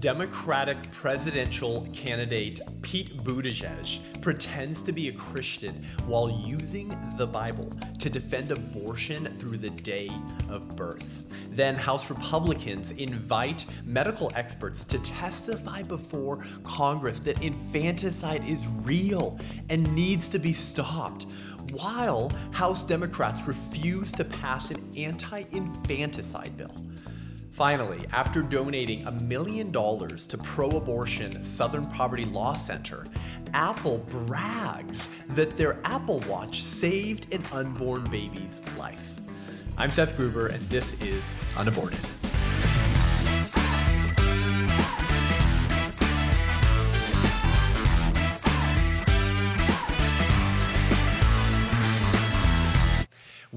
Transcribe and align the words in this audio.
Democratic 0.00 0.78
presidential 0.92 1.88
candidate 1.92 2.60
Pete 2.82 3.16
Buttigieg 3.24 4.20
pretends 4.22 4.80
to 4.82 4.92
be 4.92 5.08
a 5.08 5.12
Christian 5.12 5.84
while 6.06 6.30
using 6.46 6.96
the 7.16 7.26
Bible 7.26 7.72
to 7.98 8.08
defend 8.08 8.52
abortion 8.52 9.24
through 9.24 9.56
the 9.56 9.70
day 9.70 10.08
of 10.48 10.76
birth. 10.76 11.22
Then, 11.50 11.74
House 11.74 12.10
Republicans 12.10 12.92
invite 12.92 13.66
medical 13.84 14.30
experts 14.36 14.84
to 14.84 14.98
testify 15.00 15.82
before 15.82 16.44
Congress 16.62 17.18
that 17.20 17.42
infanticide 17.42 18.46
is 18.46 18.68
real 18.84 19.40
and 19.68 19.92
needs 19.96 20.28
to 20.28 20.38
be 20.38 20.52
stopped, 20.52 21.26
while 21.72 22.30
House 22.52 22.84
Democrats 22.84 23.48
refuse 23.48 24.12
to 24.12 24.24
pass 24.24 24.70
an 24.70 24.92
anti 24.96 25.42
infanticide 25.50 26.56
bill. 26.56 26.76
Finally, 27.58 28.06
after 28.12 28.40
donating 28.40 29.04
a 29.08 29.10
million 29.10 29.72
dollars 29.72 30.24
to 30.26 30.38
pro 30.38 30.70
abortion 30.70 31.42
Southern 31.42 31.84
Poverty 31.86 32.24
Law 32.24 32.52
Center, 32.52 33.04
Apple 33.52 33.98
brags 33.98 35.08
that 35.30 35.56
their 35.56 35.76
Apple 35.82 36.20
Watch 36.28 36.62
saved 36.62 37.34
an 37.34 37.42
unborn 37.52 38.04
baby's 38.10 38.62
life. 38.78 39.16
I'm 39.76 39.90
Seth 39.90 40.16
Gruber, 40.16 40.46
and 40.46 40.60
this 40.68 40.92
is 41.02 41.34
Unaborted. 41.56 41.98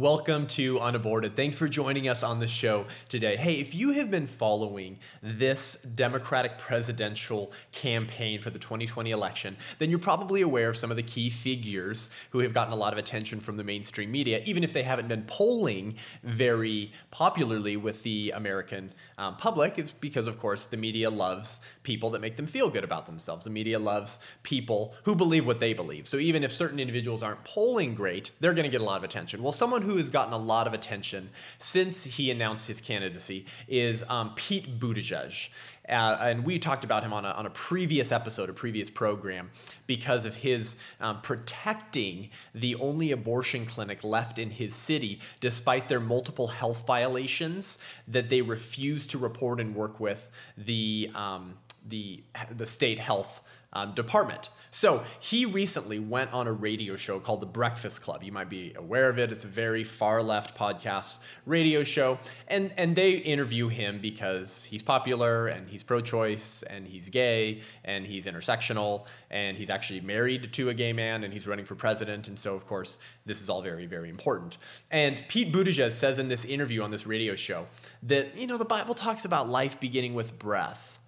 Welcome 0.02 0.48
to 0.48 0.80
Unaborted. 0.80 1.36
Thanks 1.36 1.56
for 1.56 1.70
joining 1.70 2.08
us 2.08 2.24
on 2.24 2.40
the 2.40 2.48
show 2.48 2.86
today. 3.08 3.36
Hey, 3.36 3.60
if 3.60 3.76
you 3.76 3.92
have 3.92 4.10
been 4.10 4.26
following 4.26 4.98
this 5.22 5.76
Democratic 5.94 6.58
presidential 6.58 7.52
campaign 7.72 8.42
for 8.42 8.50
the 8.50 8.58
2020 8.58 9.12
election, 9.12 9.58
then 9.78 9.92
you're 9.92 10.00
probably 10.00 10.42
aware 10.42 10.72
of 10.72 10.78
some 10.78 10.90
of 10.90 10.98
the 10.98 11.04
key 11.04 11.30
figures 11.30 12.10
who 12.32 12.40
have 12.40 12.52
gotten 12.52 12.74
a 12.74 12.76
lot 12.76 12.94
of 12.94 12.98
attention 12.98 13.40
from 13.40 13.58
the 13.58 13.64
mainstream 13.64 14.12
media, 14.12 14.42
even 14.44 14.64
if 14.64 14.74
they 14.74 14.82
haven't 14.82 15.08
been 15.08 15.22
polling 15.28 15.98
very 16.24 16.92
popularly 17.12 17.78
with 17.78 18.02
the 18.02 18.32
American 18.32 18.94
um, 19.20 19.38
public. 19.38 19.78
It's 19.78 19.94
because, 19.94 20.26
of 20.26 20.40
course, 20.40 20.66
the 20.66 20.78
media 20.78 21.12
loves 21.12 21.60
people 21.84 22.10
that 22.12 22.22
make 22.22 22.36
them 22.36 22.48
feel 22.48 22.70
good 22.70 22.84
about 22.84 23.06
themselves. 23.06 23.44
The 23.44 23.50
media 23.50 23.80
loves 23.80 24.20
people 24.44 24.96
who 25.04 25.16
believe 25.16 25.46
what 25.46 25.60
they 25.60 25.74
believe. 25.74 26.08
So 26.08 26.18
even 26.18 26.44
if 26.44 26.52
certain 26.52 26.80
individuals 26.80 27.24
aren't 27.24 27.44
polling 27.44 27.96
great, 27.96 28.32
they're 28.40 28.54
going 28.54 28.66
to 28.66 28.72
get 28.72 28.82
a 28.82 28.86
lot 28.86 28.98
of 28.98 29.04
attention. 29.04 29.42
Well, 29.42 29.52
someone 29.52 29.82
who 29.82 29.98
has 29.98 30.10
gotten 30.10 30.34
a 30.34 30.38
lot 30.38 30.68
of 30.68 30.74
attention 30.74 31.30
since 31.58 32.04
he 32.04 32.30
announced 32.32 32.68
his 32.68 32.82
candidacy 32.82 33.46
is 33.68 34.04
um, 34.10 34.34
Pete 34.36 34.80
Buttigieg. 34.80 35.50
Uh, 35.90 36.18
and 36.22 36.46
we 36.46 36.60
talked 36.60 36.86
about 36.86 37.04
him 37.04 37.12
on 37.12 37.26
a, 37.26 37.30
on 37.30 37.46
a 37.46 37.50
previous 37.50 38.12
episode, 38.12 38.50
a 38.50 38.54
previous 38.54 38.90
program, 38.90 39.50
because 39.88 40.26
of 40.26 40.36
his 40.36 40.78
um, 41.02 41.20
protecting 41.22 42.30
the 42.54 42.76
only 42.76 43.12
abortion 43.12 43.66
clinic 43.66 44.04
left 44.04 44.38
in 44.38 44.52
his 44.52 44.76
city, 44.76 45.20
despite 45.40 45.88
their 45.88 46.00
multiple 46.00 46.48
health 46.48 46.86
violations 46.86 47.78
that 48.08 48.30
they 48.30 48.42
refused 48.42 49.10
to 49.12 49.18
report 49.18 49.60
and 49.60 49.76
work 49.76 50.00
with 50.00 50.30
the 50.56 51.10
um, 51.16 51.58
the 51.88 52.24
the 52.50 52.68
state 52.68 53.00
health 53.00 53.42
um, 53.74 53.94
department. 53.94 54.50
So 54.74 55.04
he 55.20 55.46
recently 55.46 56.00
went 56.00 56.34
on 56.34 56.48
a 56.48 56.54
radio 56.54 56.96
show 56.96 57.20
called 57.20 57.42
The 57.42 57.46
Breakfast 57.46 58.02
Club. 58.02 58.24
You 58.24 58.32
might 58.32 58.50
be 58.50 58.74
aware 58.76 59.10
of 59.10 59.20
it. 59.20 59.32
It's 59.32 59.44
a 59.44 59.50
very 59.50 59.84
far 59.84 60.24
left 60.24 60.58
podcast 60.58 61.18
radio 61.46 61.84
show, 61.84 62.20
and 62.48 62.72
and 62.78 62.96
they 62.96 63.14
interview 63.14 63.68
him 63.68 64.00
because 64.00 64.66
he's 64.66 64.84
popular 64.84 65.48
and 65.48 65.70
he's 65.70 65.84
pro-choice 65.84 66.64
and 66.64 66.88
he's 66.88 67.10
gay 67.10 67.62
and 67.84 68.06
he's 68.06 68.26
intersectional 68.26 69.06
and 69.30 69.58
he's 69.58 69.70
actually 69.70 70.02
married 70.02 70.54
to 70.54 70.70
a 70.70 70.74
gay 70.74 70.94
man 70.94 71.24
and 71.24 71.34
he's 71.34 71.48
running 71.48 71.66
for 71.66 71.76
president. 71.76 72.28
And 72.28 72.40
so 72.40 72.56
of 72.56 72.66
course 72.66 72.98
this 73.26 73.42
is 73.42 73.50
all 73.50 73.62
very 73.62 73.86
very 73.86 74.10
important. 74.10 74.58
And 74.90 75.22
Pete 75.28 75.52
Buttigieg 75.54 75.92
says 75.92 76.18
in 76.20 76.30
this 76.30 76.46
interview 76.46 76.82
on 76.82 76.92
this 76.92 77.06
radio 77.06 77.36
show 77.36 77.66
that 78.04 78.38
you 78.38 78.48
know 78.48 78.58
the 78.58 78.66
Bible 78.66 78.96
talks 78.96 79.26
about 79.26 79.50
life 79.50 79.80
beginning 79.80 80.14
with 80.14 80.40
breath. 80.40 81.01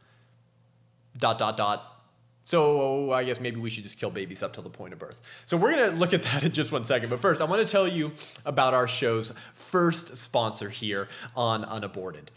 Dot 1.18 1.38
dot 1.38 1.58
dot 1.58 1.94
so 2.46 3.12
I 3.12 3.24
guess 3.24 3.40
maybe 3.40 3.60
we 3.60 3.70
should 3.70 3.84
just 3.84 3.98
kill 3.98 4.10
babies 4.10 4.44
up 4.44 4.54
till 4.54 4.64
the 4.64 4.70
point 4.70 4.94
of 4.94 5.00
birth. 5.00 5.22
So 5.46 5.56
we're 5.56 5.76
to 5.76 5.96
look 5.96 6.14
at 6.14 6.24
that 6.24 6.44
in 6.44 6.52
just 6.52 6.72
one 6.72 6.84
second. 6.84 7.10
But 7.10 7.20
first, 7.20 7.42
I 7.42 7.46
want 7.46 7.66
to 7.66 7.72
tell 7.72 7.88
you 7.88 8.12
about 8.46 8.74
our 8.74 8.88
show's 8.88 9.34
first 9.54 10.18
sponsor 10.18 10.70
here 10.70 11.08
on 11.36 11.64
Unaborted 11.64 12.32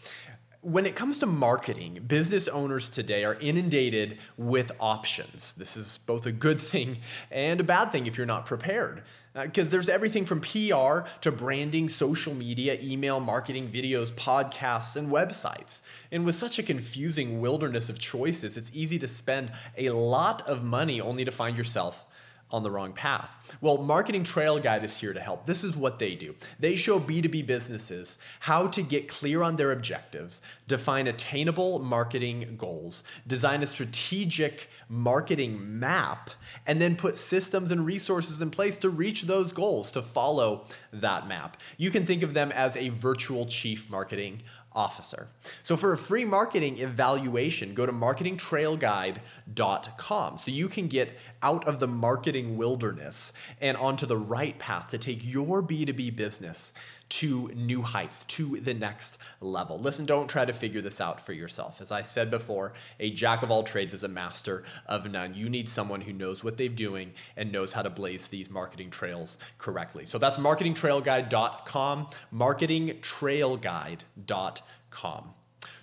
when 0.61 0.85
it 0.85 0.95
comes 0.95 1.19
to 1.19 1.25
marketing, 1.25 2.03
business 2.07 2.49
owners 2.49 2.89
today 2.89 3.23
are 3.23 3.35
inundated 3.35 4.17
with 4.37 4.71
options. 4.81 5.53
This 5.53 5.77
is 5.77 5.99
both 5.99 6.25
a 6.25 6.31
good 6.31 6.59
thing 6.59 6.97
and 7.31 7.61
a 7.61 7.63
bad 7.63 7.91
thing 7.91 8.05
if 8.05 8.17
you're 8.17 8.27
not 8.27 8.45
prepared. 8.45 9.03
Because 9.43 9.67
uh, 9.67 9.71
there's 9.71 9.89
everything 9.89 10.25
from 10.25 10.41
PR 10.41 11.07
to 11.21 11.31
branding, 11.31 11.89
social 11.89 12.33
media, 12.33 12.77
email 12.81 13.19
marketing, 13.19 13.69
videos, 13.69 14.11
podcasts, 14.13 14.95
and 14.95 15.11
websites. 15.11 15.81
And 16.11 16.25
with 16.25 16.35
such 16.35 16.57
a 16.57 16.63
confusing 16.63 17.39
wilderness 17.39 17.89
of 17.89 17.99
choices, 17.99 18.57
it's 18.57 18.71
easy 18.73 18.97
to 18.99 19.07
spend 19.07 19.51
a 19.77 19.89
lot 19.91 20.47
of 20.47 20.63
money 20.63 20.99
only 20.99 21.25
to 21.25 21.31
find 21.31 21.57
yourself 21.57 22.05
on 22.49 22.63
the 22.63 22.71
wrong 22.71 22.93
path. 22.93 23.55
Well, 23.59 23.79
Marketing 23.79 24.23
Trail 24.23 24.59
Guide 24.59 24.83
is 24.83 24.97
here 24.97 25.13
to 25.13 25.19
help. 25.19 25.45
This 25.45 25.63
is 25.63 25.75
what 25.75 25.99
they 25.99 26.15
do. 26.15 26.35
They 26.59 26.75
show 26.75 26.99
B2B 26.99 27.45
businesses 27.45 28.17
how 28.41 28.67
to 28.67 28.81
get 28.81 29.07
clear 29.07 29.43
on 29.43 29.57
their 29.57 29.71
objectives, 29.71 30.41
define 30.67 31.07
attainable 31.07 31.79
marketing 31.79 32.55
goals, 32.57 33.03
design 33.25 33.63
a 33.63 33.65
strategic 33.65 34.69
marketing 34.89 35.79
map, 35.79 36.29
and 36.65 36.81
then 36.81 36.95
put 36.95 37.17
systems 37.17 37.71
and 37.71 37.85
resources 37.85 38.41
in 38.41 38.49
place 38.49 38.77
to 38.77 38.89
reach 38.89 39.23
those 39.23 39.51
goals, 39.51 39.91
to 39.91 40.01
follow 40.01 40.65
that 40.93 41.27
map. 41.27 41.57
You 41.77 41.91
can 41.91 42.05
think 42.05 42.23
of 42.23 42.33
them 42.33 42.51
as 42.53 42.77
a 42.77 42.89
virtual 42.89 43.45
chief 43.45 43.89
marketing 43.89 44.43
officer. 44.77 45.27
So 45.63 45.75
for 45.75 45.91
a 45.91 45.97
free 45.97 46.23
marketing 46.23 46.77
evaluation, 46.77 47.73
go 47.73 47.85
to 47.85 47.91
marketingtrailguide.com 47.91 50.37
so 50.37 50.51
you 50.51 50.69
can 50.69 50.87
get 50.87 51.17
out 51.41 51.67
of 51.67 51.79
the 51.79 51.87
marketing 51.87 52.57
wilderness 52.57 53.31
and 53.61 53.77
onto 53.77 54.05
the 54.05 54.17
right 54.17 54.57
path 54.59 54.89
to 54.89 54.97
take 54.97 55.21
your 55.23 55.61
B2B 55.61 56.15
business 56.15 56.73
to 57.09 57.49
new 57.55 57.81
heights, 57.81 58.23
to 58.25 58.59
the 58.59 58.73
next 58.73 59.17
level. 59.39 59.79
Listen, 59.79 60.05
don't 60.05 60.27
try 60.27 60.45
to 60.45 60.53
figure 60.53 60.81
this 60.81 60.99
out 60.99 61.21
for 61.21 61.33
yourself. 61.33 61.79
As 61.79 61.91
I 61.91 62.01
said 62.01 62.29
before, 62.29 62.73
a 62.99 63.11
jack 63.11 63.43
of 63.43 63.51
all 63.51 63.63
trades 63.63 63.93
is 63.93 64.03
a 64.03 64.09
master 64.09 64.63
of 64.85 65.09
none. 65.09 65.33
You 65.33 65.47
need 65.49 65.69
someone 65.69 66.01
who 66.01 66.11
knows 66.11 66.43
what 66.43 66.57
they're 66.57 66.67
doing 66.67 67.13
and 67.37 67.49
knows 67.51 67.73
how 67.73 67.81
to 67.81 67.89
blaze 67.89 68.27
these 68.27 68.49
marketing 68.49 68.89
trails 68.89 69.37
correctly. 69.57 70.05
So 70.05 70.17
that's 70.17 70.37
marketingtrailguide.com, 70.37 72.07
marketingtrailguide.com. 72.33 75.33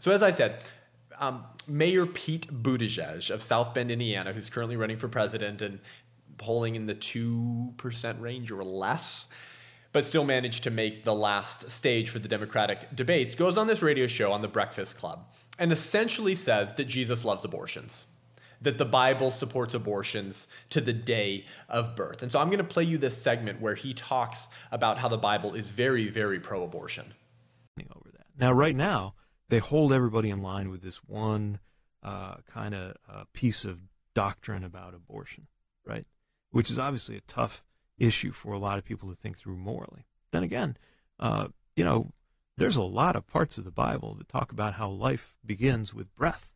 So 0.00 0.10
as 0.10 0.22
I 0.22 0.30
said, 0.30 0.58
um, 1.18 1.44
Mayor 1.66 2.06
Pete 2.06 2.48
Buttigieg 2.48 3.30
of 3.30 3.42
South 3.42 3.74
Bend, 3.74 3.90
Indiana, 3.90 4.32
who's 4.32 4.50
currently 4.50 4.76
running 4.76 4.96
for 4.96 5.08
president 5.08 5.62
and 5.62 5.80
polling 6.38 6.74
in 6.74 6.86
the 6.86 6.94
2% 6.94 8.20
range 8.20 8.50
or 8.50 8.64
less, 8.64 9.28
but 9.92 10.04
still 10.04 10.24
managed 10.24 10.64
to 10.64 10.70
make 10.70 11.04
the 11.04 11.14
last 11.14 11.70
stage 11.70 12.10
for 12.10 12.18
the 12.18 12.28
Democratic 12.28 12.94
debates, 12.94 13.34
goes 13.34 13.56
on 13.56 13.66
this 13.66 13.82
radio 13.82 14.06
show 14.06 14.32
on 14.32 14.42
the 14.42 14.48
Breakfast 14.48 14.98
Club 14.98 15.26
and 15.58 15.70
essentially 15.70 16.34
says 16.34 16.72
that 16.74 16.86
Jesus 16.86 17.24
loves 17.24 17.44
abortions, 17.44 18.06
that 18.60 18.78
the 18.78 18.84
Bible 18.84 19.30
supports 19.30 19.72
abortions 19.72 20.48
to 20.70 20.80
the 20.80 20.92
day 20.92 21.46
of 21.68 21.94
birth. 21.94 22.22
And 22.22 22.32
so 22.32 22.40
I'm 22.40 22.48
going 22.48 22.58
to 22.58 22.64
play 22.64 22.82
you 22.82 22.98
this 22.98 23.16
segment 23.16 23.60
where 23.60 23.76
he 23.76 23.94
talks 23.94 24.48
about 24.72 24.98
how 24.98 25.08
the 25.08 25.18
Bible 25.18 25.54
is 25.54 25.68
very, 25.70 26.08
very 26.08 26.40
pro 26.40 26.64
abortion. 26.64 27.14
Over 27.94 28.10
that. 28.12 28.26
Now, 28.38 28.52
right 28.52 28.74
now, 28.74 29.14
they 29.48 29.58
hold 29.58 29.92
everybody 29.92 30.30
in 30.30 30.42
line 30.42 30.70
with 30.70 30.82
this 30.82 30.96
one 31.04 31.58
uh, 32.02 32.36
kind 32.52 32.74
of 32.74 32.96
uh, 33.10 33.24
piece 33.32 33.64
of 33.64 33.78
doctrine 34.14 34.64
about 34.64 34.94
abortion, 34.94 35.46
right? 35.86 36.06
Which 36.50 36.70
is 36.70 36.78
obviously 36.78 37.16
a 37.16 37.22
tough 37.22 37.62
issue 37.98 38.32
for 38.32 38.52
a 38.52 38.58
lot 38.58 38.78
of 38.78 38.84
people 38.84 39.08
to 39.08 39.16
think 39.16 39.38
through 39.38 39.56
morally. 39.56 40.06
Then 40.32 40.42
again, 40.42 40.76
uh, 41.18 41.48
you 41.76 41.84
know, 41.84 42.12
there's 42.56 42.76
a 42.76 42.82
lot 42.82 43.16
of 43.16 43.26
parts 43.26 43.58
of 43.58 43.64
the 43.64 43.70
Bible 43.70 44.14
that 44.14 44.28
talk 44.28 44.52
about 44.52 44.74
how 44.74 44.88
life 44.88 45.34
begins 45.44 45.92
with 45.92 46.14
breath. 46.14 46.50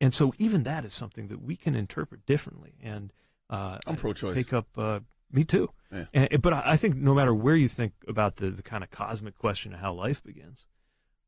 And 0.00 0.14
so 0.14 0.32
even 0.38 0.62
that 0.62 0.84
is 0.84 0.94
something 0.94 1.28
that 1.28 1.42
we 1.42 1.56
can 1.56 1.74
interpret 1.74 2.24
differently. 2.24 2.74
And 2.82 3.12
uh, 3.50 3.78
I'm 3.86 3.96
pro-choice. 3.96 4.34
Take 4.34 4.52
up. 4.52 4.66
Uh, 4.76 5.00
me 5.32 5.44
too. 5.44 5.70
Yeah. 5.92 6.04
And, 6.14 6.40
but 6.40 6.52
I 6.52 6.76
think 6.76 6.96
no 6.96 7.14
matter 7.14 7.34
where 7.34 7.56
you 7.56 7.68
think 7.68 7.92
about 8.06 8.36
the, 8.36 8.50
the 8.50 8.62
kind 8.62 8.84
of 8.84 8.90
cosmic 8.90 9.36
question 9.36 9.74
of 9.74 9.80
how 9.80 9.92
life 9.92 10.22
begins, 10.22 10.66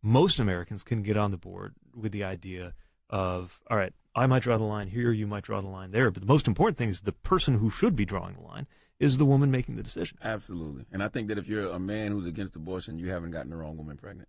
most 0.02 0.38
Americans 0.38 0.82
can 0.82 1.02
get 1.02 1.16
on 1.16 1.30
the 1.30 1.36
board 1.36 1.74
with 1.94 2.12
the 2.12 2.24
idea 2.24 2.74
of, 3.08 3.60
all 3.70 3.76
right, 3.76 3.92
I 4.14 4.26
might 4.26 4.42
draw 4.42 4.56
the 4.56 4.64
line 4.64 4.88
here, 4.88 5.12
you 5.12 5.26
might 5.26 5.44
draw 5.44 5.60
the 5.60 5.68
line 5.68 5.90
there. 5.90 6.10
But 6.10 6.22
the 6.22 6.26
most 6.26 6.48
important 6.48 6.78
thing 6.78 6.88
is 6.88 7.02
the 7.02 7.12
person 7.12 7.58
who 7.58 7.70
should 7.70 7.94
be 7.94 8.04
drawing 8.04 8.34
the 8.34 8.42
line 8.42 8.66
is 8.98 9.18
the 9.18 9.24
woman 9.24 9.50
making 9.50 9.76
the 9.76 9.82
decision. 9.82 10.18
Absolutely. 10.22 10.84
And 10.92 11.02
I 11.02 11.08
think 11.08 11.28
that 11.28 11.38
if 11.38 11.48
you're 11.48 11.70
a 11.70 11.78
man 11.78 12.12
who's 12.12 12.26
against 12.26 12.56
abortion, 12.56 12.98
you 12.98 13.10
haven't 13.10 13.30
gotten 13.30 13.50
the 13.50 13.56
wrong 13.56 13.76
woman 13.76 13.96
pregnant. 13.96 14.28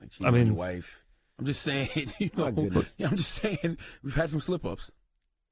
Like 0.00 0.10
I 0.22 0.30
mean, 0.30 0.48
your 0.48 0.56
wife. 0.56 1.04
I'm 1.38 1.46
just 1.46 1.62
saying, 1.62 1.88
you 2.18 2.30
know, 2.36 2.46
I'm 2.46 3.16
just 3.16 3.32
saying 3.32 3.78
we've 4.02 4.14
had 4.14 4.30
some 4.30 4.40
slip 4.40 4.64
ups. 4.64 4.90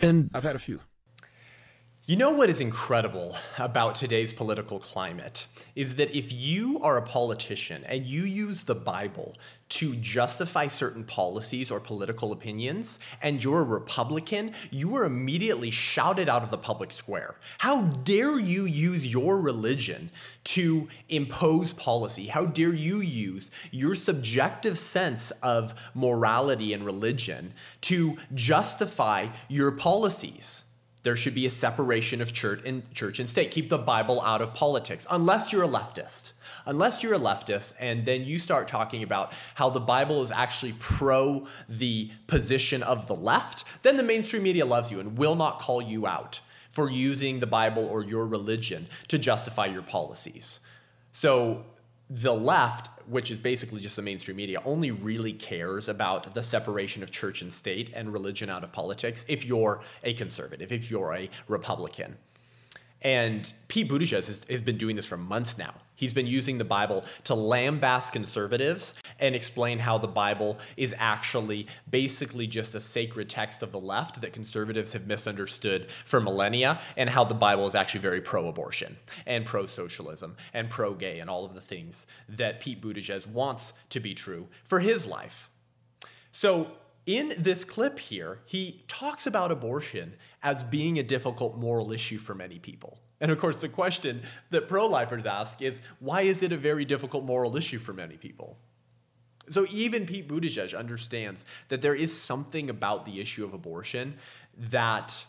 And 0.01 0.31
I've 0.33 0.43
had 0.43 0.57
a 0.57 0.61
few. 0.61 0.81
You 2.08 2.16
know 2.16 2.31
what 2.31 2.49
is 2.49 2.62
incredible 2.62 3.37
about 3.58 3.94
today's 3.94 4.32
political 4.32 4.78
climate 4.78 5.46
is 5.76 5.96
that 5.96 6.16
if 6.16 6.32
you 6.32 6.81
are 6.81 6.96
a 6.96 7.02
politician 7.02 7.82
and 7.87 8.06
you 8.06 8.22
use 8.22 8.62
the 8.62 8.75
Bible 8.75 9.37
to 9.69 9.94
justify 9.96 10.69
certain 10.69 11.05
policies 11.05 11.70
or 11.70 11.81
political 11.81 12.32
opinions 12.32 12.99
and 13.20 13.44
you're 13.44 13.60
a 13.60 13.62
Republican, 13.62 14.55
you 14.70 14.96
are 14.96 15.05
immediately 15.05 15.70
shouted 15.70 16.31
out 16.31 16.43
of 16.43 16.50
the 16.50 16.56
public 16.56 16.93
square. 16.93 17.34
How 17.58 17.82
dare 17.82 18.40
you 18.40 18.64
use 18.64 19.12
your 19.12 19.38
religion 19.38 20.10
to 20.44 20.88
impose 21.10 21.75
policy? 21.75 22.28
How 22.28 22.46
dare 22.46 22.72
you 22.72 23.00
use 23.00 23.50
your 23.70 23.94
subjective 23.94 24.78
sense 24.78 25.31
of 25.43 25.75
morality 25.93 26.72
and 26.72 26.87
religion 26.87 27.52
to 27.82 28.16
justify 28.32 29.26
your 29.46 29.72
policies? 29.72 30.64
There 31.08 31.16
should 31.16 31.34
be 31.34 31.46
a 31.46 31.50
separation 31.50 32.20
of 32.20 32.34
church 32.34 32.60
and 32.66 32.82
church 32.93 33.19
and 33.19 33.26
state. 33.26 33.50
Keep 33.50 33.70
the 33.70 33.78
Bible 33.78 34.20
out 34.20 34.43
of 34.43 34.52
politics, 34.52 35.06
unless 35.10 35.55
you're 35.55 35.64
a 35.64 35.66
leftist. 35.66 36.32
Unless 36.66 37.02
you're 37.02 37.14
a 37.14 37.19
leftist, 37.19 37.72
and 37.81 38.05
then 38.05 38.25
you 38.25 38.38
start 38.38 38.69
talking 38.69 39.02
about 39.02 39.32
how 39.55 39.70
the 39.70 39.81
Bible 39.81 40.22
is 40.22 40.31
actually 40.31 40.75
pro 40.78 41.46
the 41.66 42.10
position 42.26 42.82
of 42.82 43.06
the 43.06 43.14
left, 43.14 43.64
then 43.82 43.96
the 43.96 44.02
mainstream 44.02 44.43
media 44.43 44.66
loves 44.66 44.90
you 44.90 45.00
and 45.00 45.16
will 45.16 45.34
not 45.34 45.60
call 45.60 45.81
you 45.81 46.06
out 46.06 46.43
for 46.69 46.90
using 46.90 47.40
the 47.40 47.46
Bible 47.46 47.87
or 47.87 48.05
your 48.05 48.26
religion 48.26 48.87
to 49.08 49.19
justify 49.19 49.64
your 49.64 49.81
policies. 49.81 50.60
So 51.12 51.64
the 52.10 52.32
left, 52.32 52.88
which 53.06 53.31
is 53.31 53.38
basically 53.38 53.81
just 53.81 53.96
the 53.96 54.02
mainstream 54.02 54.37
media, 54.37 54.60
only 54.64 54.90
really 54.90 55.32
cares 55.32 55.88
about 55.88 56.34
the 56.34 56.43
separation 56.43 57.02
of 57.02 57.10
church 57.10 57.43
and 57.43 57.52
state 57.52 57.90
and 57.94 58.12
religion 58.12 58.49
out 58.49 58.64
of 58.64 58.72
politics 58.72 59.25
if 59.28 59.44
you're 59.44 59.81
a 60.02 60.14
conservative, 60.14 60.72
if 60.72 60.90
you're 60.90 61.14
a 61.14 61.28
Republican. 61.49 62.16
And 63.00 63.52
Pete 63.69 63.88
Buttigieg 63.88 64.26
has, 64.26 64.40
has, 64.49 64.62
been 64.62 64.76
doing 64.76 64.96
this 64.96 65.06
for 65.06 65.16
months 65.16 65.56
now. 65.56 65.75
He's 65.94 66.12
been 66.12 66.26
using 66.26 66.58
the 66.58 66.64
Bible 66.64 67.05
to 67.25 67.34
lambaste 67.34 68.12
conservatives 68.12 68.94
and 69.19 69.35
explain 69.35 69.81
how 69.81 69.99
the 69.99 70.09
Bible 70.09 70.59
is 70.76 70.94
actually 70.99 71.67
basically 71.91 72.47
just 72.47 72.75
a 72.75 72.81
sacred 72.81 73.29
text 73.29 73.62
of 73.62 73.73
the 73.73 73.81
left 73.81 74.20
that 74.20 74.32
conservatives 74.32 74.93
have 74.93 75.06
misunderstood 75.06 75.91
for 76.05 76.20
millennia, 76.20 76.81
and 76.97 77.11
how 77.11 77.25
the 77.25 77.35
Bible 77.35 77.67
is 77.67 77.75
actually 77.75 78.00
very 78.00 78.20
pro 78.20 78.49
abortion 78.49 78.97
and 79.26 79.44
pro 79.44 79.67
socialism 79.67 80.37
and 80.53 80.70
pro 80.70 80.94
gay 80.94 81.19
and 81.19 81.29
all 81.29 81.44
of 81.44 81.55
the 81.55 81.61
things 81.61 82.06
that 82.29 82.61
Pete 82.61 82.81
Buttigieg 82.81 83.26
wants 83.26 83.73
to 83.91 84.00
be 84.00 84.15
true 84.15 84.49
for 84.65 84.81
his 84.81 85.06
life. 85.06 85.50
So, 86.32 86.73
in 87.06 87.32
this 87.38 87.65
clip 87.65 87.99
here, 87.99 88.41
he 88.44 88.85
talks 88.87 89.26
about 89.26 89.50
abortion 89.50 90.12
as 90.43 90.62
being 90.62 90.99
a 90.99 91.03
difficult 91.03 91.56
moral 91.56 91.91
issue 91.91 92.19
for 92.19 92.35
many 92.35 92.59
people. 92.59 92.99
And 93.20 93.31
of 93.31 93.38
course, 93.38 93.56
the 93.56 93.69
question 93.69 94.23
that 94.50 94.69
pro 94.69 94.87
lifers 94.87 95.26
ask 95.26 95.62
is 95.62 95.81
why 96.00 96.23
is 96.23 96.43
it 96.43 96.53
a 96.53 96.56
very 96.56 96.85
difficult 96.85 97.25
moral 97.25 97.56
issue 97.56 97.79
for 97.79 97.94
many 97.94 98.17
people? 98.17 98.59
So 99.50 99.67
even 99.71 100.06
Pete 100.06 100.29
Buttigieg 100.29 100.77
understands 100.77 101.45
that 101.69 101.83
there 101.83 101.95
is 101.95 102.19
something 102.19 102.71
about 102.71 103.05
the 103.05 103.21
issue 103.21 103.45
of 103.45 103.55
abortion 103.55 104.15
that 104.56 105.25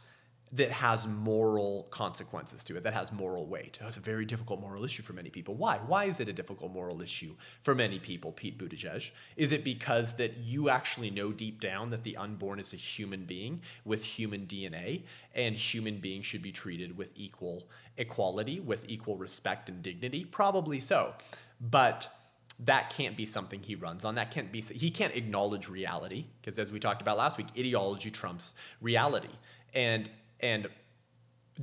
that 0.51 0.71
has 0.71 1.07
moral 1.07 1.87
consequences 1.91 2.63
to 2.63 2.75
it, 2.75 2.83
that 2.83 2.93
has 2.93 3.11
moral 3.11 3.45
weight. 3.45 3.77
It's 3.81 3.97
a 3.97 4.01
very 4.01 4.25
difficult 4.25 4.59
moral 4.59 4.83
issue 4.83 5.03
for 5.03 5.13
many 5.13 5.29
people. 5.29 5.53
Why? 5.53 5.77
Why 5.77 6.05
is 6.05 6.19
it 6.19 6.27
a 6.27 6.33
difficult 6.33 6.73
moral 6.73 7.01
issue 7.01 7.35
for 7.61 7.75
many 7.75 7.99
people, 7.99 8.31
Pete 8.31 8.57
Buttigieg? 8.57 9.11
Is 9.35 9.51
it 9.51 9.63
because 9.63 10.13
that 10.13 10.37
you 10.37 10.69
actually 10.69 11.11
know 11.11 11.31
deep 11.31 11.59
down 11.59 11.91
that 11.91 12.03
the 12.03 12.17
unborn 12.17 12.59
is 12.59 12.73
a 12.73 12.77
human 12.77 13.25
being 13.25 13.61
with 13.85 14.03
human 14.03 14.47
DNA 14.47 15.03
and 15.35 15.55
human 15.55 15.99
beings 15.99 16.25
should 16.25 16.41
be 16.41 16.51
treated 16.51 16.97
with 16.97 17.11
equal 17.15 17.67
equality, 17.97 18.59
with 18.59 18.85
equal 18.87 19.17
respect 19.17 19.69
and 19.69 19.83
dignity? 19.83 20.25
Probably 20.25 20.79
so. 20.79 21.13
But 21.61 22.09
that 22.59 22.89
can't 22.89 23.15
be 23.15 23.25
something 23.25 23.61
he 23.61 23.75
runs 23.75 24.03
on. 24.03 24.15
That 24.15 24.31
can't 24.31 24.51
be 24.51 24.61
he 24.61 24.91
can't 24.91 25.15
acknowledge 25.15 25.69
reality 25.69 26.25
because 26.41 26.59
as 26.59 26.71
we 26.71 26.79
talked 26.79 27.01
about 27.01 27.17
last 27.17 27.37
week, 27.37 27.47
ideology 27.57 28.11
trumps 28.11 28.53
reality. 28.81 29.29
And 29.73 30.09
and 30.39 30.67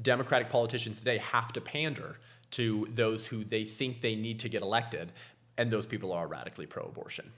Democratic 0.00 0.50
politicians 0.50 0.98
today 0.98 1.18
have 1.18 1.52
to 1.52 1.60
pander 1.60 2.18
to 2.52 2.86
those 2.92 3.26
who 3.26 3.44
they 3.44 3.64
think 3.64 4.00
they 4.00 4.14
need 4.14 4.40
to 4.40 4.48
get 4.48 4.62
elected, 4.62 5.12
and 5.58 5.70
those 5.70 5.86
people 5.86 6.12
are 6.12 6.26
radically 6.26 6.66
pro 6.66 6.84
abortion. 6.84 7.32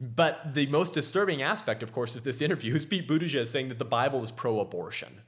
But 0.00 0.54
the 0.54 0.66
most 0.66 0.94
disturbing 0.94 1.42
aspect, 1.42 1.82
of 1.82 1.92
course, 1.92 2.16
of 2.16 2.22
this 2.22 2.40
interview 2.42 2.74
is 2.74 2.86
Pete 2.86 3.08
Buttigieg 3.08 3.46
saying 3.46 3.68
that 3.68 3.78
the 3.78 3.84
Bible 3.84 4.22
is 4.24 4.32
pro 4.32 4.60
abortion. 4.60 5.22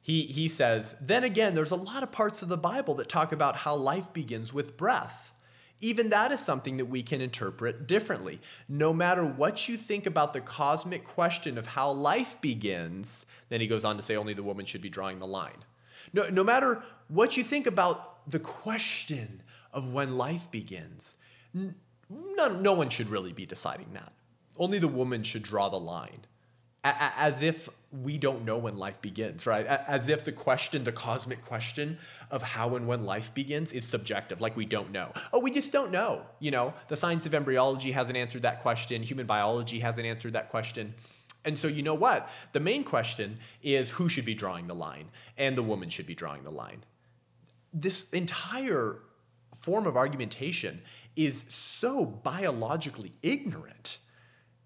He, 0.00 0.22
he 0.24 0.48
says, 0.48 0.96
then 1.00 1.24
again, 1.24 1.54
there's 1.54 1.70
a 1.70 1.76
lot 1.76 2.02
of 2.02 2.12
parts 2.12 2.42
of 2.42 2.50
the 2.50 2.58
Bible 2.58 2.94
that 2.96 3.08
talk 3.08 3.32
about 3.32 3.56
how 3.56 3.74
life 3.74 4.12
begins 4.12 4.52
with 4.52 4.76
breath. 4.76 5.32
Even 5.80 6.10
that 6.10 6.32
is 6.32 6.40
something 6.40 6.78
that 6.78 6.86
we 6.86 7.02
can 7.02 7.20
interpret 7.20 7.86
differently. 7.86 8.40
No 8.68 8.92
matter 8.92 9.24
what 9.24 9.68
you 9.68 9.76
think 9.76 10.06
about 10.06 10.32
the 10.32 10.40
cosmic 10.40 11.04
question 11.04 11.58
of 11.58 11.66
how 11.66 11.90
life 11.90 12.40
begins, 12.40 13.26
then 13.48 13.60
he 13.60 13.66
goes 13.66 13.84
on 13.84 13.96
to 13.96 14.02
say 14.02 14.16
only 14.16 14.34
the 14.34 14.42
woman 14.42 14.64
should 14.64 14.80
be 14.80 14.88
drawing 14.88 15.18
the 15.18 15.26
line. 15.26 15.64
No, 16.12 16.28
no 16.28 16.44
matter 16.44 16.82
what 17.08 17.36
you 17.36 17.42
think 17.42 17.66
about 17.66 18.30
the 18.30 18.38
question 18.38 19.42
of 19.72 19.92
when 19.92 20.16
life 20.16 20.50
begins, 20.50 21.16
no, 21.52 22.48
no 22.48 22.72
one 22.72 22.88
should 22.88 23.08
really 23.08 23.32
be 23.32 23.46
deciding 23.46 23.92
that. 23.92 24.12
Only 24.56 24.78
the 24.78 24.88
woman 24.88 25.22
should 25.22 25.42
draw 25.42 25.68
the 25.68 25.80
line 25.80 26.26
as 26.84 27.42
if 27.42 27.68
we 27.90 28.18
don't 28.18 28.44
know 28.44 28.58
when 28.58 28.76
life 28.76 29.00
begins, 29.00 29.46
right? 29.46 29.66
As 29.66 30.08
if 30.08 30.24
the 30.24 30.32
question, 30.32 30.84
the 30.84 30.92
cosmic 30.92 31.42
question 31.42 31.98
of 32.30 32.42
how 32.42 32.76
and 32.76 32.86
when 32.86 33.04
life 33.04 33.32
begins 33.32 33.72
is 33.72 33.84
subjective, 33.84 34.40
like 34.40 34.56
we 34.56 34.66
don't 34.66 34.92
know. 34.92 35.12
Oh, 35.32 35.40
we 35.40 35.50
just 35.50 35.72
don't 35.72 35.90
know. 35.90 36.22
You 36.40 36.50
know, 36.50 36.74
the 36.88 36.96
science 36.96 37.24
of 37.24 37.34
embryology 37.34 37.92
hasn't 37.92 38.16
answered 38.16 38.42
that 38.42 38.62
question, 38.62 39.02
human 39.02 39.26
biology 39.26 39.78
hasn't 39.78 40.06
answered 40.06 40.34
that 40.34 40.50
question. 40.50 40.94
And 41.44 41.58
so, 41.58 41.68
you 41.68 41.82
know 41.82 41.94
what? 41.94 42.28
The 42.52 42.60
main 42.60 42.84
question 42.84 43.36
is 43.62 43.90
who 43.90 44.08
should 44.08 44.24
be 44.24 44.34
drawing 44.34 44.66
the 44.66 44.74
line, 44.74 45.10
and 45.36 45.56
the 45.56 45.62
woman 45.62 45.88
should 45.88 46.06
be 46.06 46.14
drawing 46.14 46.42
the 46.42 46.50
line. 46.50 46.84
This 47.72 48.08
entire 48.10 49.00
form 49.60 49.86
of 49.86 49.96
argumentation 49.96 50.82
is 51.16 51.44
so 51.48 52.04
biologically 52.04 53.12
ignorant 53.22 53.98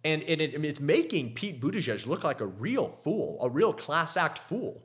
and, 0.05 0.23
and 0.23 0.41
it, 0.41 0.65
it's 0.65 0.81
making 0.81 1.35
Pete 1.35 1.61
Buttigieg 1.61 2.07
look 2.07 2.25
like 2.25 2.41
a 2.41 2.47
real 2.47 2.89
fool, 2.89 3.39
a 3.43 3.49
real 3.49 3.73
class 3.73 4.17
act 4.17 4.39
fool 4.39 4.85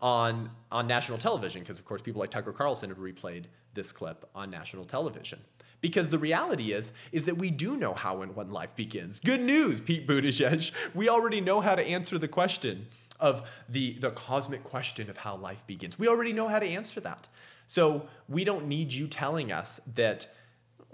on, 0.00 0.50
on 0.70 0.86
national 0.86 1.18
television, 1.18 1.62
because 1.62 1.78
of 1.78 1.84
course 1.84 2.02
people 2.02 2.20
like 2.20 2.30
Tucker 2.30 2.52
Carlson 2.52 2.88
have 2.88 2.98
replayed 2.98 3.44
this 3.74 3.92
clip 3.92 4.28
on 4.34 4.50
national 4.50 4.84
television. 4.84 5.40
Because 5.82 6.08
the 6.08 6.18
reality 6.18 6.72
is, 6.72 6.92
is 7.12 7.24
that 7.24 7.36
we 7.36 7.50
do 7.50 7.76
know 7.76 7.92
how 7.92 8.22
and 8.22 8.34
when 8.34 8.50
life 8.50 8.74
begins. 8.74 9.20
Good 9.20 9.42
news, 9.42 9.80
Pete 9.80 10.06
Buttigieg. 10.06 10.72
We 10.94 11.08
already 11.08 11.40
know 11.40 11.60
how 11.60 11.74
to 11.74 11.82
answer 11.82 12.18
the 12.18 12.28
question 12.28 12.86
of 13.20 13.48
the, 13.68 13.94
the 13.94 14.10
cosmic 14.10 14.64
question 14.64 15.10
of 15.10 15.18
how 15.18 15.36
life 15.36 15.66
begins. 15.66 15.98
We 15.98 16.08
already 16.08 16.32
know 16.32 16.48
how 16.48 16.58
to 16.58 16.66
answer 16.66 17.00
that. 17.00 17.28
So 17.66 18.08
we 18.28 18.44
don't 18.44 18.66
need 18.66 18.92
you 18.92 19.06
telling 19.06 19.52
us 19.52 19.80
that 19.94 20.28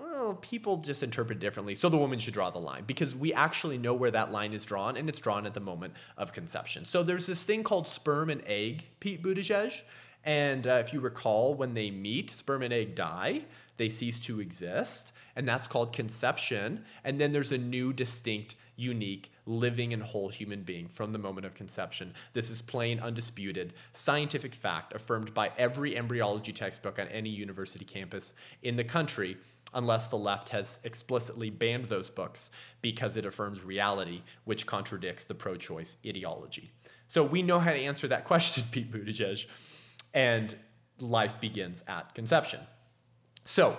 well, 0.03 0.35
people 0.35 0.79
just 0.79 1.03
interpret 1.03 1.39
differently. 1.39 1.77
So 1.77 1.89
the 1.89 1.97
woman 1.97 2.19
should 2.19 2.35
draw 2.35 2.51
the 2.51 2.59
line 2.59 2.83
because 2.87 3.15
we 3.15 3.33
actually 3.33 3.79
know 3.79 3.95
where 3.95 4.11
that 4.11 4.33
line 4.33 4.53
is 4.53 4.65
drawn, 4.65 4.97
and 4.97 5.09
it's 5.09 5.21
drawn 5.21 5.47
at 5.47 5.55
the 5.55 5.61
moment 5.61 5.95
of 6.17 6.33
conception. 6.33 6.85
So 6.85 7.03
there's 7.05 7.27
this 7.27 7.45
thing 7.45 7.63
called 7.63 7.87
sperm 7.87 8.29
and 8.29 8.43
egg, 8.47 8.87
Pete 8.99 9.23
Buttigieg. 9.23 9.83
And 10.25 10.67
uh, 10.67 10.83
if 10.85 10.93
you 10.93 11.01
recall, 11.01 11.55
when 11.55 11.75
they 11.75 11.91
meet, 11.91 12.31
sperm 12.31 12.63
and 12.63 12.73
egg 12.73 12.95
die, 12.95 13.45
they 13.77 13.89
cease 13.89 14.21
to 14.21 14.41
exist, 14.41 15.13
and 15.35 15.49
that's 15.49 15.67
called 15.67 15.93
conception. 15.93 16.85
And 17.05 17.21
then 17.21 17.33
there's 17.33 17.53
a 17.53 17.59
new, 17.59 17.93
distinct, 17.93 18.57
unique, 18.77 19.31
living 19.47 19.93
and 19.93 20.03
whole 20.03 20.29
human 20.29 20.63
being 20.63 20.89
from 20.89 21.13
the 21.13 21.19
moment 21.19 21.47
of 21.47 21.55
conception. 21.55 22.15
This 22.33 22.51
is 22.51 22.61
plain, 22.61 23.01
undisputed, 23.01 23.75
scientific 23.93 24.55
fact 24.55 24.95
affirmed 24.95 25.33
by 25.35 25.53
every 25.59 25.97
embryology 25.97 26.53
textbook 26.53 26.99
on 26.99 27.09
any 27.09 27.31
university 27.31 27.85
campus 27.85 28.35
in 28.63 28.77
the 28.77 28.85
country 28.85 29.37
unless 29.75 30.07
the 30.09 30.19
left 30.19 30.51
has 30.51 30.81
explicitly 30.85 31.51
banned 31.51 31.87
those 31.87 32.11
books 32.11 32.51
because 32.81 33.17
it 33.17 33.27
affirms 33.27 33.63
reality, 33.63 34.23
which 34.45 34.67
contradicts 34.67 35.25
the 35.25 35.35
pro 35.35 35.57
choice 35.57 35.97
ideology. 36.07 36.71
So 37.09 37.23
we 37.23 37.43
know 37.43 37.59
how 37.59 37.73
to 37.73 37.79
answer 37.79 38.09
that 38.09 38.25
question, 38.27 38.65
Pete 38.71 38.91
Buttigieg, 38.91 39.47
and 40.15 40.55
life 40.99 41.41
begins 41.41 41.85
at 41.89 42.15
conception. 42.15 42.61
So, 43.45 43.77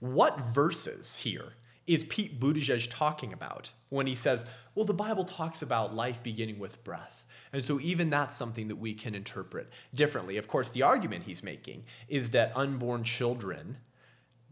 what 0.00 0.40
verses 0.40 1.16
here 1.16 1.52
is 1.86 2.04
Pete 2.04 2.40
Buttigieg 2.40 2.88
talking 2.90 3.32
about 3.32 3.70
when 3.88 4.06
he 4.06 4.14
says, 4.14 4.46
well, 4.74 4.84
the 4.84 4.94
Bible 4.94 5.24
talks 5.24 5.62
about 5.62 5.94
life 5.94 6.22
beginning 6.22 6.58
with 6.58 6.82
breath? 6.82 7.26
And 7.52 7.64
so, 7.64 7.78
even 7.78 8.10
that's 8.10 8.36
something 8.36 8.68
that 8.68 8.76
we 8.76 8.94
can 8.94 9.14
interpret 9.14 9.70
differently. 9.94 10.36
Of 10.36 10.48
course, 10.48 10.70
the 10.70 10.82
argument 10.82 11.24
he's 11.24 11.42
making 11.42 11.84
is 12.08 12.30
that 12.30 12.56
unborn 12.56 13.04
children 13.04 13.76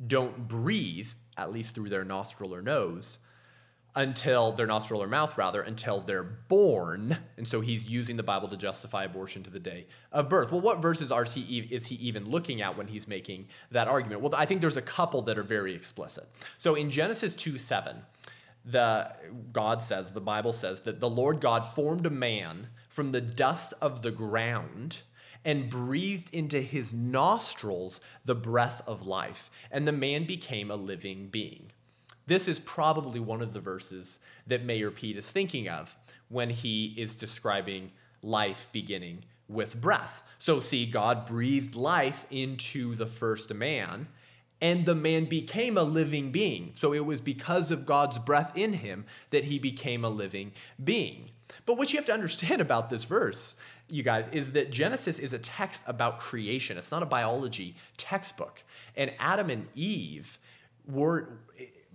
don't 0.04 0.49
breathe, 0.49 1.09
at 1.37 1.52
least 1.52 1.75
through 1.75 1.88
their 1.88 2.04
nostril 2.04 2.54
or 2.54 2.62
nose, 2.62 3.19
until 3.95 4.52
their 4.52 4.66
nostril 4.66 5.02
or 5.02 5.07
mouth 5.07 5.37
rather 5.37 5.61
until 5.62 6.00
they're 6.00 6.23
born. 6.23 7.16
And 7.37 7.47
so 7.47 7.61
he's 7.61 7.88
using 7.88 8.16
the 8.16 8.23
bible 8.23 8.49
to 8.49 8.57
justify 8.57 9.04
abortion 9.04 9.42
to 9.45 9.50
the 9.50 9.59
day 9.59 9.87
of 10.12 10.28
birth. 10.28 10.52
Well 10.52 10.61
what 10.61 10.80
verses 10.80 11.11
are 11.11 11.25
he 11.25 11.59
is 11.59 11.87
he 11.87 11.97
even 11.97 12.28
looking 12.28 12.62
at 12.62 12.76
when 12.76 12.87
he's 12.87 13.09
making 13.09 13.49
that 13.71 13.88
argument? 13.88 14.21
Well 14.21 14.35
i 14.37 14.45
think 14.45 14.61
there's 14.61 14.76
a 14.76 14.83
couple 14.83 15.23
that 15.23 15.38
are 15.38 15.42
very 15.42 15.75
explicit. 15.75 16.28
So 16.59 16.75
in 16.75 16.90
genesis 16.90 17.35
2 17.35 17.59
7 17.59 17.97
the 18.64 19.11
god 19.52 19.83
says 19.83 20.11
the 20.11 20.21
bible 20.21 20.52
says 20.52 20.83
that 20.83 21.00
the 21.00 21.09
lord 21.09 21.40
god 21.40 21.64
formed 21.64 22.04
a 22.04 22.11
man 22.11 22.69
from 22.90 23.11
the 23.11 23.21
dust 23.21 23.73
of 23.80 24.02
the 24.02 24.11
ground 24.11 25.00
and 25.44 25.70
breathed 25.70 26.35
into 26.35 26.61
his 26.61 26.92
nostrils 26.92 28.00
the 28.25 28.35
breath 28.35 28.82
of 28.87 29.06
life 29.06 29.50
and 29.70 29.87
the 29.87 29.92
man 29.92 30.25
became 30.25 30.70
a 30.70 30.76
living 30.76 31.28
being 31.28 31.70
this 32.30 32.47
is 32.47 32.61
probably 32.61 33.18
one 33.18 33.42
of 33.42 33.52
the 33.52 33.59
verses 33.59 34.20
that 34.47 34.64
Mayor 34.64 34.92
Pete 34.92 35.16
is 35.16 35.28
thinking 35.28 35.68
of 35.68 35.97
when 36.28 36.50
he 36.50 36.94
is 36.97 37.16
describing 37.16 37.90
life 38.23 38.68
beginning 38.70 39.25
with 39.49 39.80
breath. 39.80 40.23
So, 40.38 40.61
see, 40.61 40.87
God 40.87 41.26
breathed 41.26 41.75
life 41.75 42.26
into 42.30 42.94
the 42.94 43.09
first 43.09 43.52
man, 43.52 44.06
and 44.61 44.87
the 44.87 44.94
man 44.94 45.25
became 45.25 45.76
a 45.76 45.82
living 45.82 46.30
being. 46.30 46.73
So, 46.76 46.92
it 46.92 47.04
was 47.04 47.20
because 47.20 47.73
of 47.73 47.85
God's 47.85 48.20
breath 48.20 48.56
in 48.56 48.75
him 48.75 49.04
that 49.30 49.44
he 49.44 49.59
became 49.59 50.04
a 50.04 50.09
living 50.09 50.52
being. 50.82 51.30
But 51.66 51.78
what 51.78 51.92
you 51.92 51.99
have 51.99 52.06
to 52.06 52.14
understand 52.14 52.61
about 52.61 52.90
this 52.90 53.04
verse, 53.04 53.56
you 53.90 54.02
guys, 54.02 54.28
is 54.28 54.52
that 54.52 54.70
Genesis 54.70 55.18
is 55.18 55.32
a 55.32 55.38
text 55.38 55.82
about 55.87 56.18
creation. 56.18 56.78
It's 56.78 56.90
not 56.90 57.02
a 57.02 57.06
biology 57.06 57.76
textbook. 57.97 58.62
And 58.97 59.12
Adam 59.18 59.50
and 59.50 59.68
Eve 59.75 60.38
were 60.87 61.40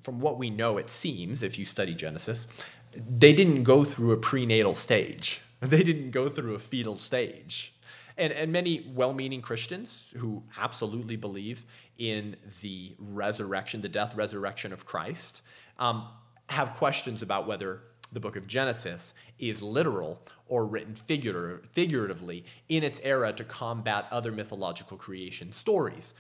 from 0.05 0.19
what 0.19 0.37
we 0.37 0.51
know, 0.51 0.77
it 0.77 0.89
seems, 0.89 1.41
if 1.41 1.57
you 1.57 1.65
study 1.65 1.95
Genesis, 1.95 2.47
they 2.95 3.33
didn't 3.33 3.63
go 3.63 3.83
through 3.83 4.11
a 4.11 4.17
prenatal 4.17 4.75
stage. 4.75 5.41
They 5.61 5.81
didn't 5.81 6.11
go 6.11 6.29
through 6.29 6.53
a 6.53 6.59
fetal 6.59 6.97
stage. 6.99 7.73
And, 8.17 8.31
and 8.33 8.51
many 8.51 8.85
well 8.93 9.13
meaning 9.13 9.41
Christians 9.41 10.13
who 10.17 10.43
absolutely 10.59 11.15
believe 11.15 11.65
in 11.97 12.35
the 12.61 12.93
resurrection, 12.99 13.81
the 13.81 13.89
death 13.89 14.15
resurrection 14.15 14.73
of 14.73 14.85
Christ, 14.85 15.41
um, 15.79 16.07
have 16.49 16.75
questions 16.75 17.23
about 17.23 17.47
whether 17.47 17.81
the 18.15 18.19
book 18.19 18.35
of 18.35 18.47
Genesis 18.47 19.13
is 19.37 19.61
literal 19.61 20.21
or 20.47 20.65
written 20.65 20.95
figuratively 20.95 22.45
in 22.67 22.83
its 22.83 22.99
era 23.03 23.31
to 23.33 23.43
combat 23.43 24.07
other 24.09 24.31
mythological 24.31 24.97
creation 24.97 25.51
stories 25.51 26.15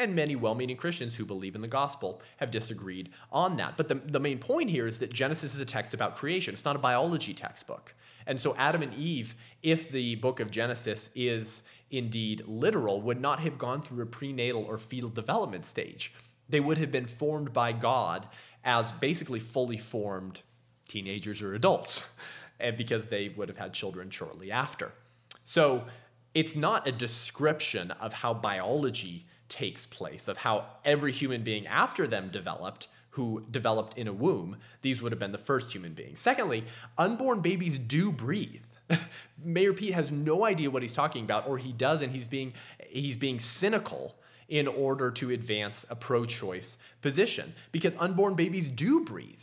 and 0.00 0.14
many 0.14 0.34
well 0.34 0.54
meaning 0.54 0.76
Christians 0.76 1.16
who 1.16 1.24
believe 1.24 1.54
in 1.54 1.60
the 1.60 1.68
gospel 1.68 2.22
have 2.38 2.50
disagreed 2.50 3.10
on 3.30 3.56
that. 3.58 3.76
But 3.76 3.88
the, 3.88 3.96
the 3.96 4.20
main 4.20 4.38
point 4.38 4.70
here 4.70 4.86
is 4.86 4.98
that 4.98 5.12
Genesis 5.12 5.54
is 5.54 5.60
a 5.60 5.66
text 5.66 5.92
about 5.92 6.16
creation, 6.16 6.54
it's 6.54 6.64
not 6.64 6.76
a 6.76 6.80
biology 6.80 7.34
textbook. 7.34 7.94
And 8.26 8.38
so 8.38 8.54
Adam 8.56 8.82
and 8.82 8.94
Eve, 8.94 9.34
if 9.62 9.90
the 9.90 10.14
book 10.16 10.40
of 10.40 10.50
Genesis 10.50 11.10
is 11.14 11.62
indeed 11.90 12.44
literal, 12.46 13.00
would 13.02 13.20
not 13.20 13.40
have 13.40 13.58
gone 13.58 13.82
through 13.82 14.02
a 14.02 14.06
prenatal 14.06 14.64
or 14.64 14.78
fetal 14.78 15.10
development 15.10 15.66
stage. 15.66 16.12
They 16.48 16.60
would 16.60 16.78
have 16.78 16.92
been 16.92 17.06
formed 17.06 17.52
by 17.52 17.72
God 17.72 18.28
as 18.64 18.92
basically 18.92 19.40
fully 19.40 19.78
formed 19.78 20.42
teenagers 20.90 21.40
or 21.40 21.54
adults, 21.54 22.06
and 22.60 22.76
because 22.76 23.06
they 23.06 23.28
would 23.30 23.48
have 23.48 23.58
had 23.58 23.72
children 23.72 24.10
shortly 24.10 24.50
after. 24.50 24.92
So 25.44 25.84
it's 26.34 26.54
not 26.54 26.86
a 26.86 26.92
description 26.92 27.90
of 27.92 28.12
how 28.12 28.34
biology 28.34 29.26
takes 29.48 29.86
place, 29.86 30.28
of 30.28 30.38
how 30.38 30.66
every 30.84 31.12
human 31.12 31.42
being 31.42 31.66
after 31.66 32.06
them 32.06 32.28
developed, 32.30 32.88
who 33.10 33.44
developed 33.50 33.98
in 33.98 34.06
a 34.06 34.12
womb, 34.12 34.56
these 34.82 35.02
would 35.02 35.12
have 35.12 35.18
been 35.18 35.32
the 35.32 35.38
first 35.38 35.72
human 35.72 35.92
beings. 35.92 36.20
Secondly, 36.20 36.64
unborn 36.96 37.40
babies 37.40 37.76
do 37.78 38.12
breathe. 38.12 38.62
Mayor 39.44 39.72
Pete 39.72 39.94
has 39.94 40.10
no 40.10 40.44
idea 40.44 40.70
what 40.70 40.82
he's 40.82 40.92
talking 40.92 41.24
about, 41.24 41.48
or 41.48 41.58
he 41.58 41.72
does, 41.72 42.02
and 42.02 42.12
he's 42.12 42.28
being 42.28 42.52
he's 42.88 43.16
being 43.16 43.40
cynical 43.40 44.16
in 44.48 44.66
order 44.66 45.12
to 45.12 45.30
advance 45.30 45.86
a 45.90 45.94
pro-choice 45.94 46.76
position 47.02 47.54
because 47.70 47.96
unborn 48.00 48.34
babies 48.34 48.66
do 48.66 49.04
breathe. 49.04 49.42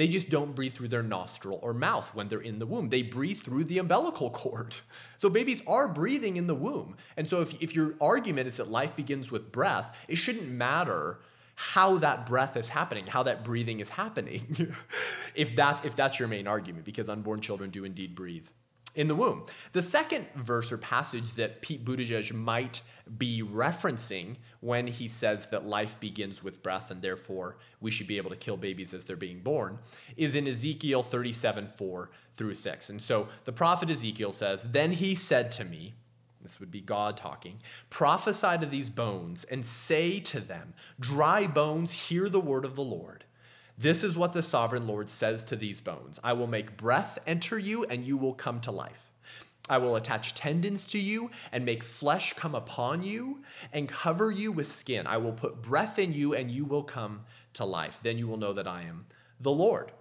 They 0.00 0.08
just 0.08 0.30
don't 0.30 0.54
breathe 0.54 0.72
through 0.72 0.88
their 0.88 1.02
nostril 1.02 1.58
or 1.60 1.74
mouth 1.74 2.14
when 2.14 2.28
they're 2.28 2.40
in 2.40 2.58
the 2.58 2.64
womb. 2.64 2.88
They 2.88 3.02
breathe 3.02 3.42
through 3.42 3.64
the 3.64 3.76
umbilical 3.76 4.30
cord. 4.30 4.76
So 5.18 5.28
babies 5.28 5.62
are 5.66 5.86
breathing 5.86 6.38
in 6.38 6.46
the 6.46 6.54
womb. 6.54 6.96
And 7.18 7.28
so 7.28 7.42
if, 7.42 7.62
if 7.62 7.74
your 7.74 7.94
argument 8.00 8.48
is 8.48 8.56
that 8.56 8.70
life 8.70 8.96
begins 8.96 9.30
with 9.30 9.52
breath, 9.52 9.94
it 10.08 10.16
shouldn't 10.16 10.48
matter 10.48 11.18
how 11.56 11.98
that 11.98 12.24
breath 12.24 12.56
is 12.56 12.70
happening, 12.70 13.04
how 13.04 13.24
that 13.24 13.44
breathing 13.44 13.80
is 13.80 13.90
happening, 13.90 14.74
if, 15.34 15.56
that, 15.56 15.84
if 15.84 15.94
that's 15.94 16.18
your 16.18 16.28
main 16.28 16.46
argument, 16.46 16.86
because 16.86 17.10
unborn 17.10 17.42
children 17.42 17.68
do 17.68 17.84
indeed 17.84 18.14
breathe 18.14 18.46
in 18.94 19.08
the 19.08 19.14
womb. 19.14 19.44
The 19.72 19.82
second 19.82 20.26
verse 20.34 20.72
or 20.72 20.78
passage 20.78 21.34
that 21.34 21.60
Pete 21.60 21.84
Buttigieg 21.84 22.32
might 22.32 22.80
be 23.18 23.42
referencing 23.42 24.36
when 24.60 24.86
he 24.86 25.08
says 25.08 25.46
that 25.46 25.64
life 25.64 25.98
begins 26.00 26.42
with 26.42 26.62
breath 26.62 26.90
and 26.90 27.02
therefore 27.02 27.56
we 27.80 27.90
should 27.90 28.06
be 28.06 28.18
able 28.18 28.30
to 28.30 28.36
kill 28.36 28.56
babies 28.56 28.94
as 28.94 29.04
they're 29.04 29.16
being 29.16 29.40
born 29.40 29.78
is 30.16 30.34
in 30.34 30.46
Ezekiel 30.46 31.02
37 31.02 31.66
4 31.66 32.10
through 32.34 32.54
6. 32.54 32.90
And 32.90 33.02
so 33.02 33.28
the 33.44 33.52
prophet 33.52 33.90
Ezekiel 33.90 34.32
says, 34.32 34.62
Then 34.62 34.92
he 34.92 35.14
said 35.14 35.50
to 35.52 35.64
me, 35.64 35.94
this 36.42 36.58
would 36.58 36.70
be 36.70 36.80
God 36.80 37.16
talking. 37.16 37.60
Prophesy 37.90 38.58
to 38.58 38.66
these 38.66 38.88
bones 38.88 39.44
and 39.44 39.64
say 39.64 40.20
to 40.20 40.40
them, 40.40 40.72
Dry 40.98 41.46
bones, 41.46 41.92
hear 41.92 42.28
the 42.28 42.40
word 42.40 42.64
of 42.64 42.76
the 42.76 42.82
Lord. 42.82 43.24
This 43.76 44.04
is 44.04 44.16
what 44.16 44.32
the 44.32 44.42
sovereign 44.42 44.86
Lord 44.86 45.08
says 45.08 45.44
to 45.44 45.56
these 45.56 45.80
bones 45.80 46.18
I 46.22 46.32
will 46.32 46.46
make 46.46 46.76
breath 46.76 47.18
enter 47.26 47.58
you, 47.58 47.84
and 47.84 48.04
you 48.04 48.16
will 48.16 48.34
come 48.34 48.60
to 48.60 48.70
life. 48.70 49.09
I 49.70 49.78
will 49.78 49.96
attach 49.96 50.34
tendons 50.34 50.84
to 50.86 50.98
you 50.98 51.30
and 51.52 51.64
make 51.64 51.82
flesh 51.84 52.34
come 52.34 52.54
upon 52.54 53.04
you 53.04 53.42
and 53.72 53.88
cover 53.88 54.30
you 54.30 54.50
with 54.50 54.70
skin. 54.70 55.06
I 55.06 55.16
will 55.18 55.32
put 55.32 55.62
breath 55.62 55.98
in 55.98 56.12
you, 56.12 56.34
and 56.34 56.50
you 56.50 56.64
will 56.64 56.82
come 56.82 57.20
to 57.54 57.64
life. 57.64 58.00
Then 58.02 58.18
you 58.18 58.26
will 58.26 58.36
know 58.36 58.52
that 58.52 58.66
I 58.66 58.82
am 58.82 59.06
the 59.38 59.52
Lord. 59.52 59.92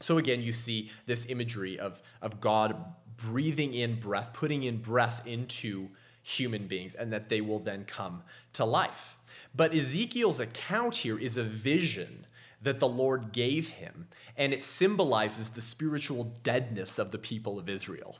So 0.00 0.18
again, 0.18 0.42
you 0.42 0.52
see 0.52 0.90
this 1.06 1.26
imagery 1.26 1.78
of, 1.78 2.02
of 2.20 2.40
God 2.40 2.76
breathing 3.16 3.72
in 3.72 3.98
breath, 3.98 4.32
putting 4.32 4.62
in 4.62 4.78
breath 4.78 5.26
into 5.26 5.88
human 6.22 6.66
beings, 6.66 6.94
and 6.94 7.12
that 7.12 7.28
they 7.28 7.40
will 7.40 7.58
then 7.58 7.84
come 7.84 8.22
to 8.52 8.64
life. 8.64 9.16
But 9.54 9.74
Ezekiel's 9.74 10.40
account 10.40 10.96
here 10.96 11.18
is 11.18 11.36
a 11.36 11.44
vision 11.44 12.26
that 12.60 12.78
the 12.78 12.88
Lord 12.88 13.32
gave 13.32 13.70
him, 13.70 14.08
and 14.36 14.52
it 14.52 14.62
symbolizes 14.62 15.50
the 15.50 15.60
spiritual 15.60 16.24
deadness 16.42 16.98
of 16.98 17.10
the 17.10 17.18
people 17.18 17.58
of 17.58 17.68
Israel. 17.68 18.18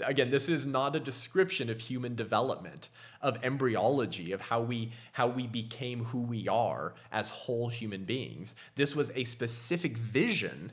Again, 0.00 0.30
this 0.30 0.48
is 0.48 0.66
not 0.66 0.96
a 0.96 1.00
description 1.00 1.70
of 1.70 1.80
human 1.80 2.14
development, 2.14 2.88
of 3.20 3.38
embryology, 3.42 4.32
of 4.32 4.40
how 4.40 4.60
we, 4.60 4.92
how 5.12 5.28
we 5.28 5.46
became 5.46 6.04
who 6.04 6.20
we 6.20 6.48
are 6.48 6.94
as 7.12 7.28
whole 7.30 7.68
human 7.68 8.04
beings. 8.04 8.54
This 8.74 8.96
was 8.96 9.10
a 9.14 9.24
specific 9.24 9.96
vision 9.96 10.72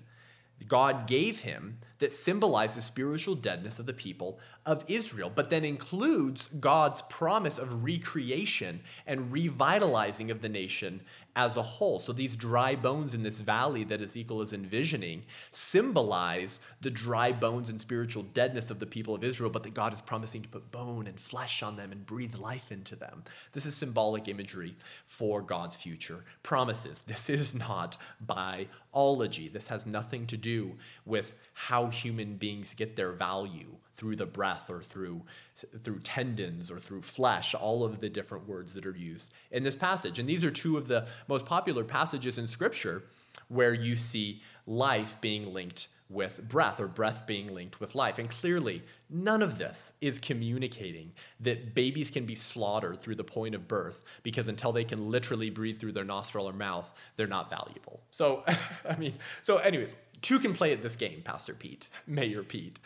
God 0.68 1.08
gave 1.08 1.42
him 1.42 1.80
that 2.00 2.12
symbolizes 2.12 2.86
spiritual 2.86 3.36
deadness 3.36 3.80
of 3.80 3.86
the 3.86 3.94
people 3.94 4.40
of 4.66 4.84
Israel, 4.88 5.32
but 5.34 5.50
then 5.50 5.66
includes 5.66 6.48
God's 6.60 7.02
promise 7.04 7.58
of 7.58 7.84
recreation 7.84 8.82
and 9.06 9.32
revitalizing 9.32 10.30
of 10.30 10.42
the 10.42 10.50
nation 10.50 11.02
as 11.38 11.56
a 11.56 11.62
whole. 11.62 12.00
So 12.00 12.14
these 12.14 12.36
dry 12.36 12.76
bones 12.76 13.14
in 13.14 13.22
this 13.22 13.40
valley 13.40 13.84
that 13.86 14.02
Ezekiel 14.02 14.42
is 14.42 14.54
envisioning 14.54 15.24
symbolize 15.52 16.60
the 16.82 16.90
dry 16.90 17.32
bones 17.32 17.70
and 17.70 17.80
spiritual 17.80 18.24
deadness 18.24 18.72
of 18.72 18.80
the 18.80 18.88
people 18.88 19.14
of 19.14 19.24
Israel, 19.24 19.52
but 19.52 19.62
that 19.64 19.76
God 19.76 19.94
is 19.94 20.02
promising 20.02 20.42
to 20.42 20.50
put 20.50 20.72
bone 20.72 21.06
and 21.06 21.20
flesh 21.20 21.62
on 21.62 21.76
them 21.76 21.92
and 21.92 22.08
breathe 22.08 22.36
life 22.36 22.72
into 22.72 22.96
them. 22.96 23.24
This 23.52 23.68
is 23.68 23.76
symbolic 23.76 24.28
imagery 24.28 24.76
for 25.06 25.44
God's 25.44 25.76
future 25.76 26.26
promises. 26.42 27.02
This 27.06 27.30
is 27.30 27.54
not 27.54 27.98
biology. 28.20 29.48
This 29.48 29.68
has 29.68 29.86
nothing 29.86 30.26
to 30.28 30.38
do 30.38 30.76
with 31.06 31.36
how 31.54 31.87
human 31.94 32.36
beings 32.36 32.74
get 32.74 32.96
their 32.96 33.12
value 33.12 33.76
through 33.94 34.16
the 34.16 34.26
breath 34.26 34.70
or 34.70 34.82
through 34.82 35.24
through 35.56 36.00
tendons 36.00 36.70
or 36.70 36.78
through 36.78 37.02
flesh 37.02 37.56
all 37.56 37.84
of 37.84 38.00
the 38.00 38.10
different 38.10 38.48
words 38.48 38.74
that 38.74 38.86
are 38.86 38.96
used 38.96 39.34
in 39.52 39.64
this 39.64 39.76
passage. 39.76 40.20
And 40.20 40.30
these 40.30 40.46
are 40.46 40.52
two 40.52 40.78
of 40.78 40.88
the 40.88 41.08
most 41.28 41.46
popular 41.46 41.84
passages 41.84 42.38
in 42.38 42.48
scripture 42.48 43.04
where 43.48 43.74
you 43.74 43.96
see 43.96 44.42
life 44.66 45.20
being 45.22 45.54
linked 45.54 45.88
with 46.10 46.48
breath 46.48 46.80
or 46.80 46.88
breath 46.88 47.26
being 47.28 47.54
linked 47.54 47.80
with 47.80 47.94
life. 47.94 48.18
And 48.18 48.30
clearly 48.30 48.84
none 49.10 49.42
of 49.42 49.58
this 49.58 49.94
is 50.00 50.20
communicating 50.20 51.12
that 51.42 51.76
babies 51.76 52.10
can 52.10 52.26
be 52.26 52.36
slaughtered 52.36 53.02
through 53.02 53.16
the 53.16 53.24
point 53.24 53.56
of 53.56 53.68
birth 53.68 54.04
because 54.24 54.48
until 54.48 54.72
they 54.72 54.84
can 54.84 55.12
literally 55.12 55.50
breathe 55.50 55.80
through 55.80 55.92
their 55.94 56.06
nostril 56.06 56.48
or 56.48 56.54
mouth 56.54 56.92
they're 57.16 57.28
not 57.28 57.50
valuable. 57.50 58.02
So 58.12 58.44
i 58.90 58.96
mean 58.96 59.14
so 59.42 59.58
anyways 59.58 59.94
two 60.22 60.40
can 60.40 60.54
play 60.54 60.74
at 60.74 60.82
this 60.82 60.96
game 60.96 61.22
pastor 61.24 61.54
pete 61.54 61.90
mayor 62.08 62.44
pete 62.44 62.80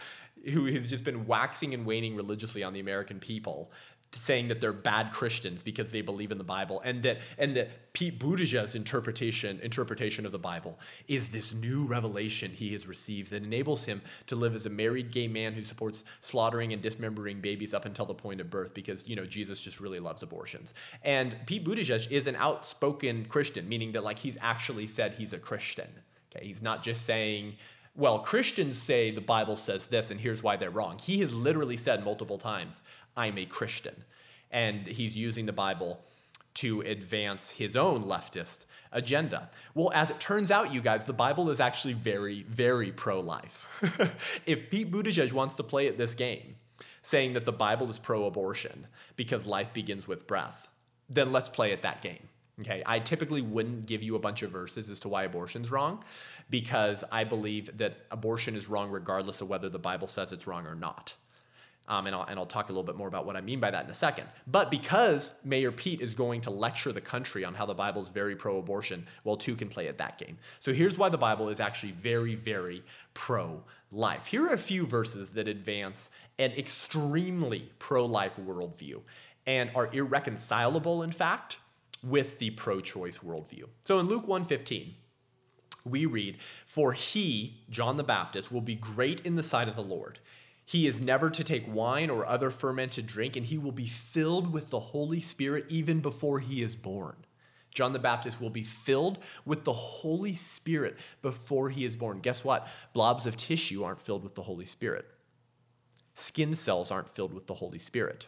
who 0.50 0.66
has 0.66 0.90
just 0.90 1.04
been 1.04 1.26
waxing 1.26 1.74
and 1.74 1.86
waning 1.86 2.16
religiously 2.16 2.64
on 2.64 2.74
the 2.74 2.80
American 2.80 3.20
people, 3.20 3.72
saying 4.14 4.50
that 4.50 4.60
they're 4.60 4.74
bad 4.74 5.10
Christians 5.12 5.64
because 5.64 5.92
they 5.92 6.02
believe 6.02 6.32
in 6.32 6.38
the 6.38 6.44
Bible, 6.44 6.82
and 6.84 7.02
that 7.04 7.20
and 7.38 7.56
that 7.56 7.94
Pete 7.94 8.20
Buttigieg's 8.20 8.76
interpretation 8.76 9.60
interpretation 9.62 10.26
of 10.26 10.34
the 10.34 10.40
Bible 10.40 10.80
is 11.08 11.30
this 11.30 11.54
new 11.54 11.86
revelation 11.86 12.52
he 12.52 12.74
has 12.74 12.88
received 12.88 13.32
that 13.32 13.44
enables 13.44 13.86
him 13.86 14.02
to 14.28 14.36
live 14.36 14.54
as 14.54 14.66
a 14.66 14.70
married 14.70 15.12
gay 15.12 15.28
man 15.28 15.54
who 15.54 15.64
supports 15.64 16.04
slaughtering 16.20 16.74
and 16.74 16.82
dismembering 16.82 17.40
babies 17.40 17.74
up 17.74 17.86
until 17.86 18.06
the 18.06 18.14
point 18.14 18.42
of 18.42 18.50
birth 18.50 18.74
because 18.74 19.08
you 19.08 19.16
know 19.16 19.26
Jesus 19.26 19.62
just 19.62 19.80
really 19.80 20.00
loves 20.00 20.24
abortions. 20.24 20.74
And 21.04 21.36
Pete 21.46 21.64
Buttigieg 21.64 22.12
is 22.12 22.28
an 22.28 22.36
outspoken 22.36 23.26
Christian, 23.26 23.70
meaning 23.70 23.94
that 23.94 24.04
like 24.04 24.20
he's 24.20 24.38
actually 24.42 24.88
said 24.88 25.14
he's 25.14 25.34
a 25.34 25.40
Christian. 25.40 25.88
Okay, 26.34 26.46
he's 26.46 26.62
not 26.62 26.84
just 26.84 27.06
saying 27.06 27.56
well, 27.96 28.20
Christians 28.20 28.78
say 28.78 29.12
the 29.12 29.22
Bible 29.22 29.58
says 29.58 29.88
this, 29.88 30.12
and 30.12 30.20
here's 30.20 30.42
why 30.42 30.56
they're 30.56 30.70
wrong. 30.70 30.98
He 30.98 31.20
has 31.20 31.34
literally 31.34 31.78
said 31.78 32.06
multiple 32.06 32.38
times, 32.38 32.82
I'm 33.18 33.38
a 33.38 33.46
Christian. 33.46 34.06
And 34.50 34.88
he's 34.88 35.18
using 35.18 35.46
the 35.46 35.54
Bible 35.54 36.00
to 36.56 36.82
advance 36.82 37.52
his 37.52 37.76
own 37.76 38.04
leftist 38.04 38.66
agenda. 38.92 39.50
Well, 39.74 39.92
as 39.94 40.10
it 40.10 40.20
turns 40.20 40.52
out, 40.52 40.74
you 40.74 40.82
guys, 40.82 41.04
the 41.04 41.14
Bible 41.14 41.50
is 41.50 41.60
actually 41.60 41.94
very, 41.94 42.44
very 42.44 42.92
pro 42.92 43.20
life. 43.20 43.66
if 44.46 44.70
Pete 44.70 44.92
Buttigieg 44.92 45.34
wants 45.34 45.56
to 45.56 45.64
play 45.64 45.88
at 45.88 45.98
this 45.98 46.14
game, 46.14 46.56
saying 47.02 47.34
that 47.34 47.46
the 47.46 47.54
Bible 47.54 47.90
is 47.90 48.00
pro 48.00 48.26
abortion 48.26 48.88
because 49.16 49.46
life 49.46 49.74
begins 49.74 50.08
with 50.08 50.28
breath, 50.28 50.68
then 51.10 51.32
let's 51.32 51.50
play 51.50 51.72
at 51.72 51.82
that 51.82 52.02
game. 52.02 52.30
Okay, 52.62 52.84
I 52.86 53.00
typically 53.00 53.41
wouldn't 53.41 53.86
give 53.86 54.03
you 54.03 54.15
a 54.15 54.20
bunch 54.20 54.41
of 54.44 54.51
verses 54.51 54.89
as 54.89 55.00
to 55.00 55.10
why 55.10 55.24
abortion's 55.24 55.72
wrong 55.72 56.03
because 56.50 57.03
I 57.12 57.24
believe 57.24 57.77
that 57.77 58.06
abortion 58.12 58.56
is 58.56 58.68
wrong 58.70 58.91
regardless 58.91 59.41
of 59.41 59.50
whether 59.50 59.70
the 59.70 59.80
Bible 59.80 60.08
says 60.08 60.32
it's 60.32 60.48
wrong 60.48 60.68
or 60.68 60.75
not. 60.75 61.15
Um, 61.88 62.08
and, 62.08 62.15
I'll, 62.15 62.24
and 62.24 62.39
I'll 62.39 62.46
talk 62.46 62.70
a 62.70 62.72
little 62.72 62.84
bit 62.84 62.96
more 62.96 63.08
about 63.08 63.25
what 63.25 63.36
I 63.36 63.41
mean 63.41 63.60
by 63.60 63.72
that 63.72 63.86
in 63.86 63.91
a 63.91 63.96
second. 63.96 64.27
But 64.48 64.70
because 64.70 65.34
Mayor 65.44 65.72
Pete 65.72 66.00
is 66.00 66.13
going 66.13 66.41
to 66.41 66.51
lecture 66.51 66.91
the 66.91 67.01
country 67.01 67.44
on 67.44 67.56
how 67.56 67.65
the 67.65 67.74
Bible 67.74 68.01
is 68.01 68.08
very 68.08 68.36
pro 68.36 68.60
abortion, 68.60 69.08
well, 69.24 69.36
two 69.36 69.56
can 69.56 69.68
play 69.68 69.88
at 69.88 69.98
that 69.98 70.18
game. 70.18 70.38
So 70.60 70.72
here's 70.74 70.98
why 70.98 71.10
the 71.10 71.18
Bible 71.18 71.50
is 71.50 71.60
actually 71.60 71.91
very, 71.91 72.36
very 72.36 72.84
pro 73.13 73.63
life. 73.91 74.27
Here 74.27 74.46
are 74.46 74.53
a 74.53 74.58
few 74.58 74.86
verses 74.86 75.32
that 75.32 75.48
advance 75.48 76.10
an 76.38 76.51
extremely 76.51 77.72
pro 77.80 78.06
life 78.06 78.38
worldview 78.38 79.01
and 79.46 79.72
are 79.75 79.89
irreconcilable, 79.91 81.03
in 81.03 81.12
fact, 81.12 81.58
with 82.03 82.39
the 82.39 82.51
pro 82.51 82.81
choice 82.81 83.20
worldview. 83.20 83.65
So 83.81 84.00
in 84.00 84.08
Luke 84.08 84.27
1:15, 84.27 84.96
we 85.84 86.05
read, 86.05 86.38
For 86.65 86.93
he, 86.93 87.62
John 87.70 87.98
the 87.98 88.03
Baptist, 88.03 88.51
will 88.51 88.62
be 88.62 88.75
great 88.75 89.22
in 89.22 89.36
the 89.36 89.43
sight 89.43 89.67
of 89.67 89.75
the 89.75 89.84
Lord. 89.84 90.20
He 90.65 90.88
is 90.88 91.01
never 91.01 91.29
to 91.29 91.43
take 91.43 91.74
wine 91.74 92.10
or 92.10 92.25
other 92.25 92.51
fermented 92.51 93.08
drink, 93.08 93.36
and 93.36 93.46
he 93.46 93.58
will 93.58 93.72
be 93.72 93.88
filled 93.88 94.53
with 94.53 94.70
the 94.70 94.79
Holy 94.79 95.20
Spirit 95.20 95.65
even 95.70 96.00
before 96.00 96.39
he 96.39 96.62
is 96.62 96.75
born. 96.75 97.17
John 97.72 97.93
the 97.93 98.00
Baptist 98.00 98.39
will 98.39 98.50
be 98.50 98.63
filled 98.63 99.17
with 99.46 99.63
the 99.63 99.74
Holy 99.74 100.36
Spirit 100.36 100.98
before 101.22 101.70
he 101.70 101.86
is 101.86 101.96
born. 101.96 102.20
Guess 102.20 102.43
what? 102.43 102.67
Blobs 102.93 103.25
of 103.25 103.38
tissue 103.38 103.84
aren't 103.84 104.00
filled 104.00 104.24
with 104.24 104.36
the 104.36 104.43
Holy 104.43 104.65
Spirit. 104.65 105.05
Skin 106.13 106.53
cells 106.55 106.91
aren't 106.91 107.10
filled 107.10 107.34
with 107.34 107.48
the 107.48 107.55
Holy 107.55 107.79
Spirit. 107.79 108.27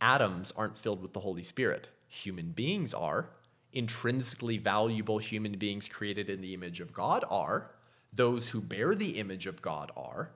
Atoms 0.00 0.52
aren't 0.56 0.76
filled 0.76 1.00
with 1.00 1.14
the 1.14 1.20
Holy 1.20 1.42
Spirit. 1.42 1.88
Human 2.12 2.50
beings 2.50 2.92
are 2.92 3.30
intrinsically 3.72 4.58
valuable 4.58 5.16
human 5.16 5.52
beings 5.52 5.88
created 5.88 6.28
in 6.28 6.42
the 6.42 6.52
image 6.52 6.78
of 6.78 6.92
God 6.92 7.24
are, 7.30 7.70
those 8.12 8.50
who 8.50 8.60
bear 8.60 8.94
the 8.94 9.18
image 9.18 9.46
of 9.46 9.62
God 9.62 9.90
are. 9.96 10.32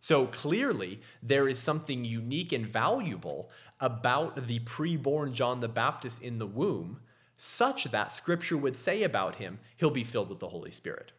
So 0.00 0.26
clearly, 0.26 1.00
there 1.20 1.48
is 1.48 1.58
something 1.58 2.04
unique 2.04 2.52
and 2.52 2.64
valuable 2.64 3.50
about 3.80 4.46
the 4.46 4.60
preborn 4.60 5.32
John 5.32 5.58
the 5.58 5.68
Baptist 5.68 6.22
in 6.22 6.38
the 6.38 6.46
womb, 6.46 7.00
such 7.36 7.84
that 7.84 8.12
scripture 8.12 8.56
would 8.56 8.76
say 8.76 9.02
about 9.02 9.36
him, 9.36 9.58
he'll 9.76 9.90
be 9.90 10.04
filled 10.04 10.28
with 10.28 10.38
the 10.38 10.50
Holy 10.50 10.70
Spirit. 10.70 11.10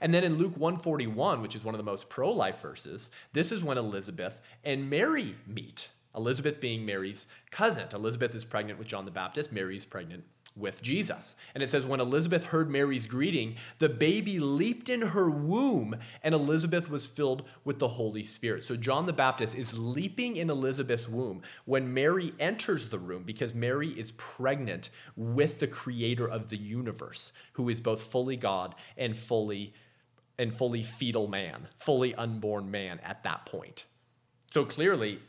And 0.00 0.14
then 0.14 0.24
in 0.24 0.38
Luke 0.38 0.56
141, 0.56 1.42
which 1.42 1.54
is 1.54 1.62
one 1.62 1.74
of 1.74 1.78
the 1.78 1.84
most 1.84 2.08
pro 2.08 2.32
life 2.32 2.62
verses, 2.62 3.10
this 3.34 3.52
is 3.52 3.62
when 3.62 3.76
Elizabeth 3.76 4.40
and 4.64 4.88
Mary 4.88 5.36
meet. 5.46 5.90
Elizabeth 6.14 6.60
being 6.60 6.84
Mary's 6.84 7.26
cousin. 7.50 7.86
Elizabeth 7.92 8.34
is 8.34 8.44
pregnant 8.44 8.78
with 8.78 8.88
John 8.88 9.04
the 9.04 9.10
Baptist, 9.10 9.52
Mary 9.52 9.76
is 9.76 9.84
pregnant 9.84 10.24
with 10.56 10.82
Jesus. 10.82 11.36
And 11.54 11.62
it 11.62 11.68
says, 11.68 11.86
when 11.86 12.00
Elizabeth 12.00 12.44
heard 12.44 12.68
Mary's 12.70 13.06
greeting, 13.06 13.56
the 13.78 13.88
baby 13.88 14.40
leaped 14.40 14.88
in 14.88 15.00
her 15.00 15.30
womb, 15.30 15.96
and 16.22 16.34
Elizabeth 16.34 16.90
was 16.90 17.06
filled 17.06 17.44
with 17.64 17.78
the 17.78 17.88
Holy 17.88 18.24
Spirit. 18.24 18.64
So 18.64 18.76
John 18.76 19.06
the 19.06 19.12
Baptist 19.12 19.56
is 19.56 19.78
leaping 19.78 20.36
in 20.36 20.50
Elizabeth's 20.50 21.08
womb 21.08 21.42
when 21.64 21.94
Mary 21.94 22.34
enters 22.40 22.88
the 22.88 22.98
room 22.98 23.22
because 23.22 23.54
Mary 23.54 23.88
is 23.90 24.12
pregnant 24.12 24.90
with 25.16 25.60
the 25.60 25.68
creator 25.68 26.28
of 26.28 26.50
the 26.50 26.58
universe, 26.58 27.32
who 27.52 27.68
is 27.68 27.80
both 27.80 28.02
fully 28.02 28.36
God 28.36 28.74
and 28.96 29.16
fully 29.16 29.72
and 30.38 30.54
fully 30.54 30.82
fetal 30.82 31.28
man, 31.28 31.68
fully 31.78 32.14
unborn 32.14 32.70
man 32.70 32.98
at 33.04 33.22
that 33.24 33.44
point. 33.44 33.84
So 34.50 34.64
clearly, 34.64 35.20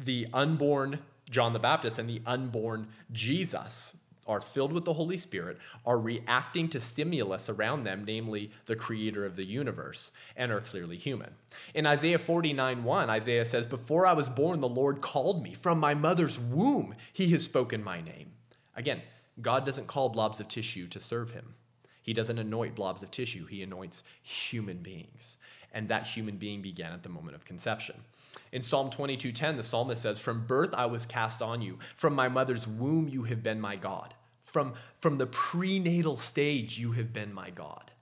the 0.00 0.26
unborn 0.32 1.00
John 1.30 1.52
the 1.52 1.60
Baptist 1.60 1.98
and 1.98 2.10
the 2.10 2.22
unborn 2.26 2.88
Jesus 3.12 3.96
are 4.26 4.40
filled 4.40 4.72
with 4.72 4.84
the 4.84 4.92
Holy 4.92 5.16
Spirit, 5.16 5.58
are 5.84 5.98
reacting 5.98 6.68
to 6.68 6.80
stimulus 6.80 7.48
around 7.48 7.84
them, 7.84 8.04
namely 8.06 8.50
the 8.66 8.76
creator 8.76 9.24
of 9.24 9.34
the 9.34 9.44
universe, 9.44 10.12
and 10.36 10.52
are 10.52 10.60
clearly 10.60 10.96
human. 10.96 11.30
In 11.74 11.86
Isaiah 11.86 12.18
49 12.18 12.84
1, 12.84 13.10
Isaiah 13.10 13.44
says, 13.44 13.66
Before 13.66 14.06
I 14.06 14.12
was 14.12 14.28
born, 14.28 14.60
the 14.60 14.68
Lord 14.68 15.00
called 15.00 15.42
me. 15.42 15.54
From 15.54 15.80
my 15.80 15.94
mother's 15.94 16.38
womb, 16.38 16.94
he 17.12 17.28
has 17.30 17.44
spoken 17.44 17.82
my 17.82 18.00
name. 18.00 18.32
Again, 18.76 19.02
God 19.40 19.64
doesn't 19.66 19.86
call 19.86 20.10
blobs 20.10 20.38
of 20.38 20.48
tissue 20.48 20.86
to 20.88 21.00
serve 21.00 21.32
him. 21.32 21.54
He 22.02 22.12
doesn't 22.12 22.38
anoint 22.38 22.74
blobs 22.74 23.02
of 23.02 23.10
tissue, 23.10 23.46
he 23.46 23.62
anoints 23.62 24.02
human 24.22 24.78
beings. 24.78 25.38
And 25.72 25.88
that 25.88 26.06
human 26.06 26.36
being 26.36 26.62
began 26.62 26.92
at 26.92 27.02
the 27.02 27.08
moment 27.08 27.36
of 27.36 27.44
conception. 27.44 27.96
In 28.52 28.62
Psalm 28.62 28.90
22:10, 28.90 29.56
the 29.56 29.62
psalmist 29.62 30.02
says, 30.02 30.20
"From 30.20 30.46
birth 30.46 30.74
I 30.74 30.86
was 30.86 31.06
cast 31.06 31.40
on 31.42 31.62
you; 31.62 31.78
from 31.94 32.14
my 32.14 32.28
mother's 32.28 32.66
womb 32.66 33.08
you 33.08 33.24
have 33.24 33.42
been 33.42 33.60
my 33.60 33.76
God." 33.76 34.14
From, 34.50 34.74
from 34.98 35.18
the 35.18 35.28
prenatal 35.28 36.16
stage, 36.16 36.76
you 36.76 36.92
have 36.92 37.12
been 37.12 37.32
my 37.32 37.50
God. 37.50 37.92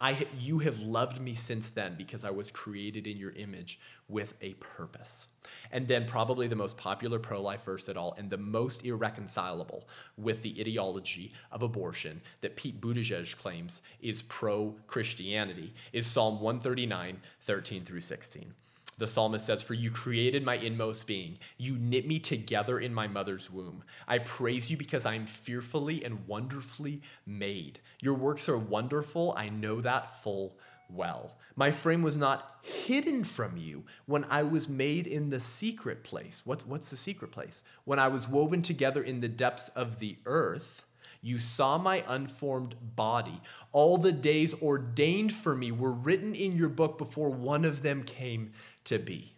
I, 0.00 0.26
you 0.38 0.58
have 0.58 0.80
loved 0.80 1.20
me 1.20 1.36
since 1.36 1.68
then 1.68 1.94
because 1.96 2.24
I 2.24 2.30
was 2.30 2.50
created 2.50 3.06
in 3.06 3.16
your 3.16 3.30
image 3.30 3.78
with 4.08 4.34
a 4.40 4.54
purpose. 4.54 5.28
And 5.70 5.86
then, 5.86 6.04
probably 6.04 6.48
the 6.48 6.56
most 6.56 6.76
popular 6.76 7.20
pro 7.20 7.40
life 7.40 7.64
verse 7.64 7.88
at 7.88 7.96
all, 7.96 8.12
and 8.18 8.28
the 8.28 8.36
most 8.36 8.84
irreconcilable 8.84 9.86
with 10.16 10.42
the 10.42 10.60
ideology 10.60 11.32
of 11.52 11.62
abortion 11.62 12.22
that 12.40 12.56
Pete 12.56 12.80
Buttigieg 12.80 13.36
claims 13.38 13.82
is 14.00 14.22
pro 14.22 14.74
Christianity, 14.88 15.74
is 15.92 16.06
Psalm 16.06 16.40
139, 16.40 17.20
13 17.40 17.84
through 17.84 18.00
16. 18.00 18.54
The 18.96 19.06
psalmist 19.06 19.46
says, 19.46 19.62
For 19.62 19.74
you 19.74 19.90
created 19.90 20.44
my 20.44 20.54
inmost 20.54 21.06
being. 21.06 21.38
You 21.58 21.76
knit 21.76 22.06
me 22.06 22.18
together 22.18 22.78
in 22.78 22.94
my 22.94 23.08
mother's 23.08 23.50
womb. 23.50 23.82
I 24.06 24.18
praise 24.18 24.70
you 24.70 24.76
because 24.76 25.04
I 25.04 25.14
am 25.14 25.26
fearfully 25.26 26.04
and 26.04 26.26
wonderfully 26.26 27.02
made. 27.26 27.80
Your 28.00 28.14
works 28.14 28.48
are 28.48 28.58
wonderful. 28.58 29.34
I 29.36 29.48
know 29.48 29.80
that 29.80 30.22
full 30.22 30.56
well. 30.88 31.36
My 31.56 31.70
frame 31.70 32.02
was 32.02 32.16
not 32.16 32.58
hidden 32.62 33.24
from 33.24 33.56
you 33.56 33.84
when 34.06 34.24
I 34.28 34.42
was 34.42 34.68
made 34.68 35.06
in 35.06 35.30
the 35.30 35.40
secret 35.40 36.04
place. 36.04 36.42
What's, 36.44 36.66
what's 36.66 36.90
the 36.90 36.96
secret 36.96 37.32
place? 37.32 37.62
When 37.84 37.98
I 37.98 38.08
was 38.08 38.28
woven 38.28 38.62
together 38.62 39.02
in 39.02 39.20
the 39.20 39.28
depths 39.28 39.68
of 39.70 39.98
the 39.98 40.18
earth. 40.26 40.84
You 41.24 41.38
saw 41.38 41.78
my 41.78 42.04
unformed 42.06 42.74
body. 42.96 43.40
All 43.72 43.96
the 43.96 44.12
days 44.12 44.54
ordained 44.60 45.32
for 45.32 45.56
me 45.56 45.72
were 45.72 45.90
written 45.90 46.34
in 46.34 46.54
your 46.54 46.68
book 46.68 46.98
before 46.98 47.30
one 47.30 47.64
of 47.64 47.80
them 47.80 48.02
came 48.02 48.52
to 48.84 48.98
be. 48.98 49.34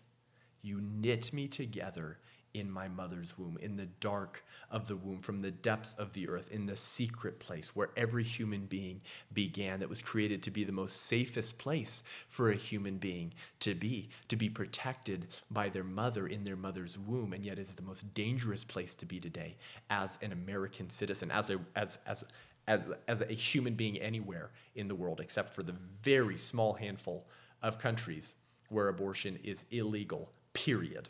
You 0.62 0.80
knit 0.80 1.32
me 1.32 1.48
together 1.48 2.18
in 2.56 2.70
my 2.70 2.88
mother's 2.88 3.36
womb, 3.38 3.58
in 3.60 3.76
the 3.76 3.86
dark 4.00 4.42
of 4.70 4.88
the 4.88 4.96
womb, 4.96 5.20
from 5.20 5.40
the 5.40 5.50
depths 5.50 5.94
of 5.98 6.14
the 6.14 6.26
earth, 6.28 6.50
in 6.50 6.64
the 6.64 6.74
secret 6.74 7.38
place 7.38 7.76
where 7.76 7.90
every 7.96 8.24
human 8.24 8.64
being 8.64 9.00
began, 9.34 9.78
that 9.80 9.90
was 9.90 10.00
created 10.00 10.42
to 10.42 10.50
be 10.50 10.64
the 10.64 10.72
most 10.72 11.02
safest 11.02 11.58
place 11.58 12.02
for 12.28 12.50
a 12.50 12.56
human 12.56 12.96
being 12.96 13.32
to 13.60 13.74
be, 13.74 14.08
to 14.28 14.36
be 14.36 14.48
protected 14.48 15.26
by 15.50 15.68
their 15.68 15.84
mother 15.84 16.26
in 16.26 16.44
their 16.44 16.56
mother's 16.56 16.98
womb, 16.98 17.34
and 17.34 17.44
yet 17.44 17.58
is 17.58 17.74
the 17.74 17.82
most 17.82 18.14
dangerous 18.14 18.64
place 18.64 18.94
to 18.94 19.04
be 19.04 19.20
today 19.20 19.54
as 19.90 20.18
an 20.22 20.32
American 20.32 20.88
citizen, 20.88 21.30
as 21.30 21.50
a, 21.50 21.58
as, 21.76 21.98
as, 22.06 22.24
as, 22.66 22.86
as 23.06 23.20
a 23.20 23.26
human 23.26 23.74
being 23.74 23.98
anywhere 23.98 24.50
in 24.74 24.88
the 24.88 24.94
world, 24.94 25.20
except 25.20 25.54
for 25.54 25.62
the 25.62 25.74
very 26.02 26.38
small 26.38 26.72
handful 26.72 27.26
of 27.62 27.78
countries 27.78 28.34
where 28.68 28.88
abortion 28.88 29.38
is 29.44 29.66
illegal, 29.70 30.30
period. 30.52 31.08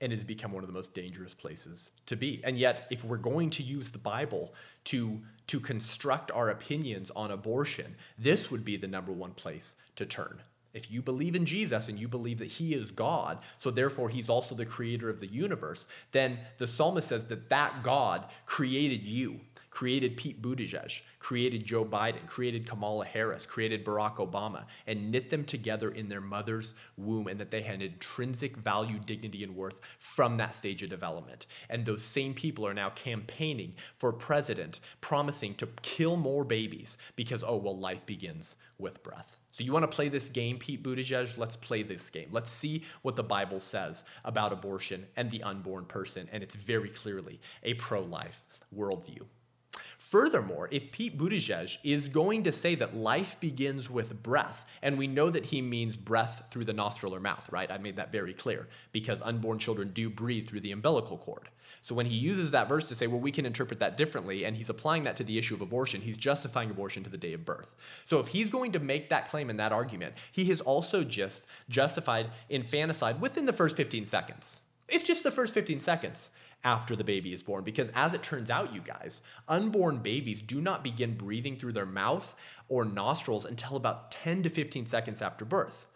And 0.00 0.10
has 0.10 0.24
become 0.24 0.50
one 0.50 0.64
of 0.64 0.68
the 0.68 0.74
most 0.74 0.94
dangerous 0.94 1.32
places 1.32 1.92
to 2.06 2.16
be. 2.16 2.40
And 2.42 2.58
yet, 2.58 2.88
if 2.90 3.04
we're 3.04 3.18
going 3.18 3.50
to 3.50 3.62
use 3.62 3.92
the 3.92 3.98
Bible 3.98 4.52
to, 4.84 5.20
to 5.46 5.60
construct 5.60 6.32
our 6.32 6.50
opinions 6.50 7.12
on 7.14 7.30
abortion, 7.30 7.94
this 8.18 8.50
would 8.50 8.64
be 8.64 8.76
the 8.76 8.88
number 8.88 9.12
one 9.12 9.30
place 9.30 9.76
to 9.94 10.04
turn. 10.04 10.42
if 10.74 10.90
you 10.90 11.02
believe 11.02 11.34
in 11.34 11.44
Jesus 11.44 11.88
and 11.88 11.98
you 11.98 12.08
believe 12.08 12.38
that 12.38 12.46
he 12.46 12.74
is 12.74 12.90
God, 12.90 13.38
so 13.58 13.70
therefore 13.70 14.08
he's 14.08 14.28
also 14.28 14.54
the 14.54 14.64
creator 14.64 15.08
of 15.10 15.20
the 15.20 15.26
universe, 15.26 15.86
then 16.12 16.38
the 16.58 16.66
psalmist 16.66 17.08
says 17.08 17.26
that 17.26 17.50
that 17.50 17.82
God 17.82 18.26
created 18.46 19.02
you, 19.02 19.40
created 19.72 20.18
Pete 20.18 20.42
Buttigieg, 20.42 21.00
created 21.18 21.64
Joe 21.64 21.84
Biden, 21.84 22.26
created 22.26 22.66
Kamala 22.66 23.06
Harris, 23.06 23.46
created 23.46 23.86
Barack 23.86 24.16
Obama, 24.16 24.66
and 24.86 25.10
knit 25.10 25.30
them 25.30 25.44
together 25.44 25.90
in 25.90 26.10
their 26.10 26.20
mother's 26.20 26.74
womb, 26.98 27.26
and 27.26 27.40
that 27.40 27.50
they 27.50 27.62
had 27.62 27.80
intrinsic 27.80 28.54
value, 28.58 28.98
dignity, 28.98 29.42
and 29.42 29.56
worth 29.56 29.80
from 29.98 30.36
that 30.36 30.54
stage 30.54 30.82
of 30.82 30.90
development. 30.90 31.46
And 31.70 31.86
those 31.86 32.02
same 32.02 32.34
people 32.34 32.66
are 32.66 32.74
now 32.74 32.90
campaigning 32.90 33.74
for 33.96 34.12
president, 34.12 34.78
promising 35.00 35.54
to 35.54 35.68
kill 35.80 36.18
more 36.18 36.44
babies 36.44 36.98
because, 37.16 37.42
oh, 37.42 37.56
well, 37.56 37.76
life 37.76 38.04
begins 38.04 38.56
with 38.78 39.02
breath. 39.02 39.38
So 39.52 39.64
you 39.64 39.72
want 39.72 39.84
to 39.84 39.96
play 39.96 40.10
this 40.10 40.28
game, 40.28 40.58
Pete 40.58 40.82
Buttigieg? 40.82 41.38
Let's 41.38 41.56
play 41.56 41.82
this 41.82 42.10
game. 42.10 42.28
Let's 42.30 42.52
see 42.52 42.84
what 43.00 43.16
the 43.16 43.22
Bible 43.22 43.60
says 43.60 44.04
about 44.24 44.52
abortion 44.52 45.06
and 45.16 45.30
the 45.30 45.42
unborn 45.42 45.86
person, 45.86 46.28
and 46.30 46.42
it's 46.42 46.56
very 46.56 46.90
clearly 46.90 47.40
a 47.62 47.72
pro-life 47.74 48.44
worldview. 48.76 49.22
Furthermore, 50.10 50.68
if 50.70 50.92
Pete 50.92 51.16
Buttigieg 51.16 51.78
is 51.82 52.08
going 52.08 52.42
to 52.42 52.52
say 52.52 52.74
that 52.74 52.94
life 52.94 53.38
begins 53.40 53.88
with 53.88 54.22
breath, 54.22 54.66
and 54.82 54.98
we 54.98 55.06
know 55.06 55.30
that 55.30 55.46
he 55.46 55.62
means 55.62 55.96
breath 55.96 56.48
through 56.50 56.66
the 56.66 56.74
nostril 56.74 57.14
or 57.14 57.20
mouth, 57.20 57.48
right? 57.50 57.70
I 57.70 57.78
made 57.78 57.96
that 57.96 58.12
very 58.12 58.34
clear 58.34 58.68
because 58.90 59.22
unborn 59.22 59.58
children 59.58 59.90
do 59.94 60.10
breathe 60.10 60.48
through 60.48 60.60
the 60.60 60.72
umbilical 60.72 61.16
cord. 61.16 61.48
So 61.80 61.94
when 61.94 62.06
he 62.06 62.16
uses 62.16 62.50
that 62.50 62.68
verse 62.68 62.88
to 62.88 62.94
say, 62.94 63.06
well, 63.06 63.20
we 63.20 63.32
can 63.32 63.46
interpret 63.46 63.78
that 63.78 63.96
differently, 63.96 64.44
and 64.44 64.56
he's 64.56 64.68
applying 64.68 65.04
that 65.04 65.16
to 65.16 65.24
the 65.24 65.38
issue 65.38 65.54
of 65.54 65.62
abortion, 65.62 66.02
he's 66.02 66.18
justifying 66.18 66.70
abortion 66.70 67.04
to 67.04 67.10
the 67.10 67.16
day 67.16 67.32
of 67.32 67.46
birth. 67.46 67.74
So 68.04 68.18
if 68.18 68.26
he's 68.26 68.50
going 68.50 68.72
to 68.72 68.80
make 68.80 69.08
that 69.08 69.28
claim 69.28 69.48
in 69.48 69.56
that 69.58 69.72
argument, 69.72 70.14
he 70.30 70.44
has 70.46 70.60
also 70.60 71.04
just 71.04 71.46
justified 71.70 72.30
infanticide 72.50 73.20
within 73.20 73.46
the 73.46 73.52
first 73.52 73.76
15 73.76 74.04
seconds. 74.04 74.60
It's 74.88 75.04
just 75.04 75.24
the 75.24 75.30
first 75.30 75.54
15 75.54 75.80
seconds 75.80 76.30
after 76.64 76.94
the 76.94 77.04
baby 77.04 77.32
is 77.32 77.42
born. 77.42 77.64
Because 77.64 77.90
as 77.94 78.14
it 78.14 78.22
turns 78.22 78.50
out, 78.50 78.74
you 78.74 78.80
guys, 78.80 79.20
unborn 79.48 79.98
babies 79.98 80.40
do 80.40 80.60
not 80.60 80.84
begin 80.84 81.16
breathing 81.16 81.56
through 81.56 81.72
their 81.72 81.86
mouth 81.86 82.34
or 82.68 82.84
nostrils 82.84 83.44
until 83.44 83.76
about 83.76 84.10
10 84.10 84.44
to 84.44 84.48
15 84.48 84.86
seconds 84.86 85.22
after 85.22 85.44
birth. 85.44 85.86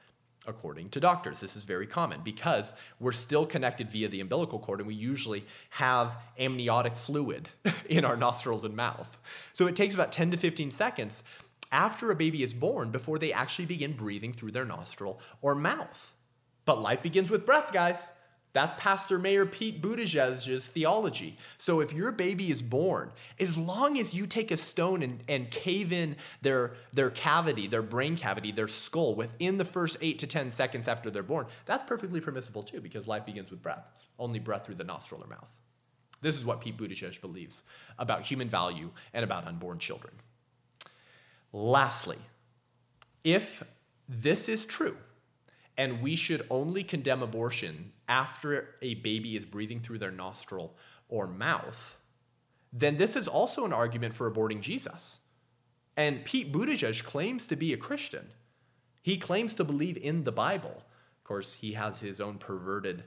According 0.49 0.91
to 0.91 1.01
doctors, 1.01 1.41
this 1.41 1.57
is 1.57 1.65
very 1.65 1.87
common 1.89 2.21
because 2.23 2.73
we're 3.01 3.11
still 3.13 3.47
connected 3.47 3.91
via 3.91 4.09
the 4.09 4.21
umbilical 4.21 4.61
cord 4.61 4.79
and 4.79 4.87
we 4.87 4.95
usually 4.95 5.45
have 5.71 6.17
amniotic 6.39 6.95
fluid 6.95 7.49
in 7.89 8.05
our 8.05 8.17
nostrils 8.17 8.65
and 8.65 8.77
mouth. 8.77 9.19
So 9.53 9.67
it 9.67 9.75
takes 9.75 9.95
about 9.95 10.13
10 10.13 10.31
to 10.31 10.37
15 10.37 10.71
seconds 10.71 11.25
after 11.73 12.13
a 12.13 12.17
baby 12.17 12.45
is 12.45 12.55
born 12.55 12.91
before 12.91 13.19
they 13.19 13.33
actually 13.33 13.67
begin 13.67 13.95
breathing 13.95 14.33
through 14.33 14.53
their 14.53 14.65
nostril 14.65 15.21
or 15.43 15.57
mouth. 15.57 16.13
But 16.65 16.81
life 16.81 17.03
begins 17.03 17.31
with 17.31 17.47
breath, 17.47 17.73
guys. 17.73 18.13
That's 18.57 18.73
Pastor 18.83 19.19
Mayor 19.19 19.45
Pete 19.45 19.83
Buttigieg's 19.83 20.69
theology. 20.69 21.37
So 21.59 21.81
if 21.81 21.93
your 21.93 22.11
baby 22.11 22.51
is 22.51 22.63
born, 22.63 23.11
as 23.39 23.59
long 23.59 23.99
as 23.99 24.15
you 24.15 24.27
take 24.27 24.51
a 24.51 24.57
stone 24.57 25.03
and, 25.03 25.21
and 25.29 25.51
cave 25.51 25.93
in 25.93 26.17
their, 26.41 26.73
their 26.91 27.11
cavity, 27.11 27.67
their 27.67 27.83
brain 27.83 28.17
cavity, 28.17 28.53
their 28.53 28.67
skull 28.67 29.15
within 29.15 29.59
the 29.59 29.67
first 29.67 29.99
eight 30.01 30.19
to 30.21 30.27
10 30.27 30.53
seconds 30.53 30.89
after 30.89 31.11
they're 31.11 31.23
born, 31.23 31.45
that's 31.67 31.83
perfectly 31.83 32.19
permissible 32.19 32.63
too 32.63 32.81
because 32.81 33.07
life 33.07 33.27
begins 33.27 33.51
with 33.51 33.61
breath, 33.61 33.85
only 34.19 34.39
breath 34.39 34.65
through 34.65 34.77
the 34.77 34.85
nostril 34.85 35.23
or 35.23 35.27
mouth. 35.27 35.51
This 36.23 36.39
is 36.39 36.47
what 36.47 36.63
Pete 36.63 36.79
Buttigieg 36.79 37.21
believes 37.21 37.63
about 37.99 38.23
human 38.23 38.49
value 38.49 38.91
and 39.13 39.23
about 39.23 39.47
unborn 39.47 39.79
children. 39.79 40.15
Lastly, 41.53 42.21
if 43.23 43.63
this 44.09 44.49
is 44.49 44.65
true, 44.65 44.97
and 45.77 46.01
we 46.01 46.17
should 46.17 46.47
only 46.51 46.83
condemn 46.83 47.23
abortion 47.23 47.93
after 48.09 48.75
a 48.83 48.95
baby 48.95 49.37
is 49.37 49.45
breathing 49.45 49.81
through 49.81 49.99
their 49.99 50.11
nostril 50.11 50.77
or 51.09 51.27
mouth, 51.27 51.97
then 52.73 52.97
this 52.97 53.17
is 53.17 53.29
also 53.29 53.65
an 53.65 53.73
argument 53.73 54.15
for 54.15 54.31
aborting 54.31 54.61
Jesus. 54.61 55.21
And 55.97 56.25
Pete 56.25 56.53
Buttigieg 56.53 57.05
claims 57.05 57.47
to 57.47 57.57
be 57.57 57.73
a 57.73 57.79
Christian. 57.79 58.29
He 59.03 59.17
claims 59.17 59.55
to 59.55 59.65
believe 59.65 59.97
in 59.97 60.25
the 60.25 60.33
Bible. 60.33 60.83
Of 61.19 61.25
course, 61.25 61.55
he 61.55 61.73
has 61.73 62.01
his 62.01 62.21
own 62.21 62.39
perverted 62.39 63.05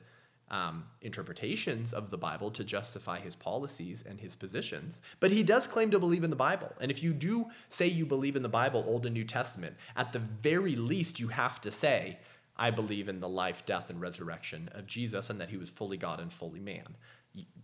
um, 0.50 0.86
interpretations 1.02 1.94
of 1.94 2.10
the 2.10 2.18
Bible 2.18 2.50
to 2.52 2.64
justify 2.64 3.20
his 3.20 3.36
policies 3.36 4.04
and 4.08 4.20
his 4.20 4.36
positions, 4.36 5.00
but 5.20 5.30
he 5.30 5.44
does 5.44 5.68
claim 5.68 5.92
to 5.92 6.00
believe 6.00 6.24
in 6.24 6.32
the 6.32 6.36
Bible. 6.36 6.74
And 6.82 6.90
if 6.90 7.04
you 7.04 7.14
do 7.14 7.48
say 7.70 7.86
you 7.86 8.06
believe 8.06 8.36
in 8.36 8.42
the 8.42 8.50
Bible, 8.50 8.84
Old 8.88 9.06
and 9.06 9.14
New 9.14 9.26
Testament, 9.26 9.76
at 9.96 10.12
the 10.12 10.20
very 10.20 10.76
least, 10.76 11.20
you 11.20 11.28
have 11.28 11.62
to 11.62 11.70
say 11.70 12.18
I 12.60 12.72
believe 12.72 13.08
in 13.08 13.22
the 13.22 13.30
life, 13.30 13.66
death, 13.66 13.90
and 13.90 14.02
resurrection 14.02 14.70
of 14.74 14.86
Jesus 14.86 15.30
and 15.30 15.40
that 15.40 15.50
he 15.50 15.58
was 15.58 15.70
fully 15.70 15.98
God 15.98 16.20
and 16.20 16.32
fully 16.32 16.60
man. 16.60 16.98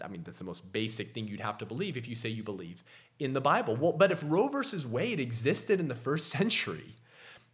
I 0.01 0.07
mean, 0.07 0.23
that's 0.23 0.39
the 0.39 0.45
most 0.45 0.71
basic 0.71 1.13
thing 1.13 1.27
you'd 1.27 1.41
have 1.41 1.57
to 1.57 1.65
believe 1.65 1.97
if 1.97 2.07
you 2.07 2.15
say 2.15 2.29
you 2.29 2.43
believe 2.43 2.81
in 3.19 3.33
the 3.33 3.41
Bible. 3.41 3.75
Well, 3.75 3.91
but 3.91 4.11
if 4.11 4.23
Roe 4.25 4.47
versus 4.47 4.87
Wade 4.87 5.19
existed 5.19 5.81
in 5.81 5.89
the 5.89 5.95
first 5.95 6.29
century, 6.37 6.95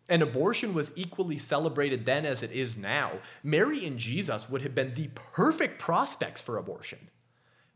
and 0.08 0.22
abortion 0.22 0.74
was 0.74 0.92
equally 0.96 1.40
celebrated 1.40 2.06
then 2.06 2.26
as 2.26 2.44
it 2.44 2.52
is 2.52 2.78
now, 2.78 3.14
Mary 3.44 3.86
and 3.86 3.98
Jesus 3.98 4.50
would 4.50 4.62
have 4.62 4.76
been 4.76 4.94
the 4.94 5.10
perfect 5.16 5.80
prospects 5.80 6.42
for 6.42 6.58
abortion. 6.58 7.10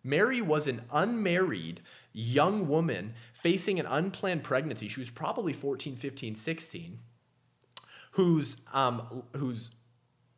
Mary 0.04 0.41
was 0.41 0.67
an 0.67 0.84
unmarried 0.91 1.82
young 2.13 2.67
woman 2.67 3.15
facing 3.34 3.80
an 3.80 3.88
unplanned 3.88 4.43
pregnancy. 4.43 4.88
She 4.88 4.99
was 4.99 5.10
probably 5.10 5.54
14, 5.54 5.95
15, 5.95 6.36
16 6.36 6.99
whose 8.15 8.58
um, 8.73 9.23
whose 9.36 9.71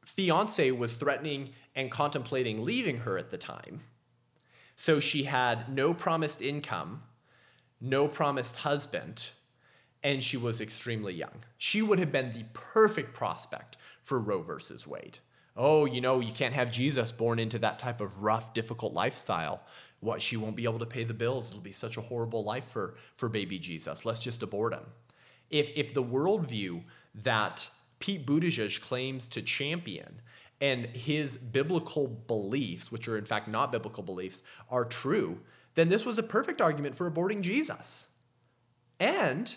fiance 0.03 0.71
was 0.71 0.95
threatening 0.95 1.49
and 1.75 1.91
contemplating 1.91 2.63
leaving 2.63 2.99
her 2.99 3.17
at 3.17 3.29
the 3.29 3.37
time. 3.37 3.81
So 4.75 4.99
she 4.99 5.23
had 5.23 5.73
no 5.73 5.93
promised 5.93 6.41
income, 6.41 7.03
no 7.79 8.07
promised 8.07 8.57
husband, 8.57 9.29
and 10.03 10.23
she 10.23 10.37
was 10.37 10.59
extremely 10.59 11.13
young. 11.13 11.43
She 11.57 11.81
would 11.81 11.99
have 11.99 12.11
been 12.11 12.31
the 12.31 12.45
perfect 12.53 13.13
prospect 13.13 13.77
for 14.01 14.19
Roe 14.19 14.41
versus 14.41 14.87
Wade. 14.87 15.19
Oh, 15.55 15.85
you 15.85 16.01
know, 16.01 16.19
you 16.19 16.31
can't 16.31 16.53
have 16.53 16.71
Jesus 16.71 17.11
born 17.11 17.37
into 17.37 17.59
that 17.59 17.79
type 17.79 18.01
of 18.01 18.23
rough, 18.23 18.53
difficult 18.53 18.93
lifestyle. 18.93 19.61
What 19.99 20.21
she 20.21 20.37
won't 20.37 20.55
be 20.55 20.65
able 20.65 20.79
to 20.79 20.85
pay 20.85 21.03
the 21.03 21.15
bills. 21.15 21.49
It'll 21.49 21.61
be 21.61 21.71
such 21.71 21.97
a 21.97 22.01
horrible 22.01 22.43
life 22.43 22.65
for, 22.65 22.95
for 23.15 23.29
baby 23.29 23.57
Jesus. 23.59 24.05
Let's 24.05 24.21
just 24.23 24.43
abort 24.43 24.73
him. 24.73 24.85
If 25.49 25.69
if 25.75 25.93
the 25.93 26.03
worldview 26.03 26.83
that 27.23 27.69
Pete 27.99 28.25
Buttigieg 28.25 28.81
claims 28.81 29.27
to 29.29 29.41
champion 29.41 30.21
and 30.59 30.87
his 30.87 31.37
biblical 31.37 32.07
beliefs, 32.07 32.91
which 32.91 33.07
are 33.07 33.17
in 33.17 33.25
fact 33.25 33.47
not 33.47 33.71
biblical 33.71 34.03
beliefs, 34.03 34.41
are 34.69 34.85
true, 34.85 35.39
then 35.75 35.89
this 35.89 36.05
was 36.05 36.17
a 36.17 36.23
perfect 36.23 36.61
argument 36.61 36.95
for 36.95 37.09
aborting 37.09 37.41
Jesus. 37.41 38.07
And 38.99 39.55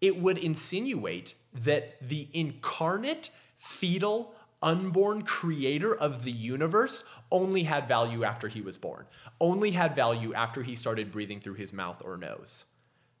it 0.00 0.20
would 0.20 0.38
insinuate 0.38 1.34
that 1.52 1.96
the 2.06 2.28
incarnate, 2.32 3.30
fetal, 3.56 4.34
unborn 4.62 5.22
creator 5.22 5.94
of 5.94 6.24
the 6.24 6.32
universe 6.32 7.04
only 7.30 7.64
had 7.64 7.88
value 7.88 8.24
after 8.24 8.48
he 8.48 8.60
was 8.60 8.78
born, 8.78 9.06
only 9.40 9.72
had 9.72 9.94
value 9.96 10.32
after 10.34 10.62
he 10.62 10.74
started 10.74 11.10
breathing 11.10 11.40
through 11.40 11.54
his 11.54 11.72
mouth 11.72 12.02
or 12.04 12.16
nose. 12.16 12.64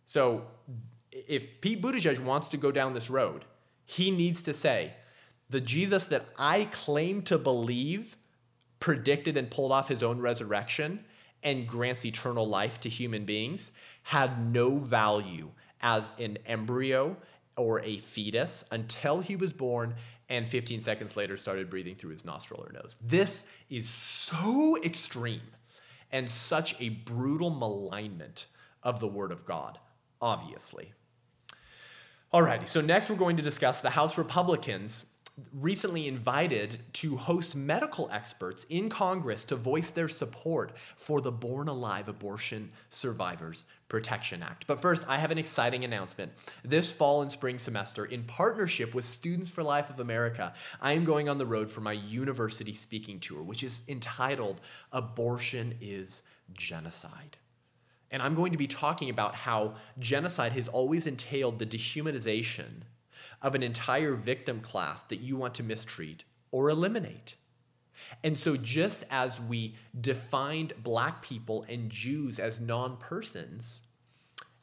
So 0.04 0.46
if 1.12 1.60
Pete 1.60 1.82
Buttigieg 1.82 2.20
wants 2.20 2.48
to 2.48 2.56
go 2.56 2.72
down 2.72 2.94
this 2.94 3.10
road, 3.10 3.44
he 3.90 4.10
needs 4.10 4.42
to 4.42 4.52
say, 4.52 4.92
the 5.48 5.62
Jesus 5.62 6.04
that 6.06 6.26
I 6.38 6.68
claim 6.70 7.22
to 7.22 7.38
believe 7.38 8.18
predicted 8.80 9.34
and 9.38 9.50
pulled 9.50 9.72
off 9.72 9.88
his 9.88 10.02
own 10.02 10.20
resurrection 10.20 11.06
and 11.42 11.66
grants 11.66 12.04
eternal 12.04 12.46
life 12.46 12.78
to 12.80 12.90
human 12.90 13.24
beings 13.24 13.72
had 14.02 14.52
no 14.52 14.76
value 14.76 15.48
as 15.80 16.12
an 16.18 16.36
embryo 16.44 17.16
or 17.56 17.80
a 17.80 17.96
fetus 17.96 18.62
until 18.70 19.20
he 19.20 19.36
was 19.36 19.54
born 19.54 19.94
and 20.28 20.46
15 20.46 20.82
seconds 20.82 21.16
later 21.16 21.38
started 21.38 21.70
breathing 21.70 21.94
through 21.94 22.10
his 22.10 22.26
nostril 22.26 22.62
or 22.62 22.70
nose. 22.70 22.94
This 23.02 23.42
is 23.70 23.88
so 23.88 24.76
extreme 24.84 25.40
and 26.12 26.28
such 26.28 26.78
a 26.78 26.90
brutal 26.90 27.48
malignment 27.48 28.48
of 28.82 29.00
the 29.00 29.08
Word 29.08 29.32
of 29.32 29.46
God, 29.46 29.78
obviously. 30.20 30.92
Alrighty, 32.30 32.68
so 32.68 32.82
next 32.82 33.08
we're 33.08 33.16
going 33.16 33.38
to 33.38 33.42
discuss 33.42 33.80
the 33.80 33.88
House 33.88 34.18
Republicans 34.18 35.06
recently 35.50 36.06
invited 36.06 36.76
to 36.92 37.16
host 37.16 37.56
medical 37.56 38.10
experts 38.12 38.66
in 38.68 38.90
Congress 38.90 39.46
to 39.46 39.56
voice 39.56 39.88
their 39.88 40.10
support 40.10 40.76
for 40.94 41.22
the 41.22 41.32
Born 41.32 41.68
Alive 41.68 42.06
Abortion 42.06 42.68
Survivors 42.90 43.64
Protection 43.88 44.42
Act. 44.42 44.66
But 44.66 44.78
first, 44.78 45.06
I 45.08 45.16
have 45.16 45.30
an 45.30 45.38
exciting 45.38 45.84
announcement. 45.84 46.32
This 46.62 46.92
fall 46.92 47.22
and 47.22 47.32
spring 47.32 47.58
semester, 47.58 48.04
in 48.04 48.24
partnership 48.24 48.94
with 48.94 49.06
Students 49.06 49.48
for 49.48 49.62
Life 49.62 49.88
of 49.88 49.98
America, 49.98 50.52
I 50.82 50.92
am 50.92 51.04
going 51.04 51.30
on 51.30 51.38
the 51.38 51.46
road 51.46 51.70
for 51.70 51.80
my 51.80 51.92
university 51.92 52.74
speaking 52.74 53.20
tour, 53.20 53.42
which 53.42 53.62
is 53.62 53.80
entitled 53.88 54.60
Abortion 54.92 55.76
is 55.80 56.20
Genocide. 56.52 57.38
And 58.10 58.22
I'm 58.22 58.34
going 58.34 58.52
to 58.52 58.58
be 58.58 58.66
talking 58.66 59.10
about 59.10 59.34
how 59.34 59.74
genocide 59.98 60.52
has 60.52 60.68
always 60.68 61.06
entailed 61.06 61.58
the 61.58 61.66
dehumanization 61.66 62.82
of 63.42 63.54
an 63.54 63.62
entire 63.62 64.14
victim 64.14 64.60
class 64.60 65.02
that 65.04 65.20
you 65.20 65.36
want 65.36 65.54
to 65.56 65.62
mistreat 65.62 66.24
or 66.50 66.70
eliminate. 66.70 67.36
And 68.24 68.38
so, 68.38 68.56
just 68.56 69.04
as 69.10 69.40
we 69.40 69.74
defined 69.98 70.72
black 70.82 71.20
people 71.20 71.64
and 71.68 71.90
Jews 71.90 72.38
as 72.38 72.60
non 72.60 72.96
persons 72.96 73.80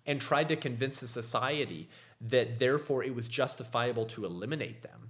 and 0.05 0.21
tried 0.21 0.47
to 0.49 0.55
convince 0.55 0.99
the 0.99 1.08
society 1.08 1.89
that 2.21 2.60
therefore 2.60 3.03
it 3.03 3.13
was 3.13 3.27
justifiable 3.27 4.05
to 4.05 4.25
eliminate 4.25 4.81
them, 4.84 5.05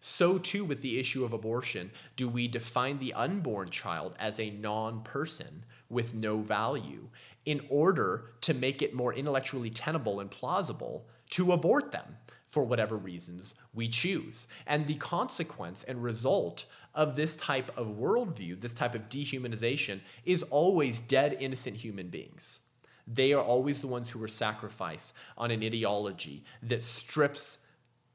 so 0.00 0.36
too 0.36 0.64
with 0.64 0.82
the 0.82 0.98
issue 0.98 1.24
of 1.24 1.32
abortion 1.32 1.90
do 2.16 2.28
we 2.28 2.48
define 2.48 2.98
the 2.98 3.14
unborn 3.14 3.70
child 3.70 4.14
as 4.18 4.38
a 4.38 4.50
non 4.50 5.02
person 5.02 5.64
with 5.88 6.12
no 6.12 6.38
value 6.38 7.08
in 7.44 7.60
order 7.68 8.24
to 8.42 8.54
make 8.54 8.82
it 8.82 8.94
more 8.94 9.12
intellectually 9.12 9.70
tenable 9.70 10.20
and 10.20 10.30
plausible 10.30 11.06
to 11.30 11.52
abort 11.52 11.92
them 11.92 12.16
for 12.46 12.64
whatever 12.64 12.96
reasons 12.96 13.54
we 13.72 13.88
choose. 13.88 14.46
And 14.66 14.86
the 14.86 14.94
consequence 14.94 15.84
and 15.84 16.02
result 16.02 16.66
of 16.94 17.16
this 17.16 17.34
type 17.34 17.76
of 17.78 17.96
worldview, 17.96 18.60
this 18.60 18.74
type 18.74 18.94
of 18.94 19.08
dehumanization, 19.08 20.00
is 20.24 20.42
always 20.44 21.00
dead, 21.00 21.36
innocent 21.40 21.76
human 21.76 22.08
beings. 22.08 22.58
They 23.06 23.32
are 23.32 23.42
always 23.42 23.80
the 23.80 23.86
ones 23.86 24.10
who 24.10 24.22
are 24.22 24.28
sacrificed 24.28 25.14
on 25.36 25.50
an 25.50 25.62
ideology 25.62 26.44
that 26.62 26.82
strips 26.82 27.58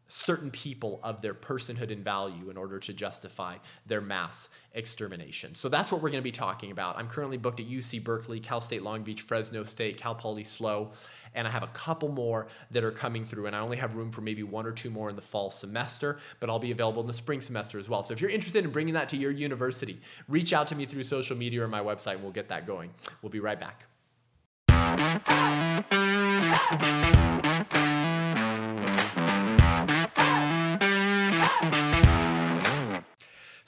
certain 0.07 0.49
people 0.51 0.99
of 1.03 1.21
their 1.21 1.33
personhood 1.33 1.91
and 1.91 2.03
value 2.03 2.49
in 2.49 2.57
order 2.57 2.79
to 2.79 2.93
justify 2.93 3.57
their 3.85 4.01
mass 4.01 4.49
extermination. 4.73 5.55
So 5.55 5.69
that's 5.69 5.91
what 5.91 6.01
we're 6.01 6.09
going 6.09 6.21
to 6.21 6.23
be 6.23 6.31
talking 6.31 6.71
about. 6.71 6.97
I'm 6.97 7.07
currently 7.07 7.37
booked 7.37 7.59
at 7.59 7.67
UC 7.67 8.03
Berkeley, 8.03 8.39
Cal 8.39 8.61
State 8.61 8.83
Long 8.83 9.03
Beach, 9.03 9.21
Fresno 9.21 9.63
State, 9.63 9.97
Cal 9.97 10.15
Poly 10.15 10.43
SLO, 10.43 10.91
and 11.33 11.47
I 11.47 11.51
have 11.51 11.63
a 11.63 11.67
couple 11.67 12.09
more 12.09 12.47
that 12.71 12.83
are 12.83 12.91
coming 12.91 13.25
through 13.25 13.47
and 13.47 13.55
I 13.55 13.59
only 13.59 13.77
have 13.77 13.95
room 13.95 14.11
for 14.11 14.21
maybe 14.21 14.43
one 14.43 14.65
or 14.65 14.71
two 14.71 14.89
more 14.89 15.09
in 15.09 15.15
the 15.15 15.21
fall 15.21 15.51
semester, 15.51 16.17
but 16.39 16.49
I'll 16.49 16.59
be 16.59 16.71
available 16.71 17.01
in 17.01 17.07
the 17.07 17.13
spring 17.13 17.41
semester 17.41 17.77
as 17.77 17.89
well. 17.89 18.03
So 18.03 18.13
if 18.13 18.21
you're 18.21 18.29
interested 18.29 18.63
in 18.63 18.71
bringing 18.71 18.93
that 18.93 19.09
to 19.09 19.17
your 19.17 19.31
university, 19.31 19.99
reach 20.27 20.53
out 20.53 20.67
to 20.69 20.75
me 20.75 20.85
through 20.85 21.03
social 21.03 21.35
media 21.35 21.63
or 21.63 21.67
my 21.67 21.81
website 21.81 22.13
and 22.13 22.23
we'll 22.23 22.31
get 22.31 22.49
that 22.49 22.65
going. 22.65 22.91
We'll 23.21 23.29
be 23.29 23.39
right 23.39 23.59
back. 23.59 23.85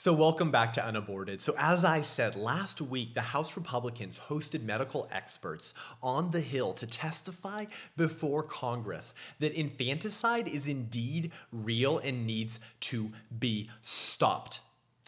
So, 0.00 0.14
welcome 0.14 0.50
back 0.50 0.72
to 0.72 0.82
Unaborted. 0.82 1.42
So, 1.42 1.54
as 1.58 1.84
I 1.84 2.00
said 2.00 2.34
last 2.34 2.80
week, 2.80 3.12
the 3.12 3.20
House 3.20 3.54
Republicans 3.54 4.18
hosted 4.18 4.62
medical 4.62 5.06
experts 5.12 5.74
on 6.02 6.30
the 6.30 6.40
Hill 6.40 6.72
to 6.72 6.86
testify 6.86 7.66
before 7.98 8.42
Congress 8.42 9.12
that 9.40 9.52
infanticide 9.52 10.48
is 10.48 10.66
indeed 10.66 11.32
real 11.52 11.98
and 11.98 12.26
needs 12.26 12.60
to 12.80 13.12
be 13.38 13.68
stopped. 13.82 14.60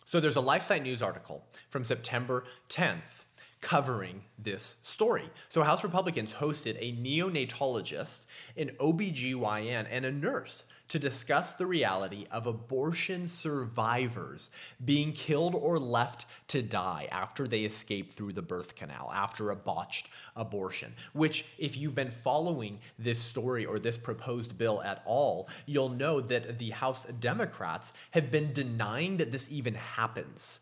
So, 0.04 0.20
there's 0.20 0.36
a 0.36 0.42
LifeSite 0.42 0.82
News 0.82 1.00
article 1.00 1.46
from 1.70 1.84
September 1.84 2.44
10th 2.68 3.24
covering 3.62 4.24
this 4.38 4.76
story. 4.82 5.30
So, 5.48 5.62
House 5.62 5.82
Republicans 5.82 6.34
hosted 6.34 6.76
a 6.78 6.92
neonatologist, 6.92 8.26
an 8.58 8.72
OBGYN, 8.78 9.86
and 9.90 10.04
a 10.04 10.12
nurse 10.12 10.64
to 10.92 10.98
discuss 10.98 11.52
the 11.52 11.64
reality 11.64 12.26
of 12.30 12.46
abortion 12.46 13.26
survivors 13.26 14.50
being 14.84 15.10
killed 15.10 15.54
or 15.54 15.78
left 15.78 16.26
to 16.46 16.60
die 16.60 17.08
after 17.10 17.48
they 17.48 17.62
escape 17.62 18.12
through 18.12 18.30
the 18.34 18.42
birth 18.42 18.74
canal, 18.74 19.10
after 19.14 19.50
a 19.50 19.56
botched 19.56 20.10
abortion. 20.36 20.92
Which, 21.14 21.46
if 21.56 21.78
you've 21.78 21.94
been 21.94 22.10
following 22.10 22.78
this 22.98 23.18
story 23.18 23.64
or 23.64 23.78
this 23.78 23.96
proposed 23.96 24.58
bill 24.58 24.82
at 24.82 25.00
all, 25.06 25.48
you'll 25.64 25.88
know 25.88 26.20
that 26.20 26.58
the 26.58 26.70
House 26.72 27.04
Democrats 27.04 27.94
have 28.10 28.30
been 28.30 28.52
denying 28.52 29.16
that 29.16 29.32
this 29.32 29.46
even 29.50 29.72
happens. 29.72 30.60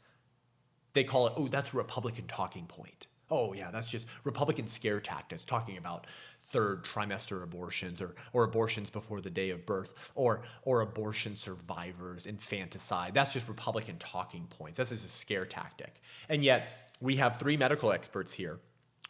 They 0.92 1.02
call 1.02 1.26
it, 1.26 1.32
oh, 1.38 1.48
that's 1.48 1.74
a 1.74 1.76
Republican 1.76 2.28
talking 2.28 2.66
point. 2.66 3.08
Oh, 3.32 3.52
yeah, 3.52 3.72
that's 3.72 3.90
just 3.90 4.06
Republican 4.22 4.68
scare 4.68 5.00
tactics 5.00 5.42
talking 5.42 5.76
about 5.76 6.06
third 6.50 6.84
trimester 6.84 7.42
abortions 7.42 8.02
or, 8.02 8.14
or 8.32 8.44
abortions 8.44 8.90
before 8.90 9.20
the 9.20 9.30
day 9.30 9.50
of 9.50 9.64
birth 9.64 9.94
or, 10.14 10.42
or 10.62 10.80
abortion 10.80 11.36
survivors, 11.36 12.26
infanticide. 12.26 13.14
That's 13.14 13.32
just 13.32 13.48
Republican 13.48 13.96
talking 13.98 14.46
points. 14.46 14.76
This 14.76 14.92
is 14.92 15.04
a 15.04 15.08
scare 15.08 15.46
tactic. 15.46 16.00
And 16.28 16.44
yet, 16.44 16.90
we 17.00 17.16
have 17.16 17.38
three 17.38 17.56
medical 17.56 17.92
experts 17.92 18.32
here 18.34 18.58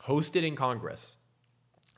hosted 0.04 0.44
in 0.44 0.54
Congress 0.54 1.16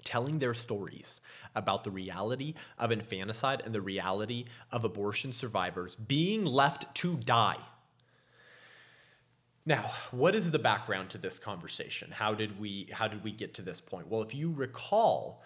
telling 0.05 0.38
their 0.38 0.55
stories 0.55 1.20
about 1.55 1.85
the 1.85 1.90
reality 1.90 2.55
of 2.78 2.90
infanticide 2.90 3.62
and 3.64 3.74
the 3.74 3.81
reality 3.81 4.46
of 4.70 4.85
abortion 4.85 5.33
survivors 5.33 5.94
being 5.96 6.44
left 6.44 6.92
to 6.94 7.16
die 7.16 7.59
now, 9.64 9.90
what 10.11 10.35
is 10.35 10.51
the 10.51 10.59
background 10.59 11.11
to 11.11 11.18
this 11.18 11.38
conversation? 11.38 12.11
How 12.11 12.35
did 12.35 12.59
we 12.59 12.88
how 12.92 13.07
did 13.07 13.22
we 13.22 13.31
get 13.31 13.55
to 13.55 13.62
this 13.62 13.81
point? 13.81 14.09
Well, 14.09 14.22
if 14.22 14.35
you 14.35 14.53
recall, 14.53 15.42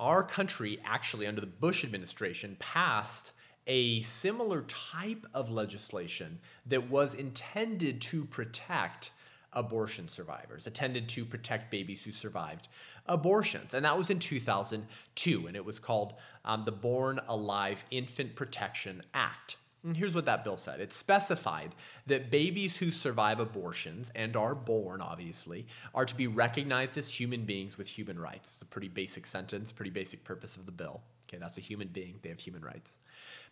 our 0.00 0.22
country 0.22 0.78
actually 0.84 1.26
under 1.26 1.40
the 1.40 1.46
Bush 1.46 1.84
administration 1.84 2.56
passed 2.58 3.32
a 3.66 4.02
similar 4.02 4.62
type 4.62 5.24
of 5.32 5.50
legislation 5.50 6.40
that 6.66 6.90
was 6.90 7.14
intended 7.14 8.00
to 8.02 8.24
protect 8.24 9.10
abortion 9.52 10.08
survivors, 10.08 10.66
intended 10.66 11.08
to 11.08 11.24
protect 11.24 11.70
babies 11.70 12.04
who 12.04 12.12
survived 12.12 12.68
abortions. 13.06 13.72
And 13.72 13.84
that 13.84 13.96
was 13.96 14.10
in 14.10 14.18
2002, 14.18 15.46
and 15.46 15.56
it 15.56 15.64
was 15.64 15.78
called 15.78 16.14
um, 16.44 16.64
the 16.64 16.72
Born 16.72 17.20
Alive 17.28 17.84
Infant 17.90 18.34
Protection 18.34 19.02
Act. 19.14 19.56
And 19.84 19.94
here's 19.94 20.14
what 20.14 20.24
that 20.24 20.44
bill 20.44 20.56
said 20.56 20.80
it 20.80 20.92
specified 20.92 21.74
that 22.06 22.30
babies 22.30 22.78
who 22.78 22.90
survive 22.90 23.38
abortions 23.38 24.10
and 24.14 24.34
are 24.34 24.54
born, 24.54 25.02
obviously, 25.02 25.66
are 25.94 26.06
to 26.06 26.16
be 26.16 26.26
recognized 26.26 26.96
as 26.96 27.08
human 27.08 27.44
beings 27.44 27.76
with 27.76 27.86
human 27.86 28.18
rights. 28.18 28.54
It's 28.54 28.62
a 28.62 28.66
pretty 28.66 28.88
basic 28.88 29.26
sentence, 29.26 29.72
pretty 29.72 29.90
basic 29.90 30.24
purpose 30.24 30.56
of 30.56 30.64
the 30.64 30.72
bill. 30.72 31.02
Okay, 31.28 31.38
that's 31.38 31.58
a 31.58 31.60
human 31.60 31.88
being, 31.88 32.18
they 32.22 32.30
have 32.30 32.40
human 32.40 32.62
rights. 32.62 32.98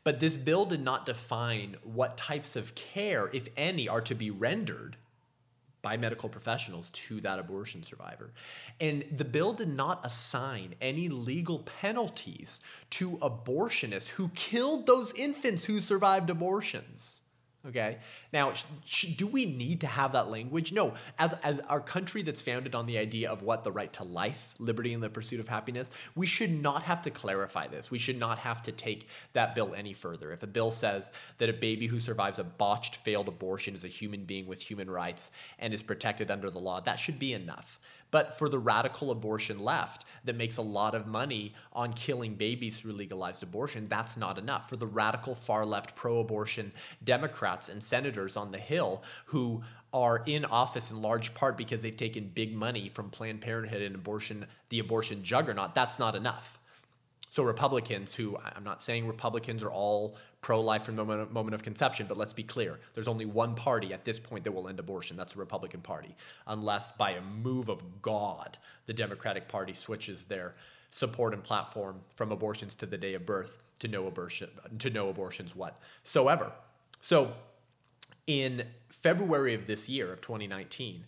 But 0.05 0.21
this 0.21 0.37
bill 0.37 0.64
did 0.64 0.83
not 0.83 1.07
define 1.07 1.77
what 1.85 2.16
types 2.16 2.57
of 2.57 2.75
care, 2.75 3.31
if 3.33 3.49
any, 3.57 3.88
are 3.88 4.01
to 4.01 4.14
be 4.14 4.31
rendered 4.31 4.97
by 5.83 5.97
medical 5.97 6.29
professionals 6.29 6.88
to 6.90 7.21
that 7.21 7.40
abortion 7.40 7.83
survivor. 7.83 8.31
And 8.81 9.05
the 9.11 9.25
bill 9.25 9.53
did 9.53 9.68
not 9.68 10.05
assign 10.07 10.77
any 10.81 11.09
legal 11.09 11.59
penalties 11.59 12.61
to 12.90 13.18
abortionists 13.18 14.09
who 14.11 14.29
killed 14.31 14.87
those 14.87 15.12
infants 15.14 15.64
who 15.64 15.81
survived 15.81 16.31
abortions. 16.31 17.21
Okay. 17.68 17.98
Now, 18.33 18.55
sh- 18.85 19.14
do 19.16 19.25
we 19.25 19.46
need 19.46 19.83
to 19.83 19.87
have 19.87 20.12
that 20.12 20.29
language? 20.29 20.72
No. 20.72 20.94
As, 21.16 21.33
as 21.44 21.61
our 21.61 21.81
country 21.81 22.22
that's 22.22 22.40
founded 22.40 22.75
on 22.75 22.87
the 22.87 22.98
idea 22.98 23.31
of 23.31 23.42
what 23.42 23.62
the 23.62 23.70
right 23.70 23.92
to 23.92 24.05
life, 24.05 24.55
liberty, 24.59 24.92
and 24.92 25.01
the 25.01 25.09
pursuit 25.09 25.38
of 25.38 25.46
happiness, 25.46 25.92
we 26.16 26.27
should 26.27 26.51
not 26.51 26.83
have 26.83 27.03
to 27.03 27.11
clarify 27.11 27.68
this. 27.68 27.88
We 27.88 28.01
should 28.01 28.18
not 28.18 28.40
have 28.40 28.64
to 28.64 28.72
take 28.72 29.07
that 29.35 29.55
bill 29.55 29.75
any 29.77 29.92
further. 29.92 30.33
If 30.33 30.42
a 30.42 30.48
bill 30.48 30.72
says 30.72 31.12
that 31.38 31.48
a 31.48 31.53
baby 31.53 31.87
who 31.87 32.01
survives 32.01 32.40
a 32.40 32.44
botched, 32.44 32.96
failed 32.96 33.29
abortion 33.29 33.77
is 33.77 33.85
a 33.85 33.88
human 33.88 34.25
being 34.25 34.48
with 34.48 34.61
human 34.61 34.90
rights 34.90 35.31
and 35.61 35.72
is 35.72 35.85
protected 35.85 36.33
under 36.33 36.51
the 36.51 36.59
law, 36.59 36.81
that 36.81 36.98
should 36.98 37.20
be 37.20 37.33
enough. 37.33 37.79
But 38.12 38.38
for 38.38 38.48
the 38.48 38.61
radical 38.61 39.11
abortion 39.11 39.59
left 39.59 40.05
that 40.25 40.37
makes 40.37 40.59
a 40.59 40.62
lot 40.62 40.94
of 40.94 41.09
money 41.09 41.53
on 41.72 41.92
killing 41.94 42.35
babies 42.37 42.77
through 42.77 42.92
legalized 42.92 43.42
abortion, 43.42 43.87
that's 43.87 44.16
not 44.16 44.38
enough. 44.38 44.68
For 44.68 44.77
the 44.77 44.87
radical 44.87 45.35
far 45.35 45.66
left 45.66 45.96
pro 45.96 46.20
abortion 46.20 46.70
Democrats 47.03 47.68
and 47.68 47.83
senators 47.83 48.37
on 48.37 48.53
the 48.53 48.59
Hill 48.59 49.03
who 49.27 49.64
are 49.92 50.22
in 50.27 50.44
office 50.44 50.90
in 50.90 51.03
large 51.03 51.35
part 51.35 51.57
because 51.57 51.83
they've 51.83 51.96
taken 51.96 52.31
big 52.33 52.55
money 52.55 52.88
from 52.88 53.11
Planned 53.11 53.40
Parenthood 53.40 53.83
and 53.83 53.94
abortion, 53.94 54.46
the 54.68 54.79
abortion 54.79 55.25
juggernaut, 55.25 55.75
that's 55.75 55.98
not 55.98 56.14
enough. 56.14 56.59
So 57.31 57.42
Republicans, 57.42 58.14
who 58.14 58.37
I'm 58.38 58.64
not 58.64 58.83
saying 58.83 59.07
Republicans 59.07 59.62
are 59.62 59.70
all 59.70 60.16
pro-life 60.42 60.83
from 60.83 60.96
the 60.96 61.05
moment, 61.05 61.33
moment 61.33 61.55
of 61.55 61.62
conception, 61.62 62.07
but 62.07 62.18
let's 62.18 62.35
be 62.35 62.42
clear: 62.42 62.78
there's 62.92 63.09
only 63.09 63.24
one 63.24 63.55
party 63.55 63.92
at 63.94 64.05
this 64.05 64.20
point 64.20 64.44
that 64.44 64.52
will 64.52 64.68
end 64.68 64.78
abortion. 64.78 65.16
That's 65.16 65.33
the 65.33 65.40
Republican 65.40 65.81
Party, 65.81 66.14
unless 66.46 66.92
by 66.92 67.12
a 67.12 67.22
move 67.22 67.70
of 67.70 68.02
God, 68.02 68.59
the 68.87 68.92
Democratic 68.92 69.48
Party 69.48 69.72
switches 69.72 70.24
their 70.24 70.55
support 70.90 71.33
and 71.33 71.42
platform 71.42 72.02
from 72.16 72.31
abortions 72.31 72.74
to 72.74 72.87
the 72.87 72.98
day 72.98 73.14
of 73.14 73.24
birth 73.24 73.62
to 73.78 73.88
no 73.88 74.07
abortion 74.07 74.50
to 74.78 74.90
no 74.90 75.09
abortions 75.09 75.57
whatsoever. 75.57 76.52
So, 77.00 77.33
in 78.26 78.66
February 78.90 79.55
of 79.55 79.66
this 79.66 79.88
year 79.88 80.12
of 80.12 80.20
2019 80.20 81.05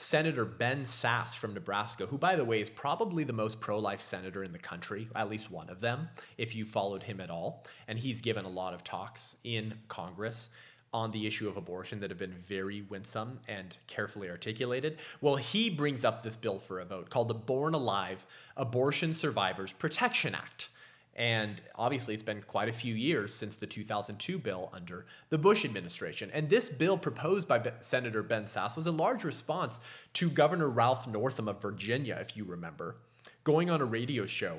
Senator 0.00 0.44
Ben 0.44 0.84
Sasse 0.84 1.36
from 1.36 1.54
Nebraska, 1.54 2.06
who, 2.06 2.18
by 2.18 2.36
the 2.36 2.44
way, 2.44 2.60
is 2.60 2.70
probably 2.70 3.24
the 3.24 3.32
most 3.32 3.58
pro 3.58 3.80
life 3.80 4.00
senator 4.00 4.44
in 4.44 4.52
the 4.52 4.58
country, 4.58 5.08
at 5.16 5.28
least 5.28 5.50
one 5.50 5.68
of 5.68 5.80
them, 5.80 6.08
if 6.38 6.54
you 6.54 6.64
followed 6.64 7.02
him 7.02 7.20
at 7.20 7.30
all. 7.30 7.66
And 7.88 7.98
he's 7.98 8.20
given 8.20 8.44
a 8.44 8.48
lot 8.48 8.74
of 8.74 8.84
talks 8.84 9.36
in 9.42 9.74
Congress 9.88 10.50
on 10.92 11.10
the 11.10 11.26
issue 11.26 11.48
of 11.48 11.56
abortion 11.56 11.98
that 11.98 12.10
have 12.10 12.18
been 12.18 12.36
very 12.46 12.82
winsome 12.82 13.40
and 13.48 13.76
carefully 13.88 14.30
articulated. 14.30 14.98
Well, 15.20 15.34
he 15.34 15.68
brings 15.68 16.04
up 16.04 16.22
this 16.22 16.36
bill 16.36 16.60
for 16.60 16.78
a 16.78 16.84
vote 16.84 17.10
called 17.10 17.26
the 17.26 17.34
Born 17.34 17.74
Alive 17.74 18.24
Abortion 18.56 19.12
Survivors 19.12 19.72
Protection 19.72 20.32
Act. 20.32 20.68
And 21.18 21.60
obviously, 21.74 22.14
it's 22.14 22.22
been 22.22 22.42
quite 22.42 22.68
a 22.68 22.72
few 22.72 22.94
years 22.94 23.34
since 23.34 23.56
the 23.56 23.66
2002 23.66 24.38
bill 24.38 24.70
under 24.72 25.04
the 25.30 25.36
Bush 25.36 25.64
administration. 25.64 26.30
And 26.32 26.48
this 26.48 26.70
bill 26.70 26.96
proposed 26.96 27.48
by 27.48 27.72
Senator 27.80 28.22
Ben 28.22 28.44
Sasse 28.44 28.76
was 28.76 28.86
a 28.86 28.92
large 28.92 29.24
response 29.24 29.80
to 30.14 30.30
Governor 30.30 30.70
Ralph 30.70 31.08
Northam 31.08 31.48
of 31.48 31.60
Virginia, 31.60 32.16
if 32.20 32.36
you 32.36 32.44
remember, 32.44 32.98
going 33.42 33.68
on 33.68 33.80
a 33.80 33.84
radio 33.84 34.26
show 34.26 34.58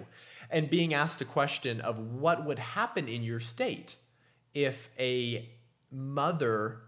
and 0.52 0.70
being 0.70 0.94
asked 0.94 1.22
a 1.22 1.26
question 1.26 1.80
of 1.80 1.98
what 1.98 2.46
would 2.46 2.60
happen 2.60 3.08
in 3.08 3.24
your 3.24 3.40
state 3.40 3.96
if 4.54 4.90
a 5.00 5.48
mother 5.92 6.82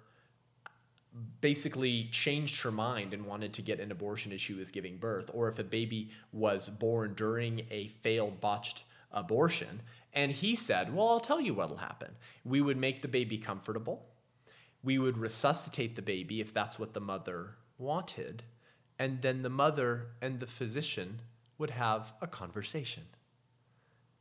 basically 1.39 2.10
changed 2.12 2.62
her 2.62 2.71
mind 2.71 3.13
and 3.13 3.25
wanted 3.25 3.53
to 3.53 3.62
get 3.62 3.79
an 3.79 3.91
abortion 3.91 4.34
as 4.34 4.41
she 4.41 4.53
was 4.53 4.69
giving 4.69 4.97
birth, 4.97 5.31
or 5.34 5.47
if 5.47 5.60
a 5.60 5.63
baby 5.63 6.10
was 6.34 6.69
born 6.69 7.13
during 7.13 7.62
a 7.71 7.88
failed, 7.88 8.41
botched 8.41 8.84
abortion. 9.13 9.82
And 10.13 10.32
he 10.32 10.56
said, 10.56 10.93
Well, 10.93 11.10
I'll 11.10 11.19
tell 11.19 11.41
you 11.41 11.54
what'll 11.54 11.78
happen. 11.78 12.15
We 12.43 12.62
would 12.62 12.78
make 12.78 13.02
the 13.02 13.08
baby 13.08 13.38
comfortable, 13.38 14.06
we 14.84 14.97
would 14.97 15.17
resuscitate 15.17 15.95
the 15.95 16.02
baby 16.02 16.41
if 16.41 16.52
that's 16.54 16.80
what 16.80 16.93
the 16.93 17.02
mother 17.02 17.56
wanted, 17.78 18.43
and 18.97 19.21
then 19.21 19.41
the 19.41 19.50
mother 19.50 20.08
and 20.21 20.39
the 20.39 20.47
physician 20.47 21.21
would 21.58 21.71
have 21.71 22.13
a 22.21 22.28
conversation. 22.28 23.04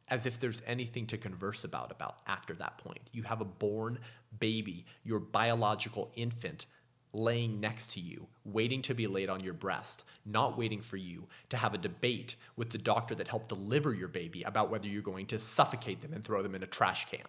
As 0.09 0.27
if 0.27 0.41
there's 0.41 0.63
anything 0.67 1.07
to 1.07 1.17
converse 1.17 1.65
about 1.65 1.93
about 1.93 2.19
after 2.27 2.53
that 2.55 2.79
point. 2.79 3.09
You 3.13 3.23
have 3.23 3.41
a 3.41 3.45
born 3.45 3.99
baby, 4.39 4.85
your 5.05 5.21
biological 5.21 6.11
infant 6.17 6.67
laying 7.13 7.61
next 7.61 7.91
to 7.93 8.01
you, 8.01 8.27
waiting 8.45 8.83
to 8.83 8.95
be 8.95 9.07
laid 9.07 9.29
on 9.29 9.43
your 9.43 9.55
breast, 9.55 10.05
not 10.25 10.57
waiting 10.57 10.81
for 10.81 10.97
you 10.97 11.27
to 11.49 11.57
have 11.57 11.75
a 11.75 11.79
debate 11.79 12.37
with 12.57 12.71
the 12.71 12.79
doctor 12.79 13.15
that 13.15 13.29
helped 13.29 13.49
deliver 13.49 13.93
your 13.93 14.09
baby 14.09 14.43
about 14.43 14.71
whether 14.71 14.87
you're 14.87 15.03
going 15.03 15.27
to 15.27 15.39
suffocate 15.39 16.03
them 16.03 16.13
and 16.13 16.25
throw 16.25 16.43
them 16.43 16.55
in 16.55 16.63
a 16.63 16.67
trash 16.67 17.09
can. 17.11 17.27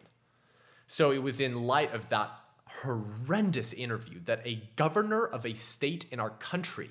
So 0.87 1.11
it 1.11 1.23
was 1.23 1.39
in 1.39 1.63
light 1.63 1.93
of 1.93 2.09
that 2.09 2.31
horrendous 2.65 3.73
interview 3.73 4.19
that 4.25 4.45
a 4.45 4.63
governor 4.75 5.25
of 5.25 5.45
a 5.45 5.53
state 5.53 6.05
in 6.11 6.19
our 6.19 6.29
country 6.29 6.89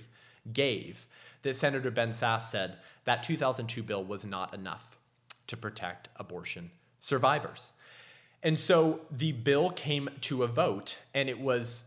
gave 0.52 1.06
that 1.42 1.56
Senator 1.56 1.90
Ben 1.90 2.10
Sasse 2.10 2.42
said 2.42 2.76
that 3.04 3.22
2002 3.22 3.82
bill 3.82 4.04
was 4.04 4.24
not 4.24 4.52
enough 4.52 4.98
to 5.46 5.56
protect 5.56 6.08
abortion 6.16 6.70
survivors. 7.00 7.72
And 8.42 8.58
so 8.58 9.00
the 9.10 9.32
bill 9.32 9.70
came 9.70 10.08
to 10.22 10.42
a 10.42 10.46
vote, 10.46 10.98
and 11.12 11.28
it 11.28 11.40
was 11.40 11.84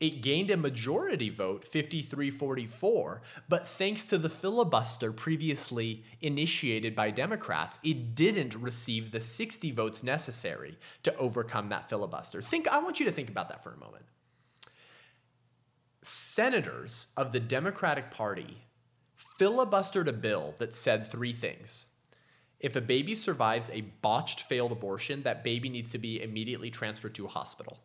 it 0.00 0.22
gained 0.22 0.50
a 0.50 0.56
majority 0.56 1.28
vote, 1.28 1.64
53 1.66 2.30
44, 2.30 3.22
but 3.48 3.66
thanks 3.66 4.04
to 4.04 4.18
the 4.18 4.28
filibuster 4.28 5.12
previously 5.12 6.04
initiated 6.20 6.94
by 6.94 7.10
Democrats, 7.10 7.80
it 7.82 8.14
didn't 8.14 8.54
receive 8.54 9.10
the 9.10 9.20
60 9.20 9.72
votes 9.72 10.02
necessary 10.04 10.78
to 11.02 11.16
overcome 11.16 11.68
that 11.70 11.88
filibuster. 11.88 12.40
Think 12.40 12.68
I 12.68 12.78
want 12.78 13.00
you 13.00 13.06
to 13.06 13.12
think 13.12 13.28
about 13.28 13.48
that 13.48 13.64
for 13.64 13.72
a 13.72 13.78
moment. 13.78 14.04
Senators 16.02 17.08
of 17.16 17.32
the 17.32 17.40
Democratic 17.40 18.10
Party 18.10 18.58
filibustered 19.40 20.06
a 20.06 20.12
bill 20.12 20.54
that 20.58 20.74
said 20.74 21.06
three 21.06 21.32
things. 21.32 21.86
If 22.60 22.76
a 22.76 22.80
baby 22.80 23.14
survives 23.14 23.68
a 23.72 23.82
botched 23.82 24.42
failed 24.42 24.72
abortion, 24.72 25.22
that 25.22 25.44
baby 25.44 25.68
needs 25.68 25.90
to 25.90 25.98
be 25.98 26.22
immediately 26.22 26.70
transferred 26.70 27.14
to 27.16 27.26
a 27.26 27.28
hospital. 27.28 27.80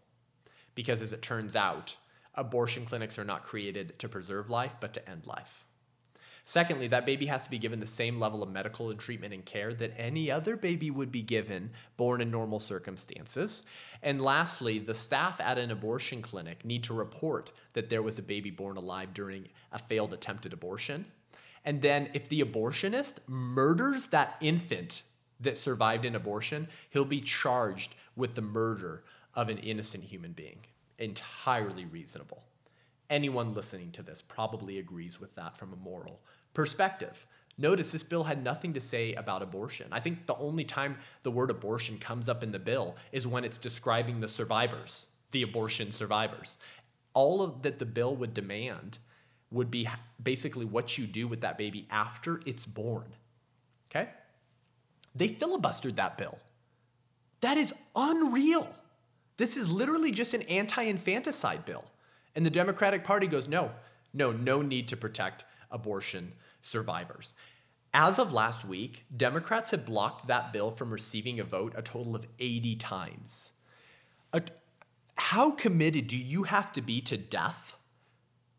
Because 0.76 1.02
as 1.02 1.14
it 1.14 1.22
turns 1.22 1.56
out, 1.56 1.98
abortion 2.36 2.86
clinics 2.86 3.20
are 3.20 3.24
not 3.24 3.44
created 3.44 3.98
to 4.00 4.10
preserve 4.10 4.50
life, 4.50 4.76
but 4.80 4.94
to 4.94 5.10
end 5.10 5.26
life. 5.26 5.66
Secondly, 6.46 6.88
that 6.88 7.06
baby 7.06 7.28
has 7.28 7.44
to 7.46 7.50
be 7.50 7.58
given 7.58 7.80
the 7.80 7.86
same 7.86 8.20
level 8.20 8.44
of 8.44 8.52
medical 8.52 8.90
and 8.90 9.00
treatment 9.00 9.34
and 9.34 9.46
care 9.46 9.74
that 9.74 9.94
any 9.98 10.30
other 10.30 10.58
baby 10.58 10.92
would 10.92 11.12
be 11.12 11.22
given 11.22 11.72
born 11.96 12.20
in 12.20 12.30
normal 12.30 12.60
circumstances. 12.60 13.64
And 14.02 14.22
lastly, 14.22 14.78
the 14.78 14.94
staff 14.94 15.40
at 15.40 15.58
an 15.58 15.72
abortion 15.72 16.22
clinic 16.22 16.66
need 16.66 16.84
to 16.84 16.94
report 16.94 17.54
that 17.76 17.90
there 17.90 18.02
was 18.02 18.20
a 18.20 18.24
baby 18.24 18.52
born 18.52 18.76
alive 18.76 19.14
during 19.14 19.48
a 19.72 19.80
failed 19.80 20.14
attempted 20.14 20.52
abortion. 20.52 21.06
And 21.64 21.82
then, 21.82 22.10
if 22.14 22.28
the 22.28 22.42
abortionist 22.42 23.20
murders 23.26 24.08
that 24.08 24.36
infant 24.42 25.04
that 25.40 25.58
survived 25.58 26.04
an 26.04 26.14
abortion, 26.14 26.68
he'll 26.90 27.06
be 27.06 27.22
charged 27.22 27.96
with 28.18 28.36
the 28.36 28.42
murder 28.42 29.06
of 29.34 29.48
an 29.48 29.60
innocent 29.60 30.04
human 30.04 30.34
being 30.34 30.58
entirely 31.00 31.86
reasonable. 31.86 32.44
Anyone 33.10 33.54
listening 33.54 33.92
to 33.92 34.02
this 34.02 34.22
probably 34.22 34.80
agrees 34.80 35.20
with 35.20 35.36
that 35.36 35.58
from 35.58 35.74
a 35.74 35.78
moral 35.78 36.22
perspective. 36.54 37.28
Notice 37.58 37.92
this 37.92 38.04
bill 38.04 38.24
had 38.24 38.44
nothing 38.44 38.74
to 38.74 38.82
say 38.82 39.14
about 39.14 39.44
abortion. 39.44 39.88
I 39.92 40.00
think 40.00 40.26
the 40.26 40.38
only 40.38 40.64
time 40.64 40.98
the 41.22 41.32
word 41.32 41.52
abortion 41.52 42.00
comes 42.00 42.28
up 42.28 42.42
in 42.44 42.52
the 42.52 42.60
bill 42.60 42.96
is 43.12 43.28
when 43.28 43.44
it's 43.44 43.60
describing 43.60 44.20
the 44.20 44.28
survivors, 44.28 45.06
the 45.32 45.44
abortion 45.44 45.92
survivors. 45.92 46.58
All 47.14 47.44
of 47.44 47.62
that 47.62 47.78
the 47.78 47.86
bill 47.86 48.16
would 48.16 48.34
demand 48.34 48.98
would 49.52 49.70
be 49.70 49.88
basically 50.22 50.66
what 50.66 50.98
you 50.98 51.06
do 51.06 51.28
with 51.28 51.42
that 51.42 51.60
baby 51.60 51.86
after 51.92 52.42
it's 52.46 52.66
born. 52.66 53.14
Okay? 53.92 54.10
They 55.14 55.30
filibustered 55.30 55.96
that 55.96 56.18
bill. 56.18 56.40
That 57.42 57.58
is 57.58 57.74
unreal. 57.96 58.74
This 59.38 59.58
is 59.58 59.72
literally 59.72 60.12
just 60.12 60.34
an 60.34 60.44
anti 60.44 60.84
infanticide 60.84 61.66
bill. 61.66 61.86
And 62.36 62.46
the 62.46 62.52
Democratic 62.52 63.04
Party 63.04 63.28
goes, 63.28 63.48
no, 63.48 63.72
no, 64.14 64.32
no 64.32 64.62
need 64.62 64.88
to 64.90 64.98
protect 64.98 65.46
abortion 65.72 66.34
survivors. 66.62 67.36
As 67.94 68.18
of 68.18 68.34
last 68.34 68.66
week, 68.66 69.06
Democrats 69.16 69.72
had 69.72 69.86
blocked 69.86 70.28
that 70.28 70.52
bill 70.52 70.72
from 70.72 70.92
receiving 70.92 71.40
a 71.40 71.44
vote 71.44 71.74
a 71.78 71.82
total 71.82 72.16
of 72.16 72.26
80 72.40 72.76
times. 72.78 73.52
how 75.16 75.52
committed 75.52 76.08
do 76.08 76.18
you 76.18 76.44
have 76.44 76.72
to 76.72 76.82
be 76.82 77.00
to 77.02 77.18
death 77.18 77.76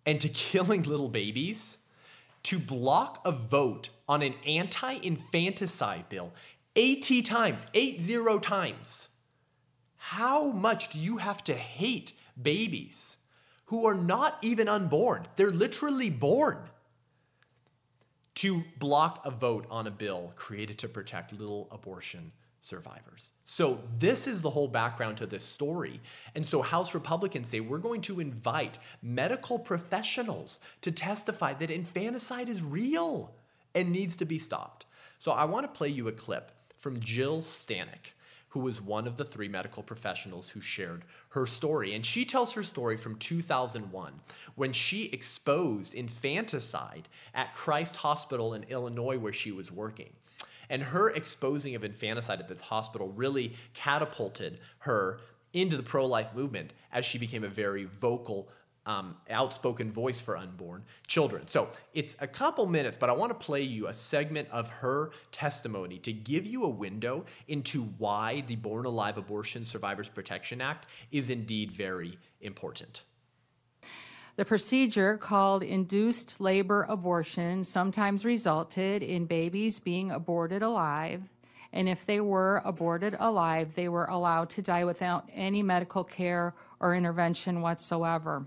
and 0.07 0.21
to 0.21 0.29
killing 0.49 0.83
little 0.83 1.09
babies 1.09 1.79
to 2.45 2.59
block 2.59 3.21
a 3.25 3.33
vote 3.33 3.89
on 4.09 4.23
an 4.23 4.35
anti 4.47 4.93
infanticide 5.03 6.09
bill 6.09 6.33
80 6.77 7.23
times, 7.23 7.67
80 7.75 8.39
times? 8.41 9.09
How 10.09 10.49
much 10.49 10.91
do 10.91 10.99
you 10.99 11.17
have 11.17 11.43
to 11.45 11.55
hate 11.55 12.13
babies 12.41 13.17
who 13.67 13.87
are 13.87 13.95
not 13.95 14.37
even 14.43 14.69
unborn? 14.69 15.23
They're 15.37 15.51
literally 15.51 16.11
born 16.11 16.59
to 18.35 18.65
block 18.79 19.25
a 19.25 19.31
vote 19.31 19.67
on 19.71 19.87
a 19.87 19.91
bill 19.91 20.35
created 20.37 20.77
to 20.81 20.89
protect 20.89 21.33
little 21.33 21.69
abortion 21.73 22.33
survivors. 22.61 23.31
So, 23.47 23.81
this 23.99 24.27
is 24.27 24.43
the 24.43 24.51
whole 24.51 24.69
background 24.69 25.17
to 25.19 25.27
this 25.27 25.43
story. 25.43 26.03
And 26.35 26.47
so, 26.47 26.61
House 26.61 26.93
Republicans 26.93 27.49
say 27.49 27.61
we're 27.61 27.79
going 27.79 28.03
to 28.03 28.21
invite 28.21 28.79
medical 29.03 29.59
professionals 29.59 30.61
to 30.83 30.93
testify 30.93 31.55
that 31.55 31.71
infanticide 31.71 32.51
is 32.51 32.63
real 32.63 33.35
and 33.75 33.91
needs 33.91 34.17
to 34.17 34.27
be 34.27 34.39
stopped. 34.39 34.85
So, 35.19 35.33
I 35.33 35.47
want 35.47 35.65
to 35.65 35.79
play 35.79 35.89
you 35.89 36.09
a 36.09 36.13
clip 36.13 36.53
from 36.77 37.01
Jill 37.01 37.39
Stanek 37.41 38.13
who 38.55 38.61
was 38.61 38.81
one 38.81 39.09
of 39.09 39.17
the 39.17 39.25
three 39.25 39.49
medical 39.49 39.83
professionals 39.83 40.51
who 40.51 40.61
shared 40.61 41.05
her 41.31 41.45
story. 41.45 41.93
And 41.93 42.07
she 42.07 42.25
tells 42.25 42.53
her 42.53 42.63
story 42.63 42.97
from 42.97 43.17
2001 43.17 44.21
when 44.55 44.73
she 44.73 45.07
exposed 45.07 45.93
infanticide 45.93 47.09
at 47.35 47.53
Christ 47.53 47.97
Hospital 47.97 48.55
in 48.55 48.63
Illinois, 48.69 49.19
where 49.19 49.33
she 49.33 49.51
was 49.51 49.73
working. 49.73 50.13
And 50.71 50.85
her 50.85 51.11
exposing 51.11 51.75
of 51.75 51.83
infanticide 51.83 52.39
at 52.39 52.47
this 52.47 52.61
hospital 52.61 53.09
really 53.09 53.57
catapulted 53.75 54.61
her 54.79 55.19
into 55.53 55.77
the 55.77 55.83
pro 55.83 56.07
life 56.07 56.33
movement 56.33 56.75
as 56.93 57.05
she 57.05 57.19
became 57.19 57.43
a 57.43 57.49
very 57.49 57.83
vocal 57.83 58.49
um, 58.87 59.17
outspoken 59.31 59.91
voice 59.91 60.21
for 60.21 60.37
unborn 60.37 60.85
children. 61.07 61.47
So 61.47 61.69
it's 61.95 62.17
a 62.21 62.27
couple 62.27 62.67
minutes, 62.67 62.97
but 62.99 63.09
I 63.09 63.13
want 63.13 63.31
to 63.31 63.47
play 63.47 63.63
you 63.63 63.87
a 63.87 63.93
segment 63.93 64.49
of 64.51 64.69
her 64.69 65.11
testimony 65.33 65.99
to 66.01 66.13
give 66.13 66.47
you 66.47 66.65
a 66.65 66.69
window 66.69 67.25
into 67.49 67.85
why 67.99 68.43
the 68.47 68.57
Born 68.57 68.85
Alive 68.87 69.17
Abortion 69.17 69.65
Survivors 69.65 70.09
Protection 70.09 70.61
Act 70.61 70.87
is 71.11 71.31
indeed 71.31 71.73
very 71.73 72.19
important. 72.41 73.05
The 74.37 74.45
procedure 74.45 75.17
called 75.17 75.63
induced 75.63 76.41
labor 76.41 76.85
abortion 76.89 77.63
sometimes 77.63 78.25
resulted 78.25 79.03
in 79.03 79.27
babies 79.27 79.79
being 79.79 80.11
aborted 80.11 80.61
alive. 80.61 81.23
And 81.73 81.89
if 81.89 82.05
they 82.05 82.21
were 82.21 82.61
aborted 82.65 83.17
alive, 83.19 83.77
they 83.77 83.89
were 83.89 84.07
allowed 84.07 84.51
to 84.51 84.63
die 84.63 84.85
without 84.85 85.29
any 85.33 85.63
medical 85.63 86.03
care 86.03 86.55
or 86.81 86.97
intervention 86.97 87.61
whatsoever. 87.61 88.47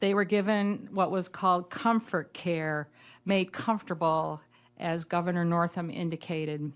They 0.00 0.14
were 0.14 0.24
given 0.24 0.88
what 0.92 1.10
was 1.10 1.28
called 1.28 1.70
comfort 1.70 2.32
care, 2.32 2.88
made 3.24 3.52
comfortable, 3.52 4.40
as 4.78 5.04
Governor 5.04 5.44
Northam 5.44 5.90
indicated. 5.90 6.72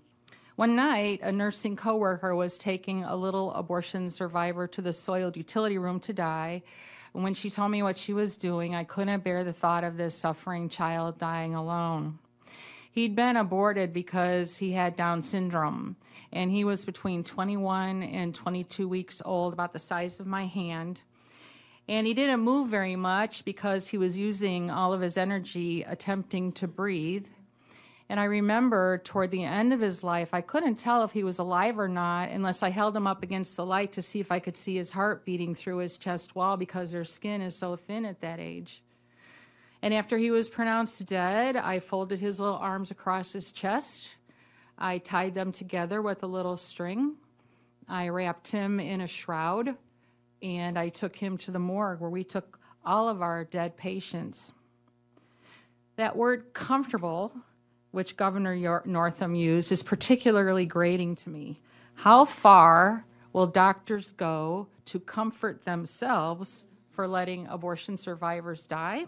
One 0.55 0.75
night, 0.75 1.21
a 1.23 1.31
nursing 1.31 1.75
coworker 1.75 2.35
was 2.35 2.57
taking 2.57 3.03
a 3.03 3.15
little 3.15 3.51
abortion 3.53 4.07
survivor 4.09 4.67
to 4.67 4.81
the 4.81 4.93
soiled 4.93 5.35
utility 5.35 5.77
room 5.77 5.99
to 6.01 6.13
die. 6.13 6.61
And 7.13 7.23
when 7.23 7.33
she 7.33 7.49
told 7.49 7.71
me 7.71 7.81
what 7.81 7.97
she 7.97 8.13
was 8.13 8.37
doing, 8.37 8.75
I 8.75 8.83
couldn't 8.83 9.23
bear 9.23 9.43
the 9.43 9.53
thought 9.53 9.83
of 9.83 9.97
this 9.97 10.15
suffering 10.15 10.69
child 10.69 11.17
dying 11.17 11.55
alone. 11.55 12.19
He'd 12.91 13.15
been 13.15 13.37
aborted 13.37 13.93
because 13.93 14.57
he 14.57 14.73
had 14.73 14.95
Down 14.95 15.23
syndrome, 15.23 15.95
and 16.31 16.51
he 16.51 16.63
was 16.63 16.85
between 16.85 17.23
21 17.23 18.03
and 18.03 18.35
22 18.35 18.87
weeks 18.87 19.21
old, 19.25 19.53
about 19.53 19.73
the 19.73 19.79
size 19.79 20.19
of 20.19 20.27
my 20.27 20.45
hand. 20.45 21.01
And 21.87 22.07
he 22.07 22.13
didn't 22.13 22.39
move 22.39 22.69
very 22.69 22.95
much 22.95 23.43
because 23.43 23.89
he 23.89 23.97
was 23.97 24.17
using 24.17 24.71
all 24.71 24.93
of 24.93 25.01
his 25.01 25.17
energy 25.17 25.83
attempting 25.83 26.53
to 26.53 26.67
breathe. 26.67 27.27
And 28.09 28.19
I 28.19 28.25
remember 28.25 28.99
toward 28.99 29.31
the 29.31 29.43
end 29.43 29.73
of 29.73 29.79
his 29.79 30.03
life, 30.03 30.33
I 30.33 30.41
couldn't 30.41 30.75
tell 30.75 31.03
if 31.03 31.11
he 31.11 31.23
was 31.23 31.39
alive 31.39 31.79
or 31.79 31.87
not 31.87 32.29
unless 32.29 32.63
I 32.63 32.69
held 32.69 32.95
him 32.95 33.07
up 33.07 33.23
against 33.23 33.57
the 33.57 33.65
light 33.65 33.91
to 33.93 34.01
see 34.01 34.19
if 34.19 34.31
I 34.31 34.39
could 34.39 34.55
see 34.55 34.75
his 34.75 34.91
heart 34.91 35.25
beating 35.25 35.55
through 35.55 35.77
his 35.77 35.97
chest 35.97 36.35
wall 36.35 36.55
because 36.55 36.91
their 36.91 37.05
skin 37.05 37.41
is 37.41 37.55
so 37.55 37.75
thin 37.75 38.05
at 38.05 38.21
that 38.21 38.39
age. 38.39 38.83
And 39.81 39.93
after 39.93 40.17
he 40.17 40.31
was 40.31 40.47
pronounced 40.47 41.05
dead, 41.05 41.57
I 41.57 41.79
folded 41.79 42.19
his 42.19 42.39
little 42.39 42.57
arms 42.57 42.91
across 42.91 43.33
his 43.33 43.51
chest. 43.51 44.09
I 44.77 44.97
tied 44.99 45.33
them 45.33 45.51
together 45.51 46.01
with 46.01 46.23
a 46.23 46.27
little 46.27 46.55
string. 46.55 47.15
I 47.89 48.07
wrapped 48.07 48.49
him 48.49 48.79
in 48.79 49.01
a 49.01 49.07
shroud 49.07 49.75
and 50.43 50.77
I 50.77 50.89
took 50.89 51.15
him 51.15 51.37
to 51.39 51.51
the 51.51 51.59
morgue 51.59 52.01
where 52.01 52.09
we 52.09 52.23
took 52.23 52.59
all 52.85 53.07
of 53.07 53.21
our 53.21 53.45
dead 53.45 53.77
patients. 53.77 54.51
That 55.95 56.17
word 56.17 56.53
comfortable, 56.53 57.31
which 57.91 58.17
Governor 58.17 58.81
Northam 58.85 59.35
used, 59.35 59.71
is 59.71 59.81
particularly 59.81 60.65
grating 60.65 61.15
to 61.17 61.29
me. 61.29 61.61
How 61.95 62.25
far 62.25 63.05
will 63.31 63.47
doctors 63.47 64.11
go 64.11 64.67
to 64.85 64.99
comfort 64.99 65.63
themselves 65.63 66.65
for 66.91 67.07
letting 67.07 67.47
abortion 67.47 67.95
survivors 67.95 68.65
die? 68.65 69.05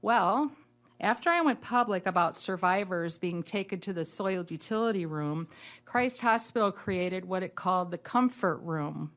Well, 0.00 0.52
after 1.00 1.30
I 1.30 1.40
went 1.40 1.60
public 1.60 2.06
about 2.06 2.38
survivors 2.38 3.18
being 3.18 3.42
taken 3.42 3.80
to 3.80 3.92
the 3.92 4.04
soiled 4.04 4.50
utility 4.50 5.06
room, 5.06 5.48
Christ 5.84 6.20
Hospital 6.22 6.72
created 6.72 7.24
what 7.24 7.42
it 7.42 7.54
called 7.54 7.90
the 7.90 7.98
comfort 7.98 8.58
room. 8.58 9.12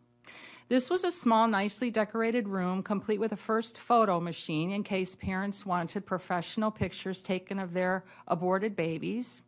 This 0.71 0.89
was 0.89 1.03
a 1.03 1.11
small, 1.11 1.49
nicely 1.49 1.91
decorated 1.91 2.47
room, 2.47 2.81
complete 2.81 3.19
with 3.19 3.33
a 3.33 3.35
first 3.35 3.77
photo 3.77 4.21
machine 4.21 4.71
in 4.71 4.83
case 4.83 5.15
parents 5.15 5.65
wanted 5.65 6.05
professional 6.05 6.71
pictures 6.71 7.21
taken 7.21 7.59
of 7.59 7.73
their 7.73 8.05
aborted 8.25 8.73
babies, 8.73 9.41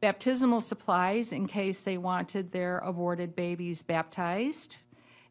baptismal 0.00 0.62
supplies 0.62 1.34
in 1.34 1.46
case 1.46 1.84
they 1.84 1.98
wanted 1.98 2.50
their 2.50 2.78
aborted 2.78 3.36
babies 3.36 3.82
baptized, 3.82 4.76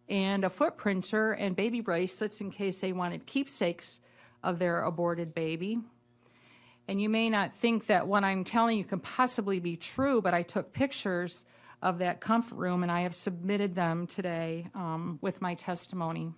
and 0.07 0.43
a 0.43 0.51
foot 0.51 0.77
printer 0.77 1.31
and 1.31 1.55
baby 1.55 1.81
bracelets 1.81 2.39
in 2.39 2.51
case 2.51 2.79
they 2.79 2.93
wanted 2.93 3.25
keepsakes 3.25 4.01
of 4.43 4.59
their 4.59 4.83
aborted 4.83 5.33
baby. 5.33 5.79
And 6.87 7.01
you 7.01 7.09
may 7.09 7.27
not 7.31 7.55
think 7.55 7.87
that 7.87 8.05
what 8.05 8.23
I'm 8.23 8.43
telling 8.43 8.77
you 8.77 8.83
can 8.83 8.99
possibly 8.99 9.59
be 9.59 9.77
true, 9.77 10.21
but 10.21 10.35
I 10.35 10.43
took 10.43 10.73
pictures 10.73 11.43
of 11.81 11.99
that 11.99 12.21
comfort 12.21 12.55
room, 12.55 12.83
and 12.83 12.91
I 12.91 13.01
have 13.01 13.15
submitted 13.15 13.75
them 13.75 14.07
today 14.07 14.67
um, 14.75 15.17
with 15.21 15.41
my 15.41 15.55
testimony. 15.55 16.33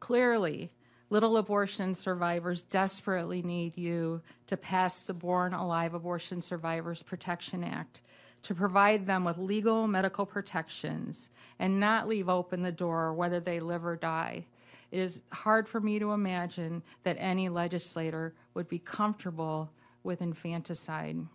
Clearly, 0.00 0.70
little 1.10 1.36
abortion 1.36 1.94
survivors 1.94 2.62
desperately 2.62 3.42
need 3.42 3.76
you 3.76 4.22
to 4.46 4.56
pass 4.56 5.04
the 5.04 5.14
Born 5.14 5.52
Alive 5.52 5.94
Abortion 5.94 6.40
Survivors 6.40 7.02
Protection 7.02 7.64
Act 7.64 8.00
to 8.42 8.54
provide 8.54 9.06
them 9.06 9.24
with 9.24 9.36
legal 9.36 9.86
medical 9.88 10.24
protections 10.24 11.28
and 11.58 11.80
not 11.80 12.08
leave 12.08 12.28
open 12.28 12.62
the 12.62 12.72
door 12.72 13.12
whether 13.12 13.40
they 13.40 13.60
live 13.60 13.84
or 13.84 13.96
die. 13.96 14.46
It 14.90 15.00
is 15.00 15.22
hard 15.32 15.68
for 15.68 15.80
me 15.80 15.98
to 15.98 16.12
imagine 16.12 16.82
that 17.02 17.16
any 17.18 17.48
legislator 17.48 18.34
would 18.54 18.68
be 18.68 18.78
comfortable 18.78 19.70
with 20.02 20.22
infanticide. 20.22 21.26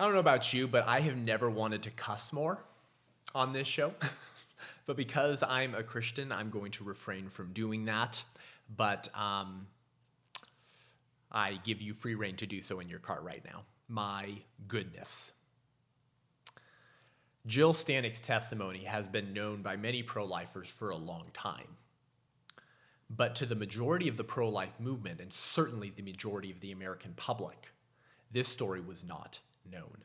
I 0.00 0.04
don't 0.04 0.14
know 0.14 0.20
about 0.20 0.54
you, 0.54 0.66
but 0.66 0.88
I 0.88 1.00
have 1.00 1.22
never 1.22 1.50
wanted 1.50 1.82
to 1.82 1.90
cuss 1.90 2.32
more 2.32 2.64
on 3.34 3.52
this 3.52 3.68
show. 3.68 3.92
but 4.86 4.96
because 4.96 5.42
I'm 5.42 5.74
a 5.74 5.82
Christian, 5.82 6.32
I'm 6.32 6.48
going 6.48 6.70
to 6.72 6.84
refrain 6.84 7.28
from 7.28 7.52
doing 7.52 7.84
that. 7.84 8.24
But 8.74 9.08
um, 9.14 9.66
I 11.30 11.60
give 11.64 11.82
you 11.82 11.92
free 11.92 12.14
reign 12.14 12.36
to 12.36 12.46
do 12.46 12.62
so 12.62 12.80
in 12.80 12.88
your 12.88 12.98
car 12.98 13.20
right 13.20 13.44
now. 13.44 13.64
My 13.88 14.38
goodness. 14.66 15.32
Jill 17.46 17.74
Stanek's 17.74 18.20
testimony 18.20 18.84
has 18.84 19.06
been 19.06 19.34
known 19.34 19.60
by 19.60 19.76
many 19.76 20.02
pro 20.02 20.24
lifers 20.24 20.68
for 20.68 20.88
a 20.88 20.96
long 20.96 21.26
time. 21.34 21.76
But 23.10 23.34
to 23.34 23.44
the 23.44 23.54
majority 23.54 24.08
of 24.08 24.16
the 24.16 24.24
pro 24.24 24.48
life 24.48 24.80
movement, 24.80 25.20
and 25.20 25.30
certainly 25.30 25.92
the 25.94 26.02
majority 26.02 26.50
of 26.50 26.60
the 26.60 26.72
American 26.72 27.12
public, 27.18 27.74
this 28.32 28.48
story 28.48 28.80
was 28.80 29.04
not 29.04 29.40
known. 29.70 30.04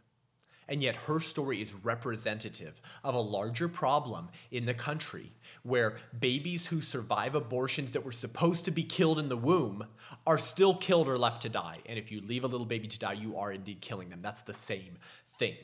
And 0.68 0.82
yet, 0.82 0.96
her 0.96 1.20
story 1.20 1.62
is 1.62 1.74
representative 1.74 2.82
of 3.04 3.14
a 3.14 3.20
larger 3.20 3.68
problem 3.68 4.30
in 4.50 4.66
the 4.66 4.74
country 4.74 5.32
where 5.62 5.98
babies 6.20 6.68
who 6.68 6.82
survive 6.82 7.36
abortions 7.36 7.92
that 7.92 8.04
were 8.04 8.12
supposed 8.12 8.66
to 8.66 8.72
be 8.72 8.84
killed 8.84 9.20
in 9.20 9.30
the 9.30 9.38
womb 9.38 9.86
are 10.26 10.40
still 10.40 10.76
killed 10.76 11.08
or 11.08 11.20
left 11.20 11.44
to 11.44 11.50
die. 11.50 11.80
And 11.86 12.00
if 12.00 12.12
you 12.12 12.20
leave 12.22 12.44
a 12.44 12.48
little 12.48 12.66
baby 12.66 12.88
to 12.88 12.98
die, 12.98 13.14
you 13.14 13.38
are 13.38 13.52
indeed 13.52 13.80
killing 13.80 14.10
them. 14.10 14.22
That's 14.24 14.42
the 14.42 14.56
same 14.56 14.98
thing. 15.38 15.56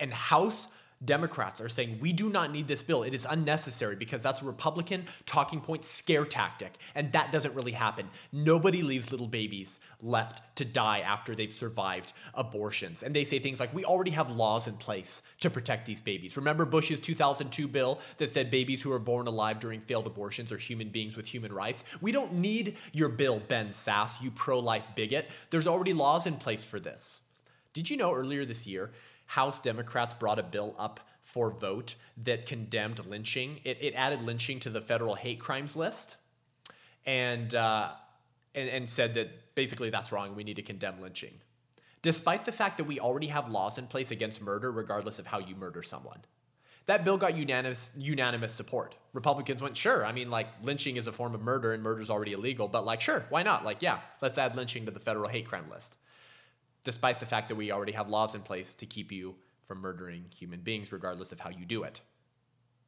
And 0.00 0.12
House 0.12 0.66
Democrats 1.04 1.60
are 1.60 1.68
saying 1.68 1.98
we 2.00 2.12
do 2.12 2.30
not 2.30 2.50
need 2.50 2.68
this 2.68 2.82
bill. 2.82 3.02
It 3.02 3.12
is 3.12 3.26
unnecessary 3.28 3.96
because 3.96 4.22
that's 4.22 4.40
a 4.40 4.46
Republican 4.46 5.04
talking 5.26 5.60
point 5.60 5.84
scare 5.84 6.24
tactic. 6.24 6.72
And 6.94 7.12
that 7.12 7.32
doesn't 7.32 7.54
really 7.54 7.72
happen. 7.72 8.08
Nobody 8.32 8.82
leaves 8.82 9.12
little 9.12 9.26
babies 9.26 9.78
left 10.00 10.56
to 10.56 10.64
die 10.64 11.00
after 11.00 11.34
they've 11.34 11.52
survived 11.52 12.14
abortions. 12.32 13.02
And 13.02 13.14
they 13.14 13.24
say 13.24 13.38
things 13.38 13.60
like, 13.60 13.74
we 13.74 13.84
already 13.84 14.12
have 14.12 14.30
laws 14.30 14.66
in 14.66 14.76
place 14.76 15.22
to 15.40 15.50
protect 15.50 15.86
these 15.86 16.00
babies. 16.00 16.36
Remember 16.36 16.64
Bush's 16.64 17.00
2002 17.00 17.68
bill 17.68 18.00
that 18.16 18.30
said 18.30 18.50
babies 18.50 18.82
who 18.82 18.92
are 18.92 18.98
born 18.98 19.26
alive 19.26 19.60
during 19.60 19.80
failed 19.80 20.06
abortions 20.06 20.50
are 20.50 20.58
human 20.58 20.88
beings 20.88 21.16
with 21.16 21.26
human 21.26 21.52
rights? 21.52 21.84
We 22.00 22.12
don't 22.12 22.34
need 22.34 22.76
your 22.92 23.10
bill, 23.10 23.40
Ben 23.40 23.70
Sasse, 23.70 24.22
you 24.22 24.30
pro 24.30 24.58
life 24.58 24.88
bigot. 24.94 25.28
There's 25.50 25.66
already 25.66 25.92
laws 25.92 26.26
in 26.26 26.36
place 26.36 26.64
for 26.64 26.80
this. 26.80 27.20
Did 27.74 27.90
you 27.90 27.98
know 27.98 28.14
earlier 28.14 28.46
this 28.46 28.66
year 28.66 28.90
House 29.26 29.58
Democrats 29.58 30.14
brought 30.14 30.38
a 30.38 30.42
bill 30.42 30.74
up 30.78 31.00
for 31.20 31.50
vote 31.50 31.96
that 32.16 32.46
condemned 32.46 33.04
lynching. 33.04 33.60
It, 33.64 33.78
it 33.80 33.94
added 33.94 34.22
lynching 34.22 34.60
to 34.60 34.70
the 34.70 34.80
federal 34.80 35.16
hate 35.16 35.40
crimes 35.40 35.74
list, 35.74 36.16
and, 37.04 37.54
uh, 37.54 37.90
and 38.54 38.68
and 38.70 38.88
said 38.88 39.14
that 39.14 39.54
basically 39.54 39.90
that's 39.90 40.12
wrong. 40.12 40.34
We 40.36 40.44
need 40.44 40.56
to 40.56 40.62
condemn 40.62 41.00
lynching, 41.00 41.34
despite 42.00 42.44
the 42.44 42.52
fact 42.52 42.78
that 42.78 42.84
we 42.84 43.00
already 43.00 43.26
have 43.26 43.48
laws 43.48 43.76
in 43.76 43.86
place 43.86 44.10
against 44.10 44.40
murder, 44.40 44.70
regardless 44.70 45.18
of 45.18 45.26
how 45.26 45.40
you 45.40 45.56
murder 45.56 45.82
someone. 45.82 46.20
That 46.86 47.04
bill 47.04 47.18
got 47.18 47.36
unanimous 47.36 47.90
unanimous 47.96 48.52
support. 48.52 48.94
Republicans 49.12 49.60
went, 49.60 49.76
sure. 49.76 50.06
I 50.06 50.12
mean, 50.12 50.30
like 50.30 50.46
lynching 50.62 50.96
is 50.96 51.08
a 51.08 51.12
form 51.12 51.34
of 51.34 51.42
murder, 51.42 51.72
and 51.72 51.82
murder 51.82 52.00
is 52.00 52.10
already 52.10 52.32
illegal. 52.32 52.68
But 52.68 52.84
like, 52.84 53.00
sure, 53.00 53.26
why 53.28 53.42
not? 53.42 53.64
Like, 53.64 53.82
yeah, 53.82 53.98
let's 54.22 54.38
add 54.38 54.54
lynching 54.54 54.84
to 54.84 54.92
the 54.92 55.00
federal 55.00 55.28
hate 55.28 55.46
crime 55.46 55.68
list 55.68 55.96
despite 56.86 57.18
the 57.18 57.26
fact 57.26 57.48
that 57.48 57.56
we 57.56 57.72
already 57.72 57.90
have 57.90 58.08
laws 58.08 58.36
in 58.36 58.40
place 58.40 58.72
to 58.72 58.86
keep 58.86 59.10
you 59.10 59.34
from 59.64 59.80
murdering 59.80 60.24
human 60.32 60.60
beings, 60.60 60.92
regardless 60.92 61.32
of 61.32 61.40
how 61.40 61.50
you 61.50 61.64
do 61.66 61.82
it. 61.82 62.00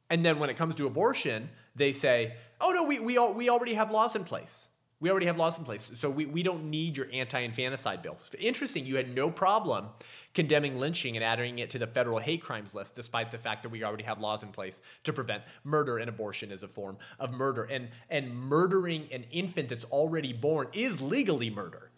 And 0.09 0.25
then 0.25 0.39
when 0.39 0.49
it 0.49 0.55
comes 0.55 0.75
to 0.75 0.87
abortion, 0.87 1.49
they 1.75 1.91
say, 1.91 2.35
oh 2.61 2.71
no, 2.71 2.85
we, 2.85 2.99
we, 2.99 3.17
all, 3.17 3.33
we 3.33 3.49
already 3.49 3.73
have 3.73 3.91
laws 3.91 4.15
in 4.15 4.23
place. 4.23 4.69
We 5.01 5.11
already 5.11 5.25
have 5.25 5.37
laws 5.37 5.57
in 5.57 5.65
place. 5.65 5.91
So 5.95 6.09
we, 6.09 6.25
we 6.25 6.43
don't 6.43 6.69
need 6.69 6.95
your 6.95 7.07
anti 7.11 7.41
infanticide 7.41 8.01
bill. 8.01 8.17
Interesting, 8.39 8.85
you 8.85 8.95
had 8.95 9.13
no 9.13 9.29
problem 9.29 9.87
condemning 10.33 10.79
lynching 10.79 11.17
and 11.17 11.23
adding 11.23 11.59
it 11.59 11.69
to 11.71 11.79
the 11.79 11.87
federal 11.87 12.19
hate 12.19 12.41
crimes 12.41 12.73
list, 12.73 12.95
despite 12.95 13.31
the 13.31 13.37
fact 13.37 13.63
that 13.63 13.69
we 13.69 13.83
already 13.83 14.05
have 14.05 14.21
laws 14.21 14.43
in 14.43 14.49
place 14.49 14.81
to 15.03 15.11
prevent 15.11 15.43
murder 15.65 15.97
and 15.97 16.07
abortion 16.07 16.53
as 16.53 16.63
a 16.63 16.69
form 16.69 16.97
of 17.19 17.33
murder. 17.33 17.65
And, 17.65 17.89
and 18.09 18.33
murdering 18.33 19.09
an 19.11 19.25
infant 19.29 19.67
that's 19.67 19.85
already 19.85 20.31
born 20.31 20.67
is 20.71 21.01
legally 21.01 21.49
murder 21.49 21.91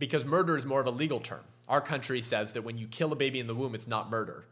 because 0.00 0.24
murder 0.24 0.56
is 0.56 0.66
more 0.66 0.80
of 0.80 0.86
a 0.88 0.90
legal 0.90 1.20
term. 1.20 1.44
Our 1.68 1.80
country 1.80 2.20
says 2.22 2.52
that 2.52 2.62
when 2.62 2.78
you 2.78 2.88
kill 2.88 3.12
a 3.12 3.16
baby 3.16 3.38
in 3.38 3.46
the 3.46 3.54
womb, 3.54 3.76
it's 3.76 3.86
not 3.86 4.10
murder 4.10 4.46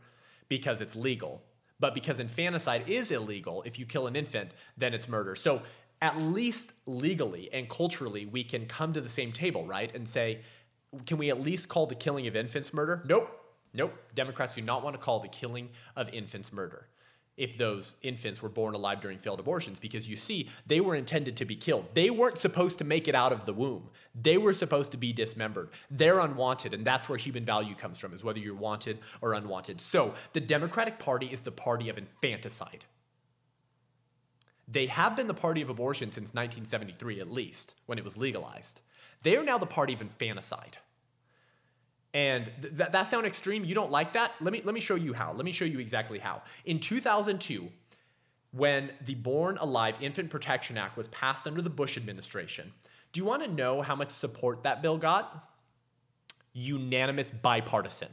because 0.48 0.80
it's 0.80 0.94
legal. 0.94 1.42
But 1.80 1.94
because 1.94 2.20
infanticide 2.20 2.88
is 2.88 3.10
illegal, 3.10 3.62
if 3.64 3.78
you 3.78 3.86
kill 3.86 4.06
an 4.06 4.14
infant, 4.14 4.52
then 4.76 4.94
it's 4.94 5.08
murder. 5.08 5.34
So 5.34 5.62
at 6.00 6.20
least 6.20 6.72
legally 6.86 7.48
and 7.52 7.68
culturally, 7.68 8.26
we 8.26 8.44
can 8.44 8.66
come 8.66 8.92
to 8.92 9.00
the 9.00 9.08
same 9.08 9.32
table, 9.32 9.64
right? 9.66 9.92
And 9.92 10.08
say, 10.08 10.42
can 11.06 11.18
we 11.18 11.30
at 11.30 11.40
least 11.40 11.68
call 11.68 11.86
the 11.86 11.94
killing 11.94 12.26
of 12.26 12.36
infants 12.36 12.74
murder? 12.74 13.02
Nope. 13.08 13.34
Nope. 13.72 13.94
Democrats 14.14 14.54
do 14.54 14.62
not 14.62 14.84
want 14.84 14.94
to 14.94 15.00
call 15.00 15.20
the 15.20 15.28
killing 15.28 15.70
of 15.96 16.08
infants 16.10 16.52
murder 16.52 16.88
if 17.38 17.56
those 17.56 17.94
infants 18.02 18.42
were 18.42 18.48
born 18.48 18.74
alive 18.74 19.00
during 19.00 19.16
failed 19.16 19.40
abortions 19.40 19.78
because 19.80 20.08
you 20.08 20.16
see, 20.16 20.50
they 20.66 20.80
were 20.80 20.94
intended 20.94 21.36
to 21.36 21.44
be 21.44 21.56
killed. 21.56 21.86
They 21.94 22.10
weren't 22.10 22.36
supposed 22.36 22.78
to 22.78 22.84
make 22.84 23.08
it 23.08 23.14
out 23.14 23.32
of 23.32 23.46
the 23.46 23.54
womb. 23.54 23.88
They 24.14 24.36
were 24.36 24.52
supposed 24.52 24.90
to 24.90 24.98
be 24.98 25.12
dismembered. 25.12 25.70
They're 25.90 26.18
unwanted, 26.18 26.74
and 26.74 26.84
that's 26.84 27.08
where 27.08 27.16
human 27.16 27.44
value 27.44 27.76
comes 27.76 27.98
from, 27.98 28.12
is 28.12 28.24
whether 28.24 28.40
you're 28.40 28.54
wanted 28.54 28.98
or 29.22 29.32
unwanted. 29.32 29.80
So 29.80 30.14
the 30.32 30.40
Democratic 30.40 30.98
Party 30.98 31.26
is 31.26 31.40
the 31.40 31.52
party 31.52 31.88
of 31.88 31.96
infanticide. 31.96 32.84
They 34.66 34.86
have 34.86 35.16
been 35.16 35.28
the 35.28 35.34
party 35.34 35.62
of 35.62 35.70
abortion 35.70 36.10
since 36.10 36.34
1973, 36.34 37.20
at 37.20 37.30
least, 37.30 37.74
when 37.86 37.98
it 37.98 38.04
was 38.04 38.18
legalized. 38.18 38.82
They 39.22 39.36
are 39.36 39.44
now 39.44 39.58
the 39.58 39.66
party 39.66 39.94
of 39.94 40.02
infanticide. 40.02 40.78
And 42.14 42.50
th- 42.62 42.74
that, 42.74 42.92
that 42.92 43.06
sound 43.06 43.26
extreme? 43.26 43.64
You 43.64 43.74
don't 43.74 43.90
like 43.90 44.14
that? 44.14 44.32
Let 44.40 44.52
me, 44.52 44.62
let 44.64 44.74
me 44.74 44.80
show 44.80 44.94
you 44.94 45.12
how. 45.12 45.32
Let 45.32 45.44
me 45.44 45.52
show 45.52 45.64
you 45.64 45.78
exactly 45.78 46.18
how. 46.18 46.42
In 46.64 46.80
2002, 46.80 47.68
when 48.52 48.90
the 49.04 49.14
Born 49.14 49.58
Alive 49.58 49.96
Infant 50.00 50.30
Protection 50.30 50.78
Act 50.78 50.96
was 50.96 51.08
passed 51.08 51.46
under 51.46 51.60
the 51.60 51.70
Bush 51.70 51.96
administration, 51.96 52.72
do 53.12 53.20
you 53.20 53.24
want 53.24 53.42
to 53.42 53.48
know 53.48 53.82
how 53.82 53.94
much 53.94 54.10
support 54.10 54.62
that 54.62 54.82
bill 54.82 54.98
got? 54.98 55.50
Unanimous 56.52 57.30
bipartisan. 57.30 58.08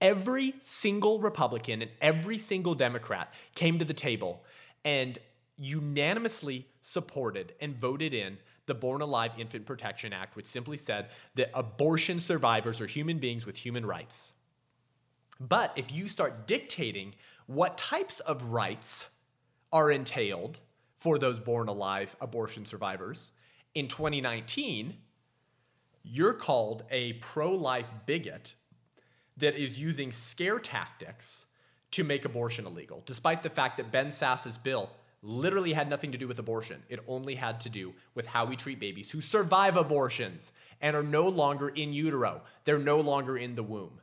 Every 0.00 0.54
single 0.62 1.18
Republican 1.18 1.82
and 1.82 1.92
every 2.00 2.38
single 2.38 2.74
Democrat 2.74 3.32
came 3.54 3.78
to 3.78 3.84
the 3.84 3.94
table 3.94 4.44
and 4.84 5.18
unanimously 5.56 6.66
supported 6.82 7.54
and 7.60 7.76
voted 7.76 8.12
in 8.12 8.38
the 8.66 8.74
Born 8.74 9.00
Alive 9.00 9.32
Infant 9.38 9.66
Protection 9.66 10.12
Act, 10.12 10.36
which 10.36 10.46
simply 10.46 10.76
said 10.76 11.08
that 11.34 11.50
abortion 11.54 12.20
survivors 12.20 12.80
are 12.80 12.86
human 12.86 13.18
beings 13.18 13.46
with 13.46 13.56
human 13.56 13.84
rights. 13.84 14.32
But 15.40 15.72
if 15.76 15.92
you 15.92 16.08
start 16.08 16.46
dictating 16.46 17.14
what 17.46 17.76
types 17.76 18.20
of 18.20 18.50
rights 18.50 19.08
are 19.72 19.90
entailed 19.90 20.60
for 20.96 21.18
those 21.18 21.40
born 21.40 21.68
alive 21.68 22.16
abortion 22.20 22.64
survivors, 22.64 23.32
in 23.74 23.88
2019, 23.88 24.94
you're 26.02 26.34
called 26.34 26.84
a 26.90 27.14
pro 27.14 27.52
life 27.52 27.92
bigot 28.06 28.54
that 29.36 29.56
is 29.56 29.80
using 29.80 30.12
scare 30.12 30.58
tactics 30.58 31.46
to 31.90 32.04
make 32.04 32.24
abortion 32.24 32.66
illegal, 32.66 33.02
despite 33.04 33.42
the 33.42 33.50
fact 33.50 33.76
that 33.76 33.90
Ben 33.90 34.12
Sasse's 34.12 34.58
bill 34.58 34.90
literally 35.24 35.72
had 35.72 35.88
nothing 35.88 36.12
to 36.12 36.18
do 36.18 36.28
with 36.28 36.38
abortion. 36.38 36.82
It 36.88 37.00
only 37.08 37.34
had 37.34 37.60
to 37.62 37.70
do 37.70 37.94
with 38.14 38.26
how 38.26 38.44
we 38.44 38.56
treat 38.56 38.78
babies 38.78 39.10
who 39.10 39.20
survive 39.20 39.76
abortions 39.76 40.52
and 40.80 40.94
are 40.94 41.02
no 41.02 41.28
longer 41.28 41.68
in 41.70 41.94
utero. 41.94 42.42
They're 42.64 42.78
no 42.78 43.00
longer 43.00 43.36
in 43.36 43.54
the 43.54 43.62
womb. 43.62 44.00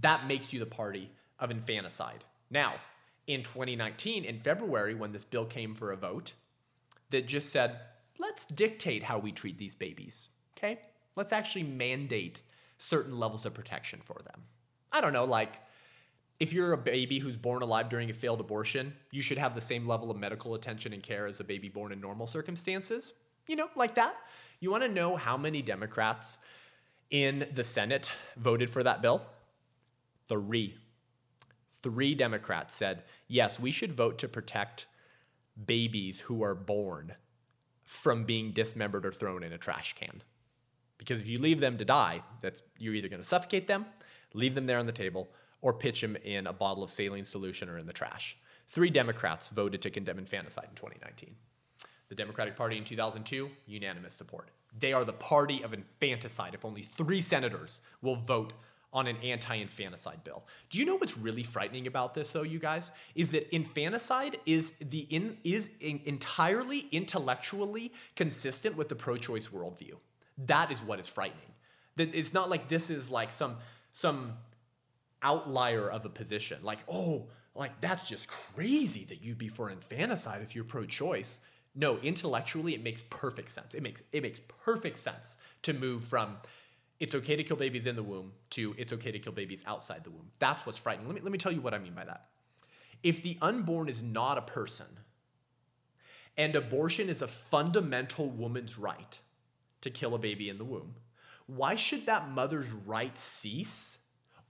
That 0.00 0.26
makes 0.26 0.52
you 0.52 0.58
the 0.58 0.66
party 0.66 1.12
of 1.38 1.50
infanticide. 1.50 2.24
Now, 2.50 2.74
in 3.26 3.42
2019, 3.42 4.24
in 4.24 4.38
February, 4.38 4.94
when 4.94 5.12
this 5.12 5.24
bill 5.24 5.46
came 5.46 5.74
for 5.74 5.92
a 5.92 5.96
vote, 5.96 6.32
that 7.10 7.26
just 7.26 7.50
said, 7.50 7.78
let's 8.18 8.46
dictate 8.46 9.04
how 9.04 9.18
we 9.18 9.32
treat 9.32 9.58
these 9.58 9.74
babies, 9.74 10.28
okay? 10.56 10.80
Let's 11.14 11.32
actually 11.32 11.62
mandate 11.62 12.42
certain 12.76 13.18
levels 13.18 13.46
of 13.46 13.54
protection 13.54 14.00
for 14.04 14.20
them. 14.24 14.42
I 14.92 15.00
don't 15.00 15.12
know, 15.12 15.24
like 15.24 15.60
if 16.38 16.52
you're 16.52 16.72
a 16.72 16.78
baby 16.78 17.18
who's 17.18 17.36
born 17.36 17.62
alive 17.62 17.88
during 17.88 18.10
a 18.10 18.14
failed 18.14 18.40
abortion, 18.40 18.94
you 19.10 19.22
should 19.22 19.38
have 19.38 19.54
the 19.54 19.60
same 19.60 19.86
level 19.86 20.10
of 20.10 20.18
medical 20.18 20.54
attention 20.54 20.92
and 20.92 21.02
care 21.02 21.26
as 21.26 21.40
a 21.40 21.44
baby 21.44 21.68
born 21.68 21.92
in 21.92 22.00
normal 22.00 22.26
circumstances. 22.26 23.14
You 23.46 23.56
know, 23.56 23.68
like 23.74 23.94
that. 23.94 24.16
You 24.60 24.70
want 24.70 24.82
to 24.82 24.88
know 24.88 25.16
how 25.16 25.36
many 25.36 25.62
Democrats 25.62 26.38
in 27.10 27.46
the 27.54 27.64
Senate 27.64 28.12
voted 28.36 28.70
for 28.70 28.82
that 28.82 29.02
bill? 29.02 29.22
Three. 30.28 30.76
Three 31.82 32.14
Democrats 32.14 32.74
said, 32.74 33.04
yes, 33.28 33.60
we 33.60 33.70
should 33.70 33.92
vote 33.92 34.18
to 34.18 34.28
protect 34.28 34.86
babies 35.64 36.22
who 36.22 36.42
are 36.42 36.54
born 36.54 37.14
from 37.84 38.24
being 38.24 38.50
dismembered 38.50 39.06
or 39.06 39.12
thrown 39.12 39.42
in 39.42 39.52
a 39.52 39.58
trash 39.58 39.94
can. 39.94 40.22
Because 40.98 41.20
if 41.20 41.28
you 41.28 41.38
leave 41.38 41.60
them 41.60 41.78
to 41.78 41.84
die, 41.84 42.22
that's 42.40 42.62
you're 42.78 42.94
either 42.94 43.08
going 43.08 43.22
to 43.22 43.28
suffocate 43.28 43.68
them, 43.68 43.86
leave 44.34 44.54
them 44.54 44.66
there 44.66 44.78
on 44.78 44.86
the 44.86 44.92
table, 44.92 45.30
or 45.62 45.72
pitch 45.72 46.02
him 46.02 46.16
in 46.16 46.46
a 46.46 46.52
bottle 46.52 46.82
of 46.82 46.90
saline 46.90 47.24
solution 47.24 47.68
or 47.68 47.78
in 47.78 47.86
the 47.86 47.92
trash. 47.92 48.36
Three 48.68 48.90
Democrats 48.90 49.48
voted 49.48 49.82
to 49.82 49.90
condemn 49.90 50.18
infanticide 50.18 50.66
in 50.68 50.74
2019. 50.74 51.34
The 52.08 52.14
Democratic 52.14 52.56
Party 52.56 52.76
in 52.76 52.84
2002, 52.84 53.50
unanimous 53.66 54.14
support. 54.14 54.50
They 54.78 54.92
are 54.92 55.04
the 55.04 55.12
party 55.12 55.62
of 55.62 55.72
infanticide 55.72 56.54
if 56.54 56.64
only 56.64 56.82
three 56.82 57.22
senators 57.22 57.80
will 58.02 58.16
vote 58.16 58.52
on 58.92 59.06
an 59.06 59.16
anti 59.22 59.54
infanticide 59.56 60.24
bill. 60.24 60.44
Do 60.70 60.78
you 60.78 60.84
know 60.84 60.96
what's 60.96 61.18
really 61.18 61.42
frightening 61.42 61.86
about 61.86 62.14
this, 62.14 62.32
though, 62.32 62.42
you 62.42 62.58
guys? 62.58 62.92
Is 63.14 63.30
that 63.30 63.54
infanticide 63.54 64.38
is, 64.46 64.72
the 64.80 65.00
in, 65.00 65.36
is 65.44 65.68
in 65.80 66.00
entirely 66.04 66.86
intellectually 66.92 67.92
consistent 68.14 68.76
with 68.76 68.88
the 68.88 68.94
pro 68.94 69.16
choice 69.16 69.48
worldview. 69.48 69.96
That 70.46 70.70
is 70.70 70.82
what 70.82 71.00
is 71.00 71.08
frightening. 71.08 71.42
That 71.96 72.14
it's 72.14 72.32
not 72.32 72.48
like 72.48 72.68
this 72.68 72.90
is 72.90 73.10
like 73.10 73.32
some, 73.32 73.56
some 73.92 74.34
outlier 75.22 75.88
of 75.90 76.04
a 76.04 76.08
position. 76.08 76.58
Like, 76.62 76.80
oh, 76.88 77.28
like 77.54 77.80
that's 77.80 78.08
just 78.08 78.28
crazy 78.28 79.04
that 79.04 79.22
you'd 79.22 79.38
be 79.38 79.48
for 79.48 79.70
infanticide 79.70 80.42
if 80.42 80.54
you're 80.54 80.64
pro-choice. 80.64 81.40
No, 81.74 81.98
intellectually 81.98 82.74
it 82.74 82.82
makes 82.82 83.02
perfect 83.02 83.50
sense. 83.50 83.74
It 83.74 83.82
makes 83.82 84.02
it 84.12 84.22
makes 84.22 84.40
perfect 84.64 84.98
sense 84.98 85.36
to 85.62 85.72
move 85.72 86.04
from 86.04 86.36
it's 86.98 87.14
okay 87.14 87.36
to 87.36 87.44
kill 87.44 87.56
babies 87.56 87.86
in 87.86 87.96
the 87.96 88.02
womb 88.02 88.32
to 88.50 88.74
it's 88.78 88.92
okay 88.92 89.12
to 89.12 89.18
kill 89.18 89.32
babies 89.32 89.62
outside 89.66 90.04
the 90.04 90.10
womb. 90.10 90.30
That's 90.38 90.64
what's 90.64 90.78
frightening. 90.78 91.06
Let 91.06 91.16
me 91.16 91.20
let 91.22 91.32
me 91.32 91.38
tell 91.38 91.52
you 91.52 91.60
what 91.60 91.74
I 91.74 91.78
mean 91.78 91.94
by 91.94 92.04
that. 92.04 92.28
If 93.02 93.22
the 93.22 93.36
unborn 93.42 93.88
is 93.88 94.02
not 94.02 94.38
a 94.38 94.42
person 94.42 94.86
and 96.36 96.54
abortion 96.54 97.08
is 97.08 97.22
a 97.22 97.28
fundamental 97.28 98.28
woman's 98.28 98.78
right 98.78 99.18
to 99.82 99.90
kill 99.90 100.14
a 100.14 100.18
baby 100.18 100.48
in 100.48 100.58
the 100.58 100.64
womb, 100.64 100.96
why 101.46 101.76
should 101.76 102.06
that 102.06 102.30
mother's 102.30 102.70
right 102.70 103.16
cease 103.16 103.98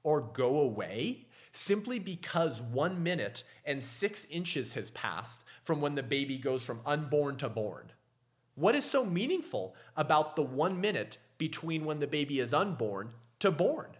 or 0.06 0.20
go 0.20 0.60
away 0.60 1.26
simply 1.50 1.98
because 1.98 2.62
one 2.62 3.02
minute 3.02 3.42
and 3.64 3.82
six 3.82 4.24
inches 4.26 4.74
has 4.74 4.92
passed 4.92 5.42
from 5.62 5.80
when 5.80 5.96
the 5.96 6.02
baby 6.02 6.38
goes 6.38 6.62
from 6.62 6.80
unborn 6.86 7.36
to 7.36 7.48
born. 7.48 7.90
What 8.54 8.76
is 8.76 8.84
so 8.84 9.04
meaningful 9.04 9.74
about 9.96 10.36
the 10.36 10.44
one 10.44 10.80
minute 10.80 11.18
between 11.38 11.84
when 11.84 11.98
the 11.98 12.06
baby 12.06 12.38
is 12.38 12.54
unborn 12.54 13.14
to 13.40 13.50
born? 13.50 13.96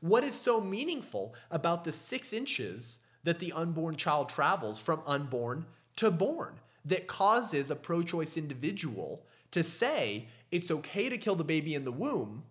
What 0.00 0.24
is 0.24 0.34
so 0.34 0.60
meaningful 0.60 1.36
about 1.48 1.84
the 1.84 1.92
six 1.92 2.32
inches 2.32 2.98
that 3.22 3.38
the 3.38 3.52
unborn 3.52 3.94
child 3.94 4.28
travels 4.28 4.80
from 4.80 5.00
unborn 5.06 5.66
to 5.94 6.10
born 6.10 6.54
that 6.84 7.06
causes 7.06 7.70
a 7.70 7.76
pro 7.76 8.02
choice 8.02 8.36
individual 8.36 9.24
to 9.52 9.62
say 9.62 10.26
it's 10.50 10.72
okay 10.72 11.08
to 11.08 11.16
kill 11.16 11.36
the 11.36 11.44
baby 11.44 11.76
in 11.76 11.84
the 11.84 11.92
womb, 11.92 12.42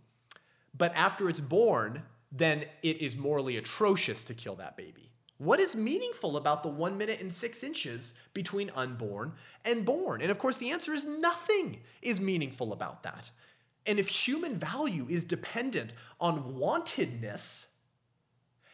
but 0.78 0.94
after 0.96 1.28
it's 1.28 1.42
born, 1.42 2.04
then 2.36 2.66
it 2.84 3.02
is 3.02 3.16
morally 3.16 3.58
atrocious 3.58 4.24
to 4.26 4.34
kill 4.34 4.56
that 4.56 4.76
baby. 4.76 5.12
What 5.38 5.60
is 5.60 5.76
meaningful 5.76 6.38
about 6.38 6.64
the 6.64 6.70
one 6.70 6.98
minute 6.98 7.22
and 7.22 7.34
six 7.34 7.64
inches 7.64 8.14
between 8.34 8.72
unborn 8.76 9.34
and 9.64 9.86
born? 9.86 10.22
And 10.22 10.32
of 10.32 10.38
course, 10.38 10.58
the 10.58 10.72
answer 10.72 10.94
is 10.94 11.06
nothing 11.06 11.82
is 12.02 12.20
meaningful 12.22 12.74
about 12.74 13.04
that. 13.04 13.32
And 13.86 14.00
if 14.00 14.08
human 14.08 14.58
value 14.58 15.06
is 15.10 15.24
dependent 15.24 15.94
on 16.20 16.56
wantedness 16.56 17.68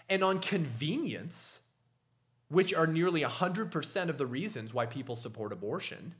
and 0.08 0.24
on 0.24 0.40
convenience, 0.40 1.62
which 2.50 2.74
are 2.74 2.88
nearly 2.88 3.22
100% 3.22 4.10
of 4.10 4.18
the 4.18 4.26
reasons 4.26 4.74
why 4.74 4.86
people 4.86 5.16
support 5.16 5.52
abortion, 5.52 6.16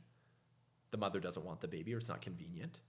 the 0.90 0.98
mother 0.98 1.20
doesn't 1.20 1.44
want 1.44 1.60
the 1.60 1.68
baby 1.68 1.94
or 1.94 1.98
it's 1.98 2.08
not 2.08 2.20
convenient, 2.20 2.80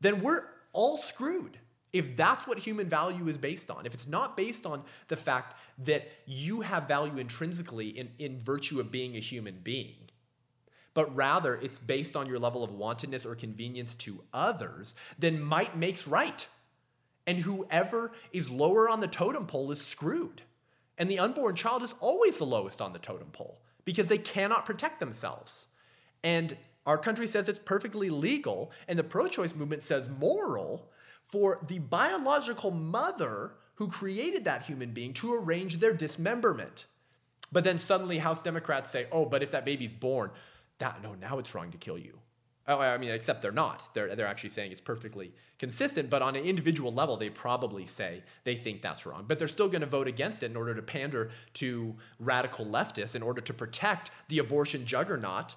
then 0.00 0.20
we're 0.20 0.42
all 0.72 0.98
screwed 0.98 1.58
if 1.94 2.16
that's 2.16 2.44
what 2.44 2.58
human 2.58 2.88
value 2.88 3.28
is 3.28 3.38
based 3.38 3.70
on, 3.70 3.86
if 3.86 3.94
it's 3.94 4.08
not 4.08 4.36
based 4.36 4.66
on 4.66 4.82
the 5.06 5.16
fact 5.16 5.56
that 5.78 6.10
you 6.26 6.60
have 6.62 6.88
value 6.88 7.18
intrinsically 7.18 7.88
in, 7.88 8.10
in 8.18 8.36
virtue 8.36 8.80
of 8.80 8.90
being 8.90 9.16
a 9.16 9.20
human 9.20 9.60
being, 9.62 9.94
but 10.92 11.14
rather 11.14 11.54
it's 11.54 11.78
based 11.78 12.16
on 12.16 12.26
your 12.26 12.40
level 12.40 12.64
of 12.64 12.72
wantedness 12.72 13.24
or 13.24 13.36
convenience 13.36 13.94
to 13.94 14.24
others, 14.32 14.96
then 15.20 15.40
might 15.40 15.76
makes 15.76 16.08
right. 16.08 16.48
And 17.28 17.38
whoever 17.38 18.10
is 18.32 18.50
lower 18.50 18.88
on 18.88 18.98
the 18.98 19.06
totem 19.06 19.46
pole 19.46 19.70
is 19.70 19.80
screwed. 19.80 20.42
And 20.98 21.08
the 21.08 21.20
unborn 21.20 21.54
child 21.54 21.84
is 21.84 21.94
always 22.00 22.38
the 22.38 22.44
lowest 22.44 22.82
on 22.82 22.92
the 22.92 22.98
totem 22.98 23.28
pole 23.28 23.60
because 23.84 24.08
they 24.08 24.18
cannot 24.18 24.66
protect 24.66 24.98
themselves. 24.98 25.68
And 26.24 26.56
our 26.86 26.98
country 26.98 27.28
says 27.28 27.48
it's 27.48 27.60
perfectly 27.64 28.10
legal, 28.10 28.72
and 28.88 28.98
the 28.98 29.04
pro 29.04 29.28
choice 29.28 29.54
movement 29.54 29.84
says 29.84 30.08
moral 30.08 30.90
for 31.26 31.60
the 31.66 31.78
biological 31.78 32.70
mother 32.70 33.52
who 33.76 33.88
created 33.88 34.44
that 34.44 34.66
human 34.66 34.92
being 34.92 35.12
to 35.14 35.34
arrange 35.34 35.78
their 35.78 35.94
dismemberment. 35.94 36.86
But 37.50 37.64
then 37.64 37.78
suddenly 37.78 38.18
House 38.18 38.40
Democrats 38.40 38.90
say, 38.90 39.06
oh, 39.12 39.26
but 39.26 39.42
if 39.42 39.50
that 39.50 39.64
baby's 39.64 39.94
born, 39.94 40.30
that 40.78 41.02
no, 41.02 41.14
now 41.14 41.38
it's 41.38 41.54
wrong 41.54 41.70
to 41.70 41.78
kill 41.78 41.98
you. 41.98 42.18
Oh, 42.66 42.78
I 42.78 42.96
mean, 42.96 43.10
except 43.10 43.42
they're 43.42 43.52
not. 43.52 43.92
They're, 43.94 44.16
they're 44.16 44.26
actually 44.26 44.50
saying 44.50 44.72
it's 44.72 44.80
perfectly 44.80 45.32
consistent, 45.58 46.08
but 46.08 46.22
on 46.22 46.34
an 46.34 46.44
individual 46.44 46.92
level, 46.92 47.18
they 47.18 47.28
probably 47.28 47.84
say 47.84 48.22
they 48.44 48.56
think 48.56 48.80
that's 48.80 49.04
wrong. 49.04 49.26
But 49.28 49.38
they're 49.38 49.48
still 49.48 49.68
going 49.68 49.82
to 49.82 49.86
vote 49.86 50.08
against 50.08 50.42
it 50.42 50.50
in 50.50 50.56
order 50.56 50.74
to 50.74 50.80
pander 50.80 51.30
to 51.54 51.94
radical 52.18 52.64
leftists, 52.64 53.14
in 53.14 53.22
order 53.22 53.42
to 53.42 53.52
protect 53.52 54.10
the 54.28 54.38
abortion 54.38 54.86
juggernaut 54.86 55.56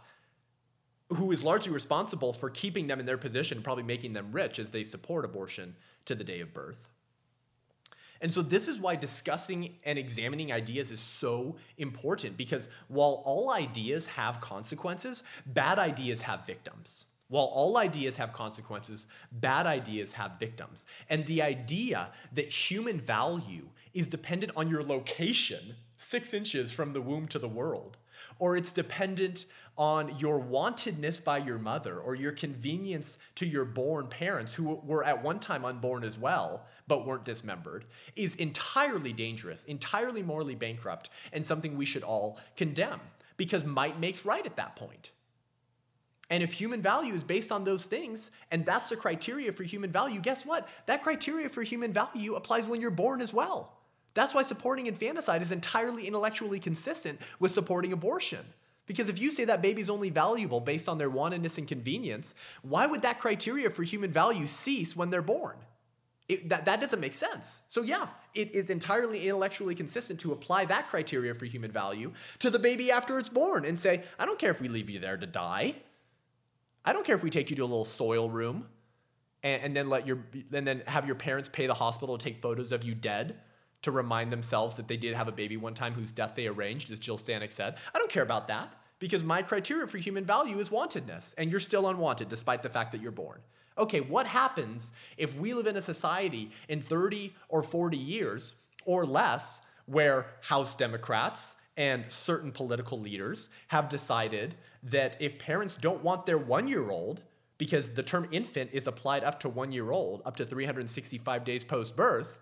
who 1.09 1.31
is 1.31 1.43
largely 1.43 1.71
responsible 1.71 2.33
for 2.33 2.49
keeping 2.49 2.87
them 2.87 2.99
in 2.99 3.05
their 3.05 3.17
position, 3.17 3.61
probably 3.61 3.83
making 3.83 4.13
them 4.13 4.31
rich 4.31 4.59
as 4.59 4.71
they 4.71 4.83
support 4.83 5.23
abortion 5.23 5.75
to 6.05 6.15
the 6.15 6.23
day 6.23 6.41
of 6.41 6.53
birth. 6.53 6.89
And 8.19 8.33
so, 8.33 8.41
this 8.41 8.67
is 8.67 8.79
why 8.79 8.95
discussing 8.95 9.77
and 9.85 9.99
examining 9.99 10.51
ideas 10.51 10.91
is 10.91 10.99
so 10.99 11.57
important 11.77 12.35
because 12.35 12.67
while 12.87 13.21
all 13.25 13.51
ideas 13.51 14.07
have 14.07 14.41
consequences, 14.41 15.23
bad 15.45 15.77
ideas 15.77 16.21
have 16.21 16.45
victims. 16.45 17.05
While 17.29 17.45
all 17.45 17.77
ideas 17.77 18.17
have 18.17 18.31
consequences, 18.31 19.07
bad 19.31 19.67
ideas 19.67 20.13
have 20.13 20.39
victims. 20.39 20.85
And 21.09 21.25
the 21.25 21.41
idea 21.41 22.11
that 22.33 22.47
human 22.47 22.99
value 23.01 23.67
is 23.93 24.07
dependent 24.07 24.53
on 24.55 24.69
your 24.69 24.81
location 24.81 25.75
six 25.97 26.33
inches 26.33 26.71
from 26.71 26.93
the 26.93 27.01
womb 27.01 27.27
to 27.27 27.39
the 27.39 27.47
world, 27.47 27.96
or 28.39 28.57
it's 28.57 28.71
dependent 28.71 29.45
on 29.77 30.17
your 30.17 30.41
wantedness 30.41 31.23
by 31.23 31.37
your 31.37 31.59
mother 31.59 31.99
or 31.99 32.15
your 32.15 32.31
convenience 32.31 33.17
to 33.35 33.45
your 33.45 33.63
born 33.63 34.07
parents 34.07 34.53
who 34.53 34.81
were 34.83 35.03
at 35.03 35.23
one 35.23 35.39
time 35.39 35.63
unborn 35.63 36.03
as 36.03 36.17
well 36.17 36.65
but 36.87 37.05
weren't 37.05 37.25
dismembered 37.25 37.85
is 38.15 38.33
entirely 38.35 39.13
dangerous, 39.13 39.63
entirely 39.65 40.23
morally 40.23 40.55
bankrupt, 40.55 41.09
and 41.31 41.45
something 41.45 41.77
we 41.77 41.85
should 41.85 42.03
all 42.03 42.39
condemn 42.55 42.99
because 43.35 43.63
might 43.65 43.99
makes 43.99 44.25
right 44.25 44.45
at 44.45 44.55
that 44.55 44.75
point. 44.75 45.11
And 46.29 46.43
if 46.43 46.51
human 46.51 46.81
value 46.81 47.13
is 47.13 47.23
based 47.23 47.51
on 47.51 47.63
those 47.63 47.85
things, 47.85 48.31
and 48.51 48.65
that's 48.65 48.89
the 48.89 48.97
criteria 48.97 49.51
for 49.51 49.63
human 49.63 49.91
value, 49.91 50.19
guess 50.19 50.45
what? 50.45 50.67
That 50.85 51.03
criteria 51.03 51.47
for 51.47 51.63
human 51.63 51.93
value 51.93 52.35
applies 52.35 52.65
when 52.67 52.81
you're 52.81 52.91
born 52.91 53.21
as 53.21 53.33
well. 53.33 53.76
That's 54.17 54.33
why 54.33 54.41
supporting 54.41 54.87
infanticide 54.87 55.43
is 55.43 55.51
entirely 55.51 56.07
intellectually 56.07 56.59
consistent 56.59 57.21
with 57.39 57.53
supporting 57.53 57.93
abortion. 57.93 58.43
Because 58.87 59.09
if 59.09 59.21
you 59.21 59.31
say 59.31 59.45
that 59.45 59.61
baby's 59.61 59.91
only 59.91 60.09
valuable 60.09 60.59
based 60.59 60.89
on 60.89 60.97
their 60.97 61.11
wantedness 61.11 61.59
and 61.59 61.67
convenience, 61.67 62.33
why 62.63 62.87
would 62.87 63.03
that 63.03 63.19
criteria 63.19 63.69
for 63.69 63.83
human 63.83 64.11
value 64.11 64.47
cease 64.47 64.95
when 64.95 65.11
they're 65.11 65.21
born? 65.21 65.57
It, 66.27 66.49
that, 66.49 66.65
that 66.65 66.81
doesn't 66.81 66.99
make 66.99 67.13
sense. 67.13 67.59
So, 67.67 67.83
yeah, 67.83 68.07
it 68.33 68.55
is 68.55 68.71
entirely 68.71 69.27
intellectually 69.27 69.75
consistent 69.75 70.19
to 70.21 70.31
apply 70.31 70.65
that 70.65 70.87
criteria 70.87 71.35
for 71.35 71.45
human 71.45 71.71
value 71.71 72.11
to 72.39 72.49
the 72.49 72.57
baby 72.57 72.89
after 72.89 73.19
it's 73.19 73.29
born 73.29 73.65
and 73.65 73.79
say, 73.79 74.01
I 74.17 74.25
don't 74.25 74.39
care 74.39 74.49
if 74.49 74.59
we 74.59 74.67
leave 74.67 74.89
you 74.89 74.97
there 74.97 75.17
to 75.17 75.27
die. 75.27 75.75
I 76.83 76.91
don't 76.91 77.05
care 77.05 77.15
if 77.15 77.23
we 77.23 77.29
take 77.29 77.51
you 77.51 77.55
to 77.57 77.61
a 77.61 77.65
little 77.65 77.85
soil 77.85 78.31
room 78.31 78.67
and, 79.43 79.61
and 79.61 79.77
then 79.77 79.89
let 79.89 80.07
your 80.07 80.25
and 80.51 80.65
then 80.65 80.81
have 80.87 81.05
your 81.05 81.15
parents 81.15 81.49
pay 81.49 81.67
the 81.67 81.75
hospital 81.75 82.17
to 82.17 82.23
take 82.23 82.37
photos 82.37 82.71
of 82.71 82.83
you 82.83 82.95
dead 82.95 83.37
to 83.83 83.91
remind 83.91 84.31
themselves 84.31 84.75
that 84.75 84.87
they 84.87 84.97
did 84.97 85.15
have 85.15 85.27
a 85.27 85.31
baby 85.31 85.57
one 85.57 85.73
time 85.73 85.93
whose 85.93 86.11
death 86.11 86.33
they 86.35 86.47
arranged, 86.47 86.91
as 86.91 86.99
Jill 86.99 87.17
Stanek 87.17 87.51
said. 87.51 87.75
I 87.93 87.99
don't 87.99 88.11
care 88.11 88.23
about 88.23 88.47
that 88.47 88.75
because 88.99 89.23
my 89.23 89.41
criteria 89.41 89.87
for 89.87 89.97
human 89.97 90.25
value 90.25 90.57
is 90.59 90.69
wantedness, 90.69 91.33
and 91.37 91.51
you're 91.51 91.59
still 91.59 91.87
unwanted 91.87 92.29
despite 92.29 92.63
the 92.63 92.69
fact 92.69 92.91
that 92.91 93.01
you're 93.01 93.11
born. 93.11 93.39
Okay, 93.77 94.01
what 94.01 94.25
happens 94.25 94.91
if 95.17 95.37
we 95.37 95.53
live 95.53 95.67
in 95.67 95.75
a 95.75 95.81
society 95.81 96.51
in 96.67 96.81
30 96.81 97.33
or 97.47 97.61
40 97.61 97.95
years 97.95 98.55
or 98.85 99.05
less 99.05 99.61
where 99.85 100.27
House 100.41 100.73
Democrats 100.73 101.55
and 101.77 102.05
certain 102.09 102.51
political 102.51 102.99
leaders 102.99 103.49
have 103.67 103.87
decided 103.87 104.55
that 104.81 105.15
if 105.19 105.37
parents 105.37 105.77
don't 105.79 106.03
want 106.03 106.25
their 106.25 106.39
one 106.39 106.67
year 106.67 106.89
old, 106.89 107.21
because 107.59 107.89
the 107.89 108.03
term 108.03 108.27
infant 108.31 108.71
is 108.73 108.87
applied 108.87 109.23
up 109.23 109.39
to 109.41 109.49
one 109.49 109.71
year 109.71 109.91
old, 109.91 110.21
up 110.25 110.35
to 110.37 110.45
365 110.45 111.43
days 111.43 111.63
post 111.63 111.95
birth, 111.95 112.39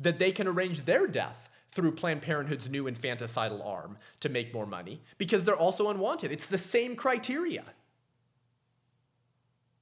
that 0.00 0.18
they 0.18 0.32
can 0.32 0.48
arrange 0.48 0.84
their 0.84 1.06
death 1.06 1.48
through 1.68 1.92
Planned 1.92 2.22
Parenthood's 2.22 2.68
new 2.68 2.84
infanticidal 2.84 3.64
arm 3.64 3.96
to 4.20 4.28
make 4.28 4.52
more 4.52 4.66
money 4.66 5.00
because 5.18 5.44
they're 5.44 5.54
also 5.54 5.88
unwanted. 5.88 6.32
It's 6.32 6.46
the 6.46 6.58
same 6.58 6.96
criteria. 6.96 7.64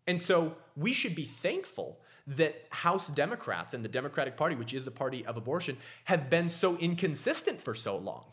And 0.06 0.20
so 0.20 0.56
we 0.76 0.92
should 0.92 1.14
be 1.14 1.24
thankful 1.24 2.00
that 2.26 2.66
House 2.70 3.08
Democrats 3.08 3.72
and 3.72 3.82
the 3.82 3.88
Democratic 3.88 4.36
Party, 4.36 4.54
which 4.54 4.74
is 4.74 4.84
the 4.84 4.90
party 4.90 5.24
of 5.24 5.36
abortion, 5.36 5.78
have 6.04 6.28
been 6.28 6.48
so 6.48 6.76
inconsistent 6.76 7.60
for 7.60 7.74
so 7.74 7.96
long. 7.96 8.24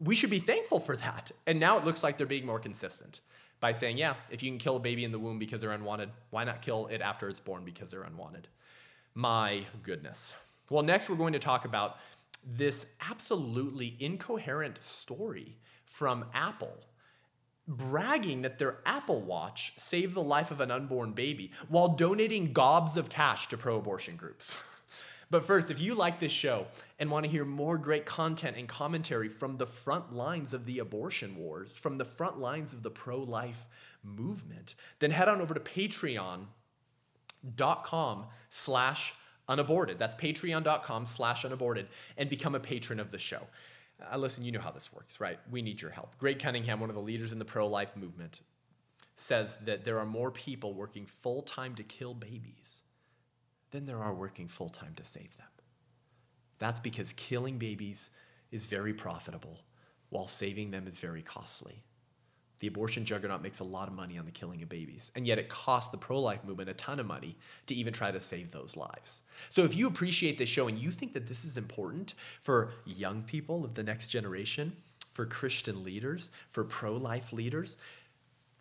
We 0.00 0.14
should 0.14 0.30
be 0.30 0.38
thankful 0.38 0.80
for 0.80 0.96
that. 0.96 1.32
And 1.46 1.60
now 1.60 1.76
it 1.76 1.84
looks 1.84 2.02
like 2.02 2.16
they're 2.16 2.26
being 2.26 2.46
more 2.46 2.58
consistent 2.58 3.20
by 3.60 3.72
saying, 3.72 3.98
yeah, 3.98 4.14
if 4.30 4.42
you 4.42 4.50
can 4.50 4.58
kill 4.58 4.76
a 4.76 4.80
baby 4.80 5.04
in 5.04 5.12
the 5.12 5.18
womb 5.18 5.38
because 5.38 5.60
they're 5.60 5.72
unwanted, 5.72 6.10
why 6.30 6.44
not 6.44 6.62
kill 6.62 6.86
it 6.86 7.00
after 7.00 7.28
it's 7.28 7.40
born 7.40 7.64
because 7.64 7.90
they're 7.90 8.02
unwanted? 8.02 8.48
My 9.16 9.62
goodness. 9.82 10.34
Well, 10.68 10.82
next 10.82 11.08
we're 11.08 11.16
going 11.16 11.32
to 11.32 11.38
talk 11.38 11.64
about 11.64 11.96
this 12.46 12.84
absolutely 13.10 13.96
incoherent 13.98 14.82
story 14.82 15.56
from 15.84 16.26
Apple 16.34 16.76
bragging 17.66 18.42
that 18.42 18.58
their 18.58 18.80
Apple 18.84 19.22
Watch 19.22 19.72
saved 19.78 20.12
the 20.12 20.22
life 20.22 20.50
of 20.50 20.60
an 20.60 20.70
unborn 20.70 21.12
baby 21.12 21.50
while 21.68 21.88
donating 21.88 22.52
gobs 22.52 22.98
of 22.98 23.08
cash 23.08 23.48
to 23.48 23.56
pro 23.56 23.78
abortion 23.78 24.16
groups. 24.16 24.58
But 25.28 25.44
first, 25.44 25.72
if 25.72 25.80
you 25.80 25.96
like 25.96 26.20
this 26.20 26.30
show 26.30 26.68
and 27.00 27.10
want 27.10 27.24
to 27.24 27.30
hear 27.30 27.44
more 27.44 27.78
great 27.78 28.06
content 28.06 28.56
and 28.56 28.68
commentary 28.68 29.28
from 29.28 29.56
the 29.56 29.66
front 29.66 30.12
lines 30.12 30.52
of 30.52 30.66
the 30.66 30.78
abortion 30.78 31.34
wars, 31.34 31.76
from 31.76 31.98
the 31.98 32.04
front 32.04 32.38
lines 32.38 32.72
of 32.72 32.84
the 32.84 32.92
pro 32.92 33.18
life 33.18 33.66
movement, 34.04 34.76
then 35.00 35.10
head 35.10 35.26
on 35.28 35.40
over 35.40 35.52
to 35.52 35.58
Patreon 35.58 36.46
dot 37.54 37.84
com 37.84 38.26
slash 38.48 39.14
unaborted. 39.48 39.98
That's 39.98 40.16
patreon.com 40.16 41.06
slash 41.06 41.44
unaborted 41.44 41.86
and 42.16 42.28
become 42.28 42.54
a 42.54 42.60
patron 42.60 42.98
of 42.98 43.12
the 43.12 43.18
show. 43.18 43.42
Uh, 44.12 44.18
listen, 44.18 44.44
you 44.44 44.52
know 44.52 44.60
how 44.60 44.72
this 44.72 44.92
works, 44.92 45.20
right? 45.20 45.38
We 45.50 45.62
need 45.62 45.80
your 45.80 45.90
help. 45.90 46.18
Greg 46.18 46.38
Cunningham, 46.38 46.80
one 46.80 46.90
of 46.90 46.96
the 46.96 47.02
leaders 47.02 47.32
in 47.32 47.38
the 47.38 47.44
pro 47.44 47.66
life 47.66 47.96
movement, 47.96 48.40
says 49.14 49.56
that 49.64 49.84
there 49.84 49.98
are 49.98 50.04
more 50.04 50.30
people 50.30 50.74
working 50.74 51.06
full 51.06 51.42
time 51.42 51.74
to 51.76 51.82
kill 51.82 52.12
babies 52.12 52.82
than 53.70 53.86
there 53.86 54.00
are 54.00 54.14
working 54.14 54.48
full 54.48 54.68
time 54.68 54.94
to 54.96 55.04
save 55.04 55.36
them. 55.38 55.46
That's 56.58 56.80
because 56.80 57.12
killing 57.14 57.56
babies 57.58 58.10
is 58.50 58.66
very 58.66 58.92
profitable, 58.92 59.60
while 60.10 60.28
saving 60.28 60.70
them 60.70 60.86
is 60.86 60.98
very 60.98 61.22
costly. 61.22 61.84
The 62.60 62.68
abortion 62.68 63.04
juggernaut 63.04 63.42
makes 63.42 63.60
a 63.60 63.64
lot 63.64 63.88
of 63.88 63.94
money 63.94 64.16
on 64.18 64.24
the 64.24 64.30
killing 64.30 64.62
of 64.62 64.68
babies, 64.68 65.12
and 65.14 65.26
yet 65.26 65.38
it 65.38 65.48
costs 65.48 65.90
the 65.90 65.98
pro 65.98 66.20
life 66.20 66.44
movement 66.44 66.70
a 66.70 66.74
ton 66.74 66.98
of 66.98 67.06
money 67.06 67.36
to 67.66 67.74
even 67.74 67.92
try 67.92 68.10
to 68.10 68.20
save 68.20 68.50
those 68.50 68.76
lives. 68.76 69.22
So, 69.50 69.64
if 69.64 69.76
you 69.76 69.86
appreciate 69.86 70.38
this 70.38 70.48
show 70.48 70.66
and 70.68 70.78
you 70.78 70.90
think 70.90 71.12
that 71.14 71.26
this 71.26 71.44
is 71.44 71.56
important 71.56 72.14
for 72.40 72.72
young 72.84 73.22
people 73.22 73.64
of 73.64 73.74
the 73.74 73.82
next 73.82 74.08
generation, 74.08 74.74
for 75.10 75.26
Christian 75.26 75.82
leaders, 75.82 76.30
for 76.48 76.64
pro 76.64 76.94
life 76.94 77.32
leaders, 77.32 77.76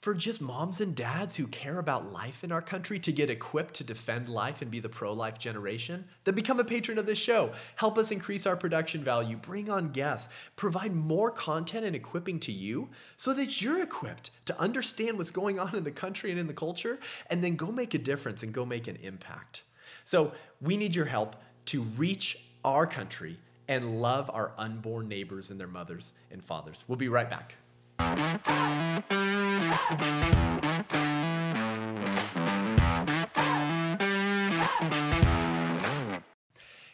for 0.05 0.13
just 0.13 0.39
moms 0.39 0.81
and 0.81 0.95
dads 0.95 1.35
who 1.35 1.47
care 1.47 1.79
about 1.79 2.13
life 2.13 2.43
in 2.43 2.51
our 2.51 2.61
country 2.61 2.99
to 2.99 3.11
get 3.11 3.31
equipped 3.31 3.73
to 3.73 3.83
defend 3.83 4.29
life 4.29 4.61
and 4.61 4.69
be 4.69 4.79
the 4.79 4.87
pro 4.87 5.11
life 5.11 5.39
generation, 5.39 6.05
then 6.25 6.35
become 6.35 6.59
a 6.59 6.63
patron 6.63 6.99
of 6.99 7.07
this 7.07 7.17
show. 7.17 7.51
Help 7.75 7.97
us 7.97 8.11
increase 8.11 8.45
our 8.45 8.55
production 8.55 9.03
value, 9.03 9.35
bring 9.35 9.67
on 9.67 9.89
guests, 9.89 10.31
provide 10.57 10.93
more 10.93 11.31
content 11.31 11.87
and 11.87 11.95
equipping 11.95 12.39
to 12.39 12.51
you 12.51 12.87
so 13.17 13.33
that 13.33 13.63
you're 13.63 13.81
equipped 13.81 14.29
to 14.45 14.55
understand 14.59 15.17
what's 15.17 15.31
going 15.31 15.57
on 15.57 15.73
in 15.73 15.83
the 15.83 15.89
country 15.89 16.29
and 16.29 16.39
in 16.39 16.45
the 16.45 16.53
culture, 16.53 16.99
and 17.31 17.43
then 17.43 17.55
go 17.55 17.71
make 17.71 17.95
a 17.95 17.97
difference 17.97 18.43
and 18.43 18.53
go 18.53 18.63
make 18.63 18.87
an 18.87 18.97
impact. 18.97 19.63
So 20.03 20.33
we 20.61 20.77
need 20.77 20.95
your 20.95 21.05
help 21.05 21.35
to 21.65 21.81
reach 21.81 22.37
our 22.63 22.85
country 22.85 23.39
and 23.67 23.99
love 23.99 24.29
our 24.31 24.51
unborn 24.55 25.07
neighbors 25.07 25.49
and 25.49 25.59
their 25.59 25.65
mothers 25.65 26.13
and 26.29 26.43
fathers. 26.43 26.83
We'll 26.87 26.95
be 26.95 27.09
right 27.09 27.27
back. 27.27 27.55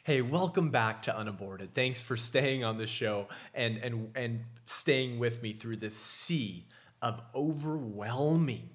Hey, 0.04 0.22
welcome 0.22 0.72
back 0.72 1.04
to 1.04 1.16
Unaborted. 1.16 1.74
Thanks 1.74 2.02
for 2.02 2.18
staying 2.18 2.64
on 2.64 2.78
the 2.78 2.88
show 2.88 3.28
and, 3.54 3.78
and, 3.78 4.12
and 4.16 4.46
staying 4.66 5.20
with 5.20 5.42
me 5.42 5.54
through 5.54 5.78
this 5.78 5.96
sea 5.96 6.66
of 7.02 7.22
overwhelming 7.34 8.70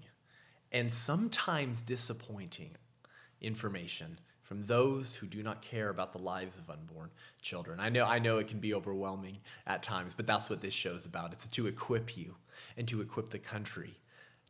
and 0.72 0.93
sometimes 0.93 1.81
disappointing 1.83 2.77
information 3.41 4.18
from 4.47 4.64
those 4.64 5.16
who 5.16 5.26
do 5.26 5.42
not 5.42 5.61
care 5.61 5.88
about 5.88 6.12
the 6.12 6.18
lives 6.18 6.57
of 6.57 6.70
unborn 6.70 7.11
children. 7.42 7.80
I 7.80 7.88
know, 7.88 8.05
I 8.05 8.20
know 8.20 8.38
it 8.38 8.47
can 8.47 8.61
be 8.61 8.74
overwhelming 8.74 9.38
at 9.66 9.82
times, 9.82 10.14
but 10.14 10.26
that's 10.26 10.49
what 10.49 10.61
this 10.61 10.72
show 10.72 10.92
is 10.92 11.05
about. 11.05 11.32
It's 11.32 11.49
to 11.49 11.66
equip 11.66 12.16
you 12.16 12.36
and 12.76 12.86
to 12.88 13.01
equip 13.01 13.30
the 13.30 13.40
country 13.40 13.99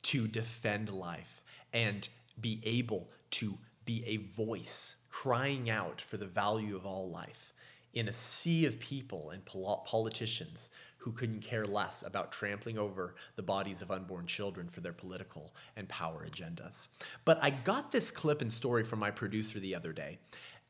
to 0.02 0.28
defend 0.28 0.90
life 0.90 1.42
and 1.72 2.08
be 2.40 2.60
able 2.64 3.10
to 3.32 3.56
be 3.86 4.04
a 4.06 4.18
voice 4.18 4.96
crying 5.10 5.70
out 5.70 6.00
for 6.00 6.18
the 6.18 6.26
value 6.26 6.76
of 6.76 6.84
all 6.84 7.08
life 7.08 7.54
in 7.94 8.08
a 8.08 8.12
sea 8.12 8.66
of 8.66 8.78
people 8.78 9.30
and 9.30 9.44
politicians 9.46 10.68
who 11.06 11.12
couldn't 11.12 11.40
care 11.40 11.64
less 11.64 12.02
about 12.02 12.32
trampling 12.32 12.76
over 12.76 13.14
the 13.36 13.42
bodies 13.42 13.80
of 13.80 13.92
unborn 13.92 14.26
children 14.26 14.68
for 14.68 14.80
their 14.80 14.92
political 14.92 15.54
and 15.76 15.88
power 15.88 16.26
agendas. 16.28 16.88
But 17.24 17.38
I 17.40 17.50
got 17.50 17.92
this 17.92 18.10
clip 18.10 18.42
and 18.42 18.52
story 18.52 18.82
from 18.82 18.98
my 18.98 19.12
producer 19.12 19.60
the 19.60 19.76
other 19.76 19.92
day 19.92 20.18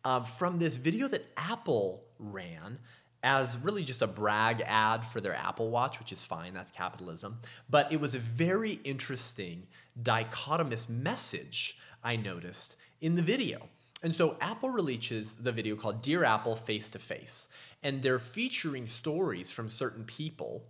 uh, 0.05 0.24
from 0.24 0.59
this 0.59 0.74
video 0.74 1.09
that 1.09 1.26
Apple 1.39 2.05
ran 2.18 2.78
as 3.22 3.57
really 3.62 3.82
just 3.82 4.03
a 4.03 4.07
brag 4.07 4.62
ad 4.66 5.07
for 5.07 5.22
their 5.22 5.34
Apple 5.34 5.70
Watch, 5.70 5.99
which 5.99 6.12
is 6.12 6.22
fine, 6.22 6.53
that's 6.53 6.70
capitalism. 6.70 7.39
But 7.70 7.91
it 7.91 7.99
was 7.99 8.14
a 8.14 8.18
very 8.18 8.72
interesting 8.84 9.68
dichotomous 10.03 10.87
message 10.87 11.78
I 12.05 12.16
noticed 12.16 12.76
in 13.01 13.14
the 13.14 13.22
video. 13.22 13.70
And 14.07 14.14
so 14.14 14.36
Apple 14.40 14.70
releases 14.70 15.34
the 15.34 15.50
video 15.50 15.74
called 15.74 16.00
Dear 16.00 16.22
Apple 16.22 16.54
Face 16.54 16.88
to 16.90 16.98
Face, 17.00 17.48
and 17.82 18.02
they're 18.02 18.20
featuring 18.20 18.86
stories 18.86 19.50
from 19.50 19.68
certain 19.68 20.04
people 20.04 20.62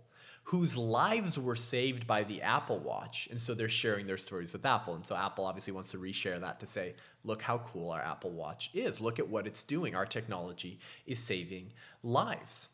whose 0.45 0.75
lives 0.75 1.37
were 1.37 1.55
saved 1.55 2.07
by 2.07 2.23
the 2.23 2.41
Apple 2.41 2.79
Watch. 2.79 3.27
And 3.29 3.39
so 3.39 3.53
they're 3.53 3.69
sharing 3.69 4.07
their 4.07 4.17
stories 4.17 4.53
with 4.53 4.65
Apple. 4.65 4.95
And 4.95 5.05
so 5.05 5.15
Apple 5.15 5.45
obviously 5.45 5.71
wants 5.71 5.91
to 5.91 5.99
reshare 5.99 6.39
that 6.39 6.59
to 6.61 6.65
say, 6.65 6.95
look 7.23 7.43
how 7.43 7.59
cool 7.59 7.91
our 7.91 8.01
Apple 8.01 8.31
Watch 8.31 8.71
is. 8.73 8.99
Look 8.99 9.19
at 9.19 9.29
what 9.29 9.45
it's 9.45 9.63
doing. 9.63 9.93
Our 9.93 10.07
technology 10.07 10.79
is 11.05 11.19
saving 11.19 11.73
lives. 12.01 12.69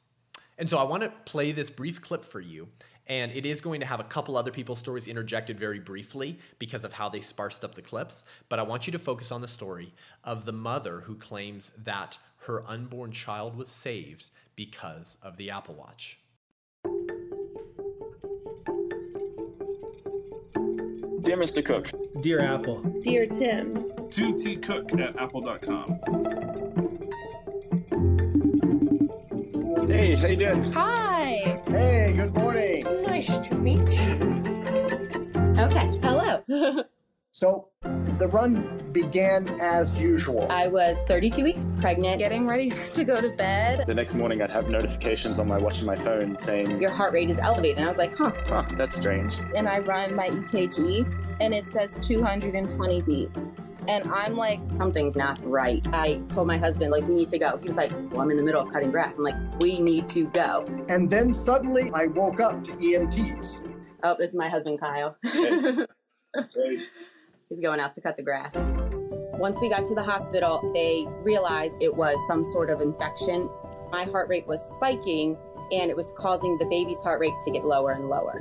And 0.57 0.70
so 0.70 0.78
I 0.78 0.84
want 0.84 1.03
to 1.03 1.11
play 1.26 1.51
this 1.51 1.70
brief 1.70 2.01
clip 2.01 2.24
for 2.24 2.39
you. 2.39 2.70
And 3.08 3.32
it 3.34 3.45
is 3.45 3.60
going 3.60 3.82
to 3.82 3.86
have 3.86 3.99
a 3.99 4.06
couple 4.06 4.38
other 4.38 4.51
people's 4.51 4.80
stories 4.80 5.08
interjected 5.08 5.60
very 5.60 5.80
briefly 5.80 6.39
because 6.58 6.86
of 6.86 6.93
how 6.93 7.10
they 7.10 7.20
sparsed 7.22 7.66
up 7.66 7.76
the 7.76 7.82
clips. 7.82 8.26
But 8.47 8.60
I 8.60 8.64
want 8.64 8.88
you 8.88 8.91
to 8.91 8.99
focus 8.99 9.32
on 9.32 9.41
the 9.41 9.47
story 9.47 9.93
of 10.24 10.45
the 10.45 10.54
mother 10.54 11.01
who 11.01 11.16
claims 11.16 11.72
that 11.84 12.18
her 12.45 12.64
unborn 12.68 13.12
child 13.12 13.58
was 13.58 13.70
saved 13.70 14.30
because 14.56 15.18
of 15.22 15.38
the 15.38 15.51
Apple 15.51 15.76
Watch. 15.76 16.20
Dear 21.24 21.38
Mr. 21.38 21.64
Cook. 21.64 21.89
Dear 22.22 22.41
Apple. 22.41 22.82
Dear 23.01 23.26
Tim. 23.26 24.10
To 24.10 24.36
T 24.38 24.58
Cook 24.58 24.91
at 24.99 25.16
apple.com. 25.16 26.93
Hey, 30.04 30.16
how 30.16 30.28
you 30.28 30.36
doing? 30.36 30.74
Hi. 30.74 31.62
Hey, 31.66 32.14
good 32.14 32.34
morning. 32.34 32.84
Nice 33.04 33.38
to 33.38 33.56
meet 33.56 33.80
you. 33.80 34.43
Okay, 35.58 35.88
hello. 36.04 36.43
So, 37.36 37.70
the 38.20 38.28
run 38.28 38.91
began 38.91 39.49
as 39.60 39.99
usual. 39.99 40.45
I 40.51 40.68
was 40.68 40.97
32 41.08 41.43
weeks 41.43 41.66
pregnant, 41.78 42.20
getting 42.20 42.45
ready 42.45 42.70
to 42.91 43.04
go 43.06 43.20
to 43.20 43.30
bed. 43.30 43.86
The 43.88 43.95
next 43.95 44.14
morning, 44.14 44.41
I'd 44.41 44.51
have 44.51 44.70
notifications 44.70 45.39
on 45.39 45.47
my 45.47 45.58
watch 45.58 45.78
and 45.78 45.88
my 45.88 45.95
phone 45.95 46.38
saying, 46.39 46.80
Your 46.80 46.91
heart 46.91 47.14
rate 47.14 47.32
is 47.32 47.39
elevated. 47.39 47.78
And 47.78 47.86
I 47.86 47.89
was 47.89 47.97
like, 47.97 48.16
huh. 48.16 48.34
huh, 48.45 48.66
that's 48.78 48.93
strange. 48.93 49.39
And 49.56 49.68
I 49.68 49.80
run 49.80 50.14
my 50.16 50.30
EKG 50.30 51.38
and 51.39 51.56
it 51.56 51.72
says 51.72 51.97
220 51.99 53.01
beats. 53.01 53.51
And 53.88 54.07
I'm 54.07 54.36
like, 54.38 54.59
something's 54.77 55.15
not 55.15 55.39
right. 55.43 55.86
I 55.93 56.21
told 56.29 56.47
my 56.47 56.57
husband, 56.57 56.91
like, 56.91 57.05
we 57.07 57.15
need 57.15 57.29
to 57.29 57.38
go. 57.38 57.57
He 57.57 57.67
was 57.67 57.77
like, 57.77 57.91
well, 58.11 58.21
I'm 58.21 58.31
in 58.31 58.38
the 58.38 58.43
middle 58.43 58.61
of 58.61 58.71
cutting 58.71 58.91
grass. 58.91 59.17
I'm 59.17 59.23
like, 59.23 59.36
we 59.59 59.79
need 59.79 60.07
to 60.09 60.25
go. 60.27 60.65
And 60.88 61.09
then 61.09 61.34
suddenly 61.34 61.91
I 61.93 62.07
woke 62.07 62.39
up 62.39 62.63
to 62.63 62.71
EMTs. 62.73 63.67
Oh, 64.03 64.15
this 64.17 64.31
is 64.31 64.36
my 64.36 64.49
husband, 64.49 64.79
Kyle. 64.79 65.17
Hey. 65.23 65.86
He's 67.49 67.59
going 67.61 67.79
out 67.79 67.93
to 67.93 68.01
cut 68.01 68.17
the 68.17 68.23
grass. 68.23 68.53
Once 69.34 69.59
we 69.59 69.69
got 69.69 69.86
to 69.88 69.93
the 69.93 70.03
hospital, 70.03 70.71
they 70.73 71.05
realized 71.21 71.75
it 71.81 71.93
was 71.93 72.17
some 72.27 72.43
sort 72.43 72.69
of 72.69 72.81
infection. 72.81 73.49
My 73.91 74.05
heart 74.05 74.29
rate 74.29 74.47
was 74.47 74.61
spiking 74.75 75.38
and 75.71 75.89
it 75.89 75.95
was 75.95 76.13
causing 76.17 76.57
the 76.57 76.65
baby's 76.65 77.01
heart 77.01 77.19
rate 77.19 77.34
to 77.45 77.51
get 77.51 77.65
lower 77.65 77.91
and 77.91 78.09
lower. 78.09 78.39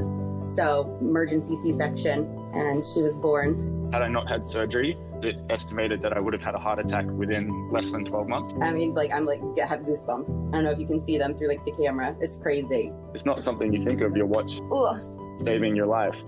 So, 0.55 0.99
emergency 1.01 1.57
C 1.57 1.73
section, 1.73 2.25
and 2.53 2.87
she 2.87 3.01
was 3.01 3.17
born. 3.17 3.91
Had 3.91 4.03
I 4.03 4.09
not 4.09 4.29
had 4.29 4.45
surgery, 4.45 4.99
it 5.23 5.37
estimated 5.49 6.03
that 6.03 6.13
I 6.13 6.21
would 6.21 6.35
have 6.35 6.43
had 6.43 6.55
a 6.55 6.59
heart 6.59 6.79
attack 6.79 7.07
within 7.07 7.71
less 7.73 7.91
than 7.91 8.05
12 8.05 8.29
months. 8.29 8.55
I 8.61 8.71
mean, 8.71 8.95
like, 8.95 9.11
I'm 9.13 9.25
like, 9.25 9.41
I 9.63 9.67
have 9.67 9.81
goosebumps. 9.81 10.29
I 10.29 10.57
don't 10.57 10.65
know 10.65 10.71
if 10.71 10.79
you 10.79 10.87
can 10.87 11.01
see 11.01 11.17
them 11.17 11.39
through 11.39 11.49
like 11.49 11.65
the 11.65 11.73
camera. 11.73 12.15
It's 12.21 12.37
crazy. 12.37 12.93
It's 13.15 13.25
not 13.25 13.43
something 13.43 13.73
you 13.73 13.83
think 13.83 14.03
of 14.03 14.15
your 14.15 14.27
watch 14.27 14.61
Ugh. 14.71 14.99
saving 15.39 15.75
your 15.75 15.87
life. 15.87 16.23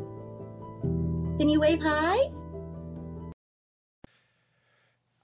Can 1.39 1.49
you 1.49 1.61
wave 1.61 1.81
hi? 1.83 2.17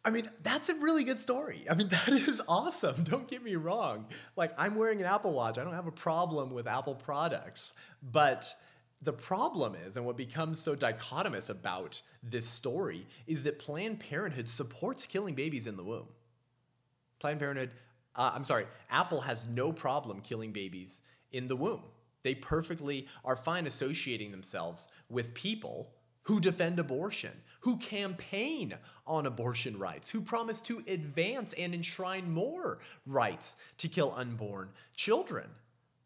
I 0.05 0.11
mean, 0.11 0.29
that's 0.43 0.69
a 0.71 0.75
really 0.75 1.05
good 1.05 1.19
story. 1.19 1.65
I 1.71 1.75
mean, 1.75 1.89
that 2.07 2.09
is 2.09 2.43
awesome. 2.49 3.05
Don't 3.05 3.29
get 3.29 3.43
me 3.43 3.57
wrong. 3.57 4.07
Like, 4.37 4.53
I'm 4.59 4.75
wearing 4.75 5.01
an 5.01 5.07
Apple 5.07 5.33
Watch. 5.33 5.59
I 5.59 5.65
don't 5.65 5.75
have 5.75 5.87
a 5.87 5.93
problem 5.93 6.51
with 6.51 6.67
Apple 6.67 6.95
products. 6.95 7.73
But 8.03 8.53
the 9.03 9.13
problem 9.13 9.75
is, 9.75 9.97
and 9.97 10.05
what 10.05 10.17
becomes 10.17 10.61
so 10.61 10.77
dichotomous 10.77 11.49
about 11.49 12.03
this 12.23 12.47
story, 12.47 13.07
is 13.27 13.43
that 13.45 13.59
Planned 13.59 14.01
Parenthood 14.01 14.49
supports 14.49 15.07
killing 15.07 15.35
babies 15.35 15.67
in 15.67 15.77
the 15.77 15.85
womb. 15.85 16.09
Planned 17.19 17.41
Parenthood, 17.41 17.71
uh, 18.15 18.33
I'm 18.35 18.45
sorry, 18.45 18.67
Apple 18.91 19.23
has 19.23 19.45
no 19.47 19.73
problem 19.73 20.21
killing 20.21 20.53
babies 20.53 21.03
in 21.33 21.49
the 21.49 21.57
womb. 21.57 21.83
They 22.23 22.35
perfectly 22.35 23.09
are 23.25 23.37
fine 23.37 23.67
associating 23.67 24.31
themselves 24.31 24.87
with 25.09 25.33
people 25.33 25.93
who 26.25 26.39
defend 26.39 26.79
abortion, 26.79 27.33
who 27.61 27.79
campaign 27.79 28.75
on 29.07 29.25
abortion 29.27 29.79
rights, 29.79 30.11
who 30.11 30.21
promise 30.21 30.61
to 30.61 30.83
advance 30.87 31.55
and 31.55 31.75
enshrine 31.75 32.31
more 32.31 32.81
rights 33.07 33.57
to 33.79 33.89
kill 33.89 34.13
unborn 34.15 34.69
children. 34.95 35.49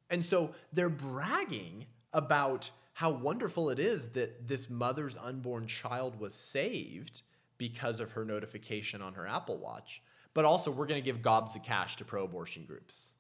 And 0.09 0.25
so 0.25 0.55
they're 0.73 0.89
bragging 0.89 1.87
about 2.13 2.71
how 2.95 3.11
wonderful 3.11 3.71
it 3.71 3.79
is 3.79 4.09
that 4.11 4.49
this 4.49 4.71
mother's 4.71 5.17
unborn 5.17 5.67
child 5.67 6.19
was 6.19 6.35
saved 6.35 7.23
because 7.59 8.01
of 8.01 8.13
her 8.13 8.25
notification 8.25 9.03
on 9.03 9.15
her 9.15 9.27
Apple 9.27 9.59
Watch. 9.59 10.03
But 10.33 10.45
also, 10.45 10.71
we're 10.71 10.87
going 10.87 11.01
to 11.01 11.05
give 11.05 11.23
gobs 11.23 11.55
of 11.55 11.63
cash 11.63 11.97
to 11.97 12.05
pro 12.05 12.25
abortion 12.25 12.65
groups 12.65 13.15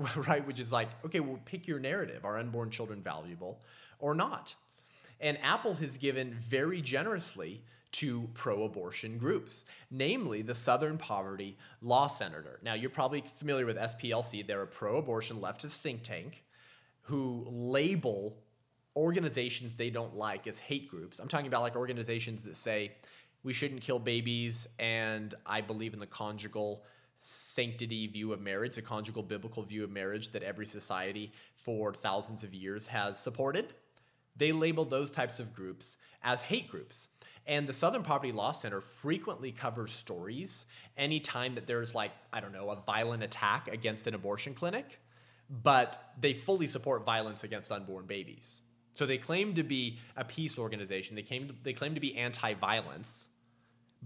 right? 0.16 0.46
Which 0.46 0.60
is 0.60 0.72
like, 0.72 0.88
okay, 1.04 1.20
well, 1.20 1.40
pick 1.44 1.66
your 1.66 1.78
narrative. 1.78 2.24
Are 2.24 2.38
unborn 2.38 2.70
children 2.70 3.00
valuable 3.00 3.60
or 3.98 4.14
not? 4.14 4.54
And 5.20 5.38
Apple 5.42 5.74
has 5.74 5.96
given 5.98 6.34
very 6.34 6.80
generously 6.80 7.62
to 7.92 8.28
pro 8.34 8.62
abortion 8.62 9.18
groups, 9.18 9.64
namely 9.90 10.42
the 10.42 10.54
Southern 10.54 10.96
Poverty 10.96 11.56
Law 11.82 12.06
Center. 12.06 12.60
Now, 12.62 12.74
you're 12.74 12.88
probably 12.88 13.24
familiar 13.38 13.66
with 13.66 13.76
SPLC. 13.76 14.46
They're 14.46 14.62
a 14.62 14.66
pro 14.66 14.96
abortion 14.96 15.38
leftist 15.38 15.76
think 15.76 16.02
tank 16.02 16.44
who 17.02 17.46
label 17.50 18.36
organizations 18.96 19.74
they 19.76 19.90
don't 19.90 20.16
like 20.16 20.46
as 20.46 20.58
hate 20.58 20.88
groups. 20.88 21.18
I'm 21.18 21.28
talking 21.28 21.46
about 21.46 21.62
like 21.62 21.76
organizations 21.76 22.42
that 22.42 22.56
say 22.56 22.92
we 23.42 23.52
shouldn't 23.52 23.82
kill 23.82 23.98
babies 23.98 24.68
and 24.78 25.34
I 25.46 25.60
believe 25.60 25.94
in 25.94 26.00
the 26.00 26.06
conjugal 26.06 26.82
sanctity 27.16 28.06
view 28.06 28.32
of 28.32 28.40
marriage, 28.40 28.76
the 28.76 28.82
conjugal 28.82 29.22
biblical 29.22 29.62
view 29.62 29.84
of 29.84 29.90
marriage 29.90 30.32
that 30.32 30.42
every 30.42 30.66
society 30.66 31.32
for 31.54 31.92
thousands 31.92 32.42
of 32.42 32.54
years 32.54 32.86
has 32.86 33.18
supported. 33.18 33.66
They 34.36 34.52
label 34.52 34.84
those 34.84 35.10
types 35.10 35.38
of 35.38 35.54
groups 35.54 35.96
as 36.22 36.42
hate 36.42 36.68
groups. 36.68 37.08
And 37.46 37.66
the 37.66 37.72
Southern 37.72 38.02
Poverty 38.02 38.32
Law 38.32 38.52
Center 38.52 38.80
frequently 38.80 39.52
covers 39.52 39.92
stories 39.92 40.66
anytime 40.96 41.54
that 41.56 41.66
there's, 41.66 41.94
like, 41.94 42.12
I 42.32 42.40
don't 42.40 42.52
know, 42.52 42.70
a 42.70 42.76
violent 42.76 43.22
attack 43.22 43.68
against 43.68 44.06
an 44.06 44.14
abortion 44.14 44.54
clinic, 44.54 45.00
but 45.50 46.12
they 46.18 46.32
fully 46.32 46.66
support 46.66 47.04
violence 47.04 47.44
against 47.44 47.72
unborn 47.72 48.06
babies. 48.06 48.62
So 49.00 49.06
they 49.06 49.16
claim 49.16 49.54
to 49.54 49.62
be 49.62 49.96
a 50.14 50.26
peace 50.26 50.58
organization, 50.58 51.16
they, 51.16 51.22
came 51.22 51.48
to, 51.48 51.54
they 51.62 51.72
claim 51.72 51.94
to 51.94 52.00
be 52.00 52.14
anti 52.18 52.52
violence, 52.52 53.28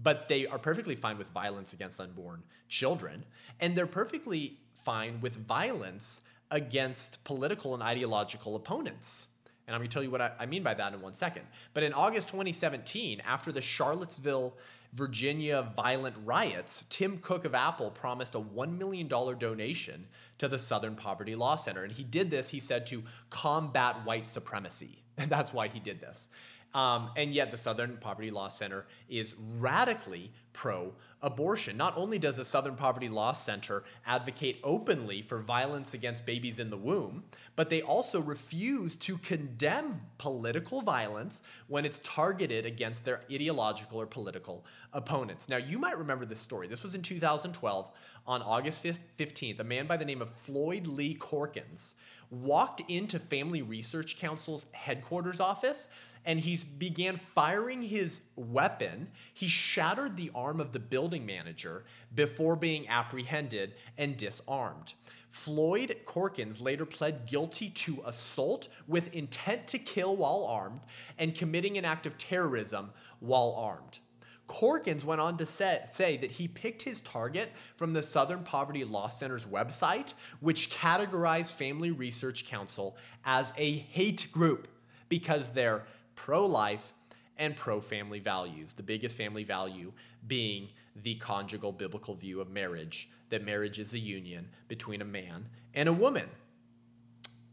but 0.01 0.29
they 0.29 0.47
are 0.47 0.57
perfectly 0.57 0.95
fine 0.95 1.17
with 1.17 1.27
violence 1.31 1.73
against 1.73 1.99
unborn 1.99 2.43
children, 2.69 3.25
and 3.59 3.75
they're 3.75 3.87
perfectly 3.87 4.57
fine 4.73 5.19
with 5.19 5.35
violence 5.35 6.21
against 6.49 7.21
political 7.25 7.73
and 7.73 7.83
ideological 7.83 8.55
opponents. 8.55 9.27
And 9.67 9.75
I'm 9.75 9.81
going 9.81 9.89
to 9.89 9.93
tell 9.93 10.01
you 10.01 10.11
what 10.11 10.21
I, 10.21 10.31
I, 10.39 10.45
mean 10.45 10.63
by 10.63 10.75
that 10.75 10.93
in 10.93 11.01
one 11.01 11.13
second. 11.13 11.43
But 11.73 11.83
in 11.83 11.91
August 11.91 12.29
2017, 12.29 13.21
after 13.27 13.51
the 13.51 13.61
Charlottesville, 13.61 14.55
Virginia 14.95 15.61
violent 15.75 16.15
riots, 16.23 16.85
Tim 16.89 17.17
Cook 17.17 17.43
of 17.43 17.53
Apple 17.53 17.91
promised 17.91 18.33
a 18.33 18.39
$1 18.39 18.77
million 18.77 19.09
donation 19.09 20.07
to 20.37 20.47
the 20.47 20.57
Southern 20.57 20.95
Poverty 20.95 21.35
Law 21.35 21.57
Center. 21.57 21.83
And 21.83 21.91
he 21.91 22.05
did 22.05 22.31
this, 22.31 22.49
he 22.49 22.61
said, 22.61 22.87
to 22.87 23.03
combat 23.29 24.05
white 24.05 24.25
supremacy. 24.25 25.03
And 25.17 25.29
that's 25.29 25.53
why 25.53 25.67
he 25.67 25.81
did 25.81 25.99
this. 25.99 26.29
Um, 26.75 27.11
and 27.15 27.33
yet, 27.33 27.51
the 27.51 27.57
Southern 27.57 27.95
Poverty 28.01 28.31
Law 28.31 28.49
Center 28.49 28.85
is 29.07 29.33
radically 29.57 30.33
pro 30.51 30.93
abortion. 31.21 31.77
Not 31.77 31.97
only 31.97 32.19
does 32.19 32.35
the 32.35 32.43
Southern 32.43 32.75
Poverty 32.75 33.07
Law 33.07 33.31
Center 33.31 33.85
advocate 34.05 34.59
openly 34.61 35.21
for 35.21 35.39
violence 35.39 35.93
against 35.93 36.25
babies 36.25 36.59
in 36.59 36.69
the 36.69 36.77
womb, 36.77 37.23
but 37.55 37.69
they 37.69 37.81
also 37.81 38.19
refuse 38.19 38.97
to 38.97 39.17
condemn 39.19 40.01
political 40.17 40.81
violence 40.81 41.41
when 41.67 41.85
it's 41.85 42.01
targeted 42.03 42.65
against 42.65 43.05
their 43.05 43.21
ideological 43.31 44.01
or 44.01 44.05
political 44.05 44.65
opponents. 44.91 45.47
Now, 45.47 45.57
you 45.57 45.79
might 45.79 45.97
remember 45.97 46.25
this 46.25 46.41
story. 46.41 46.67
This 46.67 46.83
was 46.83 46.93
in 46.93 47.01
2012 47.01 47.91
on 48.27 48.41
August 48.41 48.85
15th. 49.17 49.59
A 49.61 49.63
man 49.63 49.87
by 49.87 49.95
the 49.95 50.05
name 50.05 50.21
of 50.21 50.29
Floyd 50.29 50.87
Lee 50.87 51.15
Corkins 51.15 51.93
walked 52.29 52.81
into 52.89 53.17
Family 53.17 53.61
Research 53.61 54.17
Council's 54.17 54.65
headquarters 54.73 55.39
office 55.39 55.87
and 56.25 56.39
he 56.39 56.57
began 56.57 57.17
firing 57.17 57.83
his 57.83 58.21
weapon. 58.35 59.09
He 59.33 59.47
shattered 59.47 60.17
the 60.17 60.31
arm 60.33 60.59
of 60.59 60.71
the 60.71 60.79
building 60.79 61.25
manager 61.25 61.85
before 62.13 62.55
being 62.55 62.87
apprehended 62.87 63.75
and 63.97 64.17
disarmed. 64.17 64.93
Floyd 65.29 65.97
Corkins 66.05 66.61
later 66.61 66.85
pled 66.85 67.27
guilty 67.27 67.69
to 67.69 68.01
assault 68.05 68.69
with 68.87 69.13
intent 69.13 69.67
to 69.67 69.77
kill 69.77 70.15
while 70.15 70.45
armed 70.45 70.79
and 71.17 71.35
committing 71.35 71.77
an 71.77 71.85
act 71.85 72.05
of 72.05 72.17
terrorism 72.17 72.91
while 73.19 73.53
armed. 73.57 73.99
Corkins 74.47 75.03
went 75.03 75.21
on 75.21 75.37
to 75.37 75.45
say, 75.45 76.17
that 76.21 76.31
he 76.31 76.47
picked 76.47 76.83
his 76.83 77.01
target 77.01 77.51
from 77.73 77.93
the 77.93 78.03
Southern 78.03 78.43
Poverty 78.43 78.83
Law 78.83 79.07
Center's 79.07 79.45
website, 79.45 80.13
which 80.39 80.69
categorized 80.69 81.53
Family 81.53 81.91
Research 81.91 82.45
Council 82.45 82.95
as 83.25 83.51
a 83.57 83.71
hate 83.73 84.31
group 84.31 84.67
because 85.09 85.49
they're 85.49 85.85
pro 86.15 86.45
life 86.45 86.93
and 87.37 87.55
pro 87.55 87.79
family 87.79 88.19
values. 88.19 88.73
The 88.73 88.83
biggest 88.83 89.15
family 89.15 89.43
value 89.43 89.91
being 90.27 90.69
the 90.95 91.15
conjugal 91.15 91.71
biblical 91.71 92.15
view 92.15 92.39
of 92.41 92.49
marriage, 92.49 93.09
that 93.29 93.43
marriage 93.43 93.79
is 93.79 93.93
a 93.93 93.99
union 93.99 94.49
between 94.67 95.01
a 95.01 95.05
man 95.05 95.47
and 95.73 95.89
a 95.89 95.93
woman. 95.93 96.29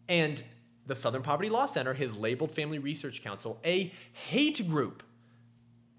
And 0.09 0.43
the 0.87 0.95
Southern 0.95 1.23
Poverty 1.23 1.49
Law 1.49 1.67
Center 1.67 1.95
has 1.95 2.17
labeled 2.17 2.53
Family 2.53 2.79
Research 2.79 3.23
Council 3.23 3.59
a 3.65 3.93
hate 4.13 4.69
group. 4.69 5.03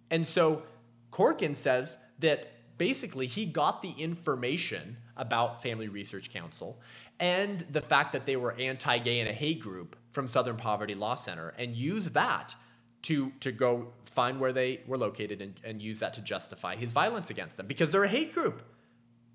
And 0.10 0.26
so 0.28 0.64
Corkin 1.12 1.56
says 1.56 1.98
that 2.20 2.52
basically 2.78 3.28
he 3.28 3.46
got 3.46 3.82
the 3.82 3.92
information 3.92 4.98
about 5.16 5.62
Family 5.62 5.88
Research 5.88 6.32
Council 6.32 6.80
and 7.20 7.62
the 7.72 7.82
fact 7.82 8.14
that 8.14 8.26
they 8.26 8.36
were 8.36 8.54
anti 8.60 8.98
gay 8.98 9.20
and 9.20 9.30
a 9.30 9.34
hate 9.34 9.60
group 9.60 9.96
from 10.10 10.28
Southern 10.28 10.58
Poverty 10.58 10.96
Law 10.96 11.16
Center 11.16 11.54
and 11.58 11.76
used 11.76 12.14
that 12.14 12.56
to, 13.04 13.32
to 13.42 13.52
go 13.52 13.94
find 14.06 14.40
where 14.40 14.54
they 14.54 14.82
were 14.88 14.98
located 14.98 15.42
and, 15.42 15.60
and 15.64 15.82
use 15.82 16.00
that 16.00 16.14
to 16.16 16.22
justify 16.22 16.76
his 16.76 16.94
violence 16.94 17.30
against 17.30 17.58
them 17.58 17.68
because 17.68 17.92
they're 17.92 18.04
a 18.04 18.10
hate 18.10 18.34
group 18.34 18.64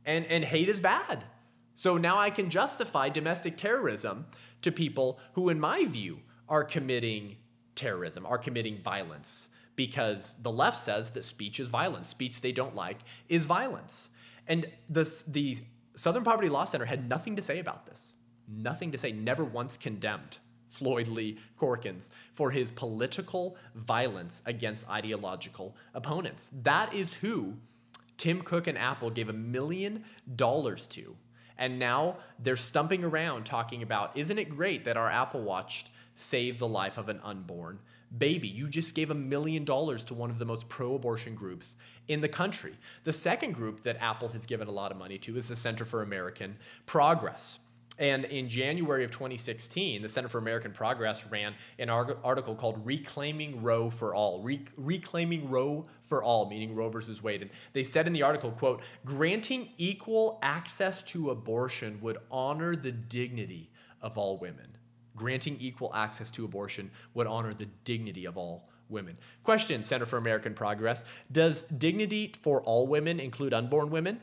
and, 0.05 0.25
and 0.27 0.45
hate 0.45 0.69
is 0.69 0.81
bad. 0.81 1.25
So 1.75 1.97
now 1.97 2.19
I 2.19 2.31
can 2.31 2.51
justify 2.51 3.09
domestic 3.09 3.57
terrorism 3.57 4.27
to 4.63 4.73
people 4.73 5.21
who, 5.35 5.49
in 5.49 5.61
my 5.61 5.85
view, 5.85 6.21
are 6.49 6.65
committing 6.65 7.37
terrorism, 7.75 8.27
are 8.27 8.39
committing 8.39 8.79
violence, 8.79 9.51
because 9.79 10.35
the 10.43 10.51
left 10.51 10.77
says 10.77 11.11
that 11.11 11.25
speech 11.25 11.61
is 11.61 11.69
violence. 11.69 12.09
Speech 12.09 12.41
they 12.41 12.51
don't 12.51 12.75
like 12.75 12.99
is 13.29 13.47
violence. 13.47 14.11
And 14.49 14.67
the, 14.91 15.09
the 15.29 15.59
Southern 15.95 16.25
Poverty 16.25 16.49
Law 16.49 16.65
Center 16.65 16.85
had 16.85 17.09
nothing 17.09 17.37
to 17.37 17.43
say 17.43 17.61
about 17.61 17.87
this. 17.87 18.13
Nothing 18.49 18.91
to 18.91 18.99
say, 18.99 19.13
never 19.13 19.45
once 19.45 19.77
condemned 19.77 20.39
Floyd 20.67 21.07
Lee 21.07 21.39
Corkins 21.57 22.11
for 22.33 22.51
his 22.51 22.73
political 22.73 23.57
violence 23.77 24.43
against 24.47 24.91
ideological 24.91 25.77
opponents. 25.95 26.51
That 26.65 26.93
is 26.93 27.15
who 27.15 27.55
Tim 28.17 28.43
Cook 28.43 28.67
and 28.67 28.77
Apple 28.77 29.11
gave 29.11 29.29
a 29.29 29.33
million 29.33 30.03
dollars 30.35 30.87
to 30.89 31.17
and 31.59 31.79
now 31.79 32.19
they're 32.39 32.57
stumping 32.57 33.03
around 33.03 33.45
talking 33.45 33.83
about, 33.83 34.17
isn't 34.17 34.39
it 34.39 34.49
great 34.49 34.85
that 34.85 34.97
our 34.97 35.11
Apple 35.11 35.43
Watch 35.43 35.87
saved 36.15 36.61
the 36.61 36.69
life 36.69 36.97
of 36.97 37.09
an 37.09 37.21
unborn 37.25 37.81
baby? 38.17 38.49
You 38.49 38.69
just 38.69 38.95
gave 38.95 39.11
a 39.11 39.15
million 39.15 39.65
dollars 39.65 40.05
to 40.05 40.15
one 40.15 40.31
of 40.31 40.39
the 40.39 40.45
most 40.45 40.69
pro 40.69 40.95
abortion 40.95 41.35
groups 41.35 41.75
in 42.09 42.21
the 42.21 42.29
country. 42.29 42.75
The 43.05 43.13
second 43.13 43.53
group 43.53 43.83
that 43.83 44.03
Apple 44.03 44.29
has 44.29 44.47
given 44.47 44.69
a 44.69 44.73
lot 44.73 44.91
of 44.91 44.97
money 44.97 45.19
to 45.19 45.37
is 45.37 45.49
the 45.49 45.57
Center 45.57 45.85
for 45.85 46.03
American 46.03 46.57
Progress. 46.87 47.59
And 47.99 48.25
in 48.27 48.49
January 48.49 49.03
of 49.03 49.11
2016, 49.11 50.03
the 50.03 50.09
Center 50.09 50.29
for 50.29 50.39
American 50.39 50.71
Progress 50.71 51.27
ran 51.27 51.55
an 51.81 51.91
article 51.91 52.55
called 52.55 52.81
Reclaiming 52.87 53.61
Roe 53.61 53.91
for 53.91 54.15
All. 54.15 54.41
Re- 54.41 54.65
Reclaiming 54.77 55.51
Roe 55.51 55.87
for 56.03 56.23
All, 56.23 56.49
meaning 56.49 56.77
Roe 56.77 56.91
versus 56.91 57.23
Wade. 57.23 57.43
And 57.43 57.51
they 57.73 57.83
said 57.83 58.07
in 58.07 58.13
the 58.13 58.23
article, 58.23 58.53
quote, 58.53 58.83
granting 59.05 59.71
equal 59.79 60.39
access 60.43 61.03
to 61.05 61.31
abortion 61.31 61.99
would 62.01 62.19
honor 62.31 62.77
the 62.77 62.93
dignity 62.93 63.71
of 64.01 64.17
all 64.17 64.39
women. 64.39 64.78
Granting 65.19 65.57
equal 65.59 65.93
access 65.95 66.31
to 66.31 66.45
abortion 66.45 66.91
would 67.15 67.27
honor 67.27 67.53
the 67.53 67.67
dignity 67.85 68.25
of 68.25 68.39
all 68.39 68.69
women. 68.89 69.19
Question, 69.43 69.83
Center 69.83 70.07
for 70.07 70.17
American 70.17 70.55
Progress 70.55 71.05
Does 71.31 71.63
dignity 71.63 72.33
for 72.43 72.63
all 72.63 72.87
women 72.87 73.21
include 73.21 73.53
unborn 73.53 73.91
women? 73.91 74.21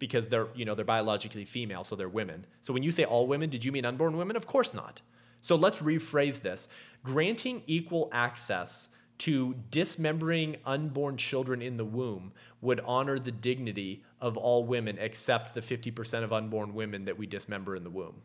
because 0.00 0.28
they're 0.28 0.48
you 0.54 0.64
know 0.64 0.74
they're 0.74 0.84
biologically 0.84 1.44
female, 1.44 1.84
so 1.84 1.94
they're 1.94 2.08
women. 2.08 2.46
So 2.62 2.72
when 2.72 2.82
you 2.82 2.90
say 2.90 3.04
all 3.04 3.28
women, 3.28 3.50
did 3.50 3.64
you 3.64 3.70
mean 3.70 3.84
unborn 3.84 4.16
women? 4.16 4.34
Of 4.34 4.46
course 4.46 4.74
not. 4.74 5.02
So 5.40 5.54
let's 5.54 5.80
rephrase 5.80 6.40
this: 6.40 6.66
granting 7.04 7.62
equal 7.66 8.08
access 8.10 8.88
to 9.18 9.54
dismembering 9.70 10.56
unborn 10.64 11.18
children 11.18 11.60
in 11.60 11.76
the 11.76 11.84
womb 11.84 12.32
would 12.62 12.80
honor 12.86 13.18
the 13.18 13.30
dignity 13.30 14.02
of 14.18 14.38
all 14.38 14.64
women 14.64 14.96
except 14.98 15.52
the 15.52 15.60
50% 15.60 16.24
of 16.24 16.32
unborn 16.32 16.72
women 16.72 17.04
that 17.04 17.18
we 17.18 17.26
dismember 17.26 17.76
in 17.76 17.84
the 17.84 17.90
womb. 17.90 18.22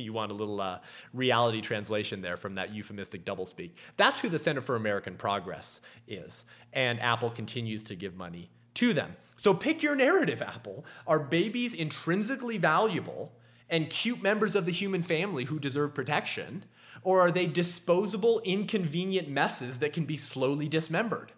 You 0.00 0.12
want 0.12 0.30
a 0.30 0.34
little 0.34 0.60
uh, 0.60 0.78
reality 1.12 1.60
translation 1.60 2.20
there 2.20 2.36
from 2.36 2.54
that 2.54 2.74
euphemistic 2.74 3.24
doublespeak. 3.24 3.72
That's 3.96 4.20
who 4.20 4.28
the 4.28 4.38
Center 4.38 4.60
for 4.60 4.76
American 4.76 5.16
Progress 5.16 5.80
is. 6.08 6.46
And 6.72 7.00
Apple 7.00 7.30
continues 7.30 7.82
to 7.84 7.94
give 7.94 8.16
money 8.16 8.50
to 8.74 8.92
them. 8.92 9.16
So 9.36 9.54
pick 9.54 9.82
your 9.82 9.94
narrative, 9.94 10.40
Apple. 10.40 10.84
Are 11.06 11.20
babies 11.20 11.74
intrinsically 11.74 12.58
valuable 12.58 13.32
and 13.68 13.90
cute 13.90 14.22
members 14.22 14.54
of 14.54 14.66
the 14.66 14.72
human 14.72 15.02
family 15.02 15.44
who 15.44 15.58
deserve 15.58 15.94
protection? 15.94 16.64
Or 17.02 17.20
are 17.20 17.30
they 17.30 17.46
disposable, 17.46 18.40
inconvenient 18.44 19.28
messes 19.28 19.78
that 19.78 19.92
can 19.92 20.04
be 20.04 20.16
slowly 20.16 20.68
dismembered? 20.68 21.32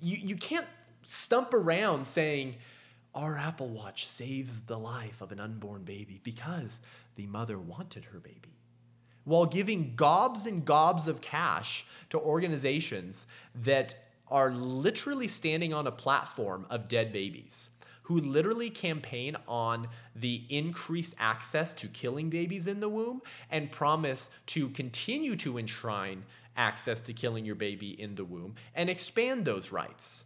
You, 0.00 0.16
you 0.16 0.36
can't 0.36 0.66
stump 1.02 1.52
around 1.52 2.06
saying, 2.06 2.56
our 3.14 3.36
Apple 3.36 3.68
Watch 3.68 4.06
saves 4.06 4.62
the 4.62 4.78
life 4.78 5.20
of 5.20 5.32
an 5.32 5.40
unborn 5.40 5.82
baby 5.82 6.20
because 6.22 6.80
the 7.16 7.26
mother 7.26 7.58
wanted 7.58 8.06
her 8.06 8.18
baby. 8.18 8.56
While 9.24 9.46
giving 9.46 9.94
gobs 9.96 10.46
and 10.46 10.64
gobs 10.64 11.08
of 11.08 11.20
cash 11.20 11.84
to 12.10 12.18
organizations 12.18 13.26
that 13.54 13.94
are 14.28 14.50
literally 14.50 15.28
standing 15.28 15.74
on 15.74 15.86
a 15.86 15.92
platform 15.92 16.66
of 16.70 16.88
dead 16.88 17.12
babies 17.12 17.70
who 18.02 18.20
literally 18.20 18.70
campaign 18.70 19.36
on 19.46 19.88
the 20.16 20.44
increased 20.48 21.14
access 21.18 21.72
to 21.72 21.86
killing 21.86 22.28
babies 22.28 22.66
in 22.66 22.80
the 22.80 22.88
womb 22.88 23.22
and 23.50 23.70
promise 23.70 24.30
to 24.46 24.68
continue 24.70 25.36
to 25.36 25.58
enshrine 25.58 26.24
access 26.56 27.00
to 27.00 27.12
killing 27.12 27.44
your 27.44 27.54
baby 27.54 27.90
in 28.00 28.16
the 28.16 28.24
womb 28.24 28.54
and 28.74 28.90
expand 28.90 29.44
those 29.44 29.70
rights. 29.70 30.24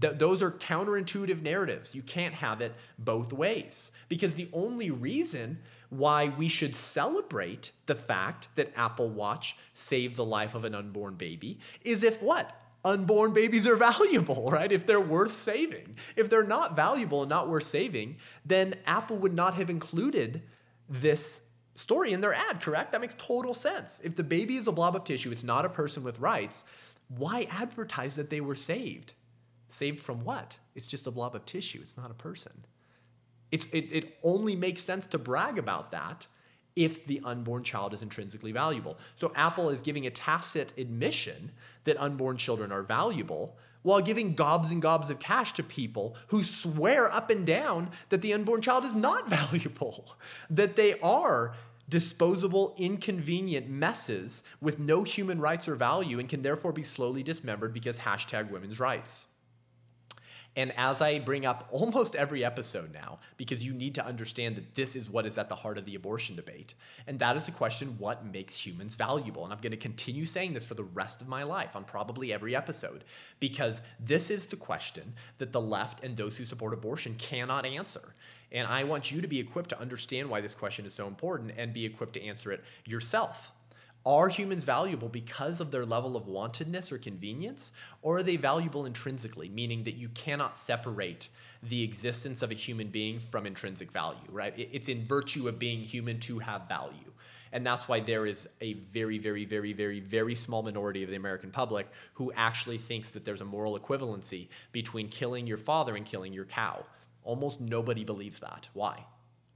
Th- 0.00 0.16
those 0.16 0.42
are 0.42 0.50
counterintuitive 0.50 1.42
narratives. 1.42 1.94
You 1.94 2.02
can't 2.02 2.34
have 2.34 2.60
it 2.60 2.74
both 2.98 3.32
ways 3.32 3.90
because 4.08 4.34
the 4.34 4.48
only 4.52 4.90
reason 4.90 5.58
why 5.90 6.32
we 6.36 6.48
should 6.48 6.74
celebrate 6.74 7.72
the 7.86 7.94
fact 7.94 8.48
that 8.54 8.72
Apple 8.76 9.08
Watch 9.08 9.56
saved 9.74 10.16
the 10.16 10.24
life 10.24 10.54
of 10.54 10.64
an 10.64 10.74
unborn 10.74 11.14
baby 11.14 11.58
is 11.82 12.02
if 12.02 12.22
what? 12.22 12.60
unborn 12.84 13.32
babies 13.32 13.66
are 13.66 13.76
valuable, 13.90 14.50
right? 14.50 14.70
If 14.70 14.86
they're 14.86 15.00
worth 15.00 15.32
saving. 15.32 15.96
If 16.16 16.28
they're 16.28 16.44
not 16.44 16.76
valuable 16.76 17.22
and 17.22 17.30
not 17.30 17.48
worth 17.48 17.64
saving, 17.64 18.16
then 18.44 18.74
Apple 18.86 19.16
would 19.18 19.34
not 19.34 19.54
have 19.54 19.70
included 19.70 20.42
this 20.88 21.40
story 21.74 22.12
in 22.12 22.20
their 22.20 22.34
ad, 22.34 22.60
correct? 22.60 22.92
That 22.92 23.00
makes 23.00 23.14
total 23.18 23.54
sense. 23.54 24.00
If 24.04 24.16
the 24.16 24.22
baby 24.22 24.56
is 24.56 24.68
a 24.68 24.72
blob 24.72 24.94
of 24.94 25.04
tissue, 25.04 25.32
it's 25.32 25.42
not 25.42 25.64
a 25.64 25.70
person 25.70 26.04
with 26.04 26.20
rights, 26.20 26.64
why 27.08 27.46
advertise 27.50 28.16
that 28.16 28.30
they 28.30 28.40
were 28.40 28.54
saved? 28.54 29.14
Saved 29.74 29.98
from 29.98 30.24
what? 30.24 30.56
It's 30.76 30.86
just 30.86 31.08
a 31.08 31.10
blob 31.10 31.34
of 31.34 31.44
tissue, 31.46 31.80
it's 31.82 31.96
not 31.96 32.08
a 32.08 32.14
person. 32.14 32.52
It's, 33.50 33.66
it, 33.72 33.88
it 33.90 34.18
only 34.22 34.54
makes 34.54 34.82
sense 34.82 35.08
to 35.08 35.18
brag 35.18 35.58
about 35.58 35.90
that 35.90 36.28
if 36.76 37.04
the 37.08 37.20
unborn 37.24 37.64
child 37.64 37.92
is 37.92 38.00
intrinsically 38.00 38.52
valuable. 38.52 38.96
So 39.16 39.32
Apple 39.34 39.70
is 39.70 39.80
giving 39.80 40.06
a 40.06 40.10
tacit 40.10 40.72
admission 40.78 41.50
that 41.82 42.00
unborn 42.00 42.36
children 42.36 42.70
are 42.70 42.82
valuable 42.82 43.56
while 43.82 44.00
giving 44.00 44.36
gobs 44.36 44.70
and 44.70 44.80
gobs 44.80 45.10
of 45.10 45.18
cash 45.18 45.52
to 45.54 45.64
people 45.64 46.14
who 46.28 46.44
swear 46.44 47.12
up 47.12 47.28
and 47.28 47.44
down 47.44 47.90
that 48.10 48.22
the 48.22 48.32
unborn 48.32 48.62
child 48.62 48.84
is 48.84 48.94
not 48.94 49.28
valuable, 49.50 50.14
that 50.50 50.76
they 50.76 51.00
are 51.00 51.56
disposable, 51.88 52.76
inconvenient 52.78 53.68
messes 53.68 54.44
with 54.60 54.78
no 54.78 55.02
human 55.02 55.40
rights 55.40 55.66
or 55.66 55.74
value 55.74 56.20
and 56.20 56.28
can 56.28 56.42
therefore 56.42 56.72
be 56.72 56.84
slowly 56.84 57.24
dismembered 57.24 57.74
because 57.74 57.98
hashtag 57.98 58.52
women's 58.52 58.78
rights. 58.78 59.26
And 60.56 60.72
as 60.76 61.00
I 61.00 61.18
bring 61.18 61.44
up 61.44 61.66
almost 61.70 62.14
every 62.14 62.44
episode 62.44 62.92
now, 62.92 63.18
because 63.36 63.64
you 63.64 63.72
need 63.72 63.96
to 63.96 64.06
understand 64.06 64.54
that 64.56 64.76
this 64.76 64.94
is 64.94 65.10
what 65.10 65.26
is 65.26 65.36
at 65.36 65.48
the 65.48 65.54
heart 65.56 65.78
of 65.78 65.84
the 65.84 65.96
abortion 65.96 66.36
debate, 66.36 66.74
and 67.06 67.18
that 67.18 67.36
is 67.36 67.46
the 67.46 67.52
question 67.52 67.96
what 67.98 68.24
makes 68.24 68.64
humans 68.64 68.94
valuable? 68.94 69.44
And 69.44 69.52
I'm 69.52 69.60
going 69.60 69.72
to 69.72 69.76
continue 69.76 70.24
saying 70.24 70.54
this 70.54 70.64
for 70.64 70.74
the 70.74 70.84
rest 70.84 71.20
of 71.20 71.28
my 71.28 71.42
life 71.42 71.74
on 71.74 71.84
probably 71.84 72.32
every 72.32 72.54
episode, 72.54 73.02
because 73.40 73.82
this 73.98 74.30
is 74.30 74.46
the 74.46 74.56
question 74.56 75.14
that 75.38 75.52
the 75.52 75.60
left 75.60 76.04
and 76.04 76.16
those 76.16 76.36
who 76.36 76.44
support 76.44 76.72
abortion 76.72 77.16
cannot 77.16 77.66
answer. 77.66 78.14
And 78.52 78.68
I 78.68 78.84
want 78.84 79.10
you 79.10 79.20
to 79.20 79.26
be 79.26 79.40
equipped 79.40 79.70
to 79.70 79.80
understand 79.80 80.30
why 80.30 80.40
this 80.40 80.54
question 80.54 80.86
is 80.86 80.94
so 80.94 81.08
important 81.08 81.54
and 81.56 81.72
be 81.72 81.84
equipped 81.84 82.12
to 82.12 82.22
answer 82.22 82.52
it 82.52 82.62
yourself. 82.84 83.50
Are 84.06 84.28
humans 84.28 84.64
valuable 84.64 85.08
because 85.08 85.62
of 85.62 85.70
their 85.70 85.86
level 85.86 86.14
of 86.14 86.24
wantedness 86.26 86.92
or 86.92 86.98
convenience? 86.98 87.72
Or 88.02 88.18
are 88.18 88.22
they 88.22 88.36
valuable 88.36 88.84
intrinsically, 88.84 89.48
meaning 89.48 89.84
that 89.84 89.94
you 89.94 90.10
cannot 90.10 90.58
separate 90.58 91.30
the 91.62 91.82
existence 91.82 92.42
of 92.42 92.50
a 92.50 92.54
human 92.54 92.88
being 92.88 93.18
from 93.18 93.46
intrinsic 93.46 93.90
value, 93.90 94.28
right? 94.28 94.52
It's 94.56 94.90
in 94.90 95.06
virtue 95.06 95.48
of 95.48 95.58
being 95.58 95.80
human 95.80 96.20
to 96.20 96.38
have 96.40 96.68
value. 96.68 97.12
And 97.50 97.64
that's 97.64 97.88
why 97.88 98.00
there 98.00 98.26
is 98.26 98.46
a 98.60 98.74
very, 98.74 99.16
very, 99.16 99.46
very, 99.46 99.72
very, 99.72 100.00
very 100.00 100.34
small 100.34 100.62
minority 100.62 101.02
of 101.02 101.08
the 101.08 101.16
American 101.16 101.50
public 101.50 101.88
who 102.14 102.30
actually 102.36 102.78
thinks 102.78 103.10
that 103.10 103.24
there's 103.24 103.40
a 103.40 103.46
moral 103.46 103.78
equivalency 103.78 104.48
between 104.72 105.08
killing 105.08 105.46
your 105.46 105.56
father 105.56 105.96
and 105.96 106.04
killing 106.04 106.34
your 106.34 106.44
cow. 106.44 106.84
Almost 107.22 107.60
nobody 107.60 108.04
believes 108.04 108.40
that. 108.40 108.68
Why? 108.74 109.06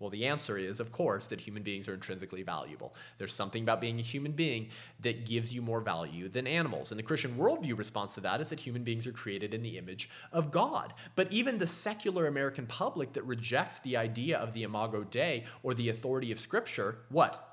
Well, 0.01 0.11
the 0.11 0.27
answer 0.27 0.57
is, 0.57 0.79
of 0.79 0.93
course, 0.93 1.27
that 1.27 1.41
human 1.41 1.65
beings 1.65 1.89
are 1.89 1.95
intrinsically 1.95 2.43
valuable. 2.43 2.95
There's 3.19 3.35
something 3.35 3.65
about 3.65 3.81
being 3.81 3.99
a 3.99 4.03
human 4.03 4.33
being 4.33 4.69
that 5.01 5.27
gives 5.27 5.53
you 5.53 5.61
more 5.61 5.81
value 5.81 6.29
than 6.29 6.47
animals. 6.47 6.93
And 6.93 6.99
the 6.99 7.05
Christian 7.05 7.37
worldview 7.37 7.77
response 7.77 8.15
to 8.15 8.21
that 8.21 8.41
is 8.41 8.49
that 8.51 8.61
human 8.61 8.85
beings 8.85 9.09
are 9.09 9.13
created 9.13 9.55
in 9.55 9.63
the 9.63 9.77
image 9.77 10.09
of 10.33 10.53
God. 10.53 10.93
But 11.17 11.33
even 11.33 11.59
the 11.59 11.67
secular 11.67 12.29
American 12.29 12.67
public 12.67 13.13
that 13.15 13.25
rejects 13.25 13.81
the 13.81 13.97
idea 13.97 14.39
of 14.39 14.53
the 14.53 14.63
imago 14.63 15.03
Dei 15.03 15.45
or 15.65 15.75
the 15.75 15.89
authority 15.89 16.31
of 16.31 16.39
Scripture, 16.39 16.99
what? 17.09 17.45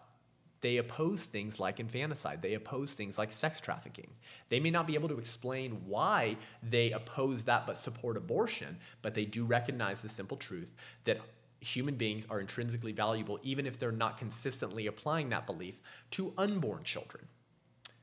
They 0.61 0.77
oppose 0.77 1.23
things 1.23 1.59
like 1.59 1.79
infanticide. 1.79 2.41
They 2.41 2.55
oppose 2.55 2.93
things 2.93 3.19
like 3.19 3.31
sex 3.31 3.59
trafficking. 3.59 4.09
They 4.49 4.59
may 4.59 4.71
not 4.71 4.87
be 4.87 4.95
able 4.95 5.09
to 5.09 5.19
explain 5.19 5.83
why 5.85 6.37
they 6.63 6.91
oppose 6.91 7.43
that 7.43 7.67
but 7.67 7.77
support 7.77 8.17
abortion, 8.17 8.79
but 9.03 9.13
they 9.13 9.25
do 9.25 9.45
recognize 9.45 10.01
the 10.01 10.09
simple 10.09 10.37
truth 10.37 10.73
that 11.03 11.19
human 11.65 11.95
beings 11.95 12.25
are 12.29 12.39
intrinsically 12.39 12.91
valuable, 12.91 13.39
even 13.43 13.65
if 13.65 13.79
they're 13.79 13.91
not 13.91 14.17
consistently 14.17 14.87
applying 14.87 15.29
that 15.29 15.45
belief 15.45 15.81
to 16.11 16.33
unborn 16.37 16.83
children. 16.83 17.27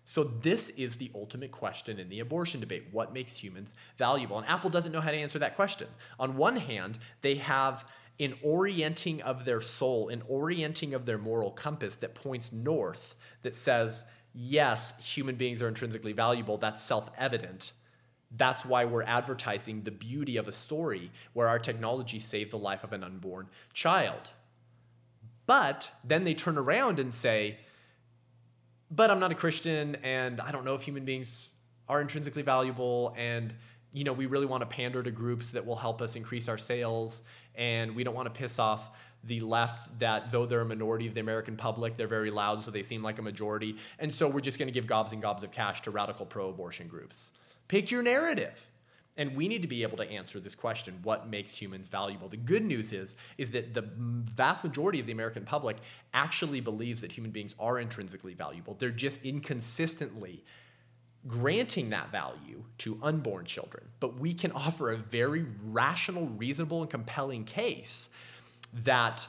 So, 0.04 0.24
this 0.24 0.68
is 0.70 0.96
the 0.96 1.10
ultimate 1.14 1.52
question 1.52 1.98
in 1.98 2.08
the 2.08 2.20
abortion 2.20 2.60
debate 2.60 2.88
what 2.90 3.14
makes 3.14 3.36
humans 3.36 3.74
valuable? 3.96 4.38
And 4.38 4.48
Apple 4.48 4.68
doesn't 4.68 4.92
know 4.92 5.00
how 5.00 5.10
to 5.10 5.16
answer 5.16 5.38
that 5.38 5.56
question. 5.56 5.88
On 6.18 6.36
one 6.36 6.56
hand, 6.56 6.98
they 7.22 7.36
have 7.36 7.86
an 8.20 8.34
orienting 8.42 9.22
of 9.22 9.44
their 9.44 9.60
soul, 9.60 10.08
an 10.08 10.22
orienting 10.28 10.92
of 10.92 11.06
their 11.06 11.18
moral 11.18 11.50
compass 11.50 11.94
that 11.96 12.14
points 12.14 12.52
north 12.52 13.14
that 13.42 13.54
says, 13.54 14.04
yes, 14.34 14.92
human 15.02 15.36
beings 15.36 15.62
are 15.62 15.68
intrinsically 15.68 16.12
valuable, 16.12 16.56
that's 16.56 16.82
self 16.82 17.10
evident. 17.16 17.72
That's 18.36 18.64
why 18.64 18.84
we're 18.84 19.02
advertising 19.02 19.82
the 19.82 19.90
beauty 19.90 20.36
of 20.36 20.48
a 20.48 20.52
story 20.52 21.10
where 21.32 21.48
our 21.48 21.58
technology 21.58 22.18
saved 22.18 22.50
the 22.50 22.58
life 22.58 22.84
of 22.84 22.92
an 22.92 23.04
unborn 23.04 23.48
child. 23.72 24.32
But 25.46 25.90
then 26.04 26.24
they 26.24 26.34
turn 26.34 26.56
around 26.56 26.98
and 26.98 27.14
say, 27.14 27.58
but 28.90 29.10
I'm 29.10 29.20
not 29.20 29.32
a 29.32 29.34
Christian 29.34 29.96
and 30.02 30.40
I 30.40 30.52
don't 30.52 30.64
know 30.64 30.74
if 30.74 30.82
human 30.82 31.04
beings 31.04 31.50
are 31.88 32.00
intrinsically 32.00 32.42
valuable 32.42 33.14
and 33.16 33.52
you 33.92 34.04
know 34.04 34.12
we 34.12 34.26
really 34.26 34.46
want 34.46 34.62
to 34.62 34.66
pander 34.66 35.02
to 35.02 35.10
groups 35.10 35.50
that 35.50 35.66
will 35.66 35.76
help 35.76 36.00
us 36.00 36.14
increase 36.14 36.48
our 36.48 36.58
sales 36.58 37.22
and 37.54 37.94
we 37.94 38.04
don't 38.04 38.14
want 38.14 38.32
to 38.32 38.38
piss 38.38 38.58
off 38.58 38.90
the 39.24 39.40
left 39.40 39.98
that 40.00 40.32
though 40.32 40.46
they're 40.46 40.62
a 40.62 40.64
minority 40.64 41.06
of 41.06 41.14
the 41.14 41.20
American 41.20 41.56
public, 41.56 41.96
they're 41.96 42.08
very 42.08 42.30
loud 42.30 42.64
so 42.64 42.70
they 42.70 42.82
seem 42.82 43.02
like 43.02 43.18
a 43.18 43.22
majority. 43.22 43.76
And 43.98 44.12
so 44.12 44.28
we're 44.28 44.40
just 44.40 44.58
going 44.58 44.68
to 44.68 44.72
give 44.72 44.86
gobs 44.86 45.12
and 45.12 45.22
gobs 45.22 45.44
of 45.44 45.52
cash 45.52 45.82
to 45.82 45.90
radical 45.90 46.26
pro-abortion 46.26 46.88
groups. 46.88 47.30
Pick 47.72 47.90
your 47.90 48.02
narrative. 48.02 48.68
And 49.16 49.34
we 49.34 49.48
need 49.48 49.62
to 49.62 49.68
be 49.68 49.82
able 49.82 49.96
to 49.96 50.10
answer 50.10 50.38
this 50.38 50.54
question 50.54 50.98
what 51.04 51.30
makes 51.30 51.54
humans 51.54 51.88
valuable? 51.88 52.28
The 52.28 52.36
good 52.36 52.66
news 52.66 52.92
is, 52.92 53.16
is 53.38 53.52
that 53.52 53.72
the 53.72 53.88
vast 53.96 54.62
majority 54.62 55.00
of 55.00 55.06
the 55.06 55.12
American 55.12 55.46
public 55.46 55.78
actually 56.12 56.60
believes 56.60 57.00
that 57.00 57.12
human 57.12 57.30
beings 57.30 57.54
are 57.58 57.78
intrinsically 57.78 58.34
valuable. 58.34 58.76
They're 58.78 58.90
just 58.90 59.24
inconsistently 59.24 60.44
granting 61.26 61.88
that 61.88 62.12
value 62.12 62.64
to 62.76 62.98
unborn 63.02 63.46
children. 63.46 63.84
But 64.00 64.20
we 64.20 64.34
can 64.34 64.52
offer 64.52 64.90
a 64.90 64.98
very 64.98 65.46
rational, 65.64 66.26
reasonable, 66.26 66.82
and 66.82 66.90
compelling 66.90 67.44
case 67.44 68.10
that 68.84 69.26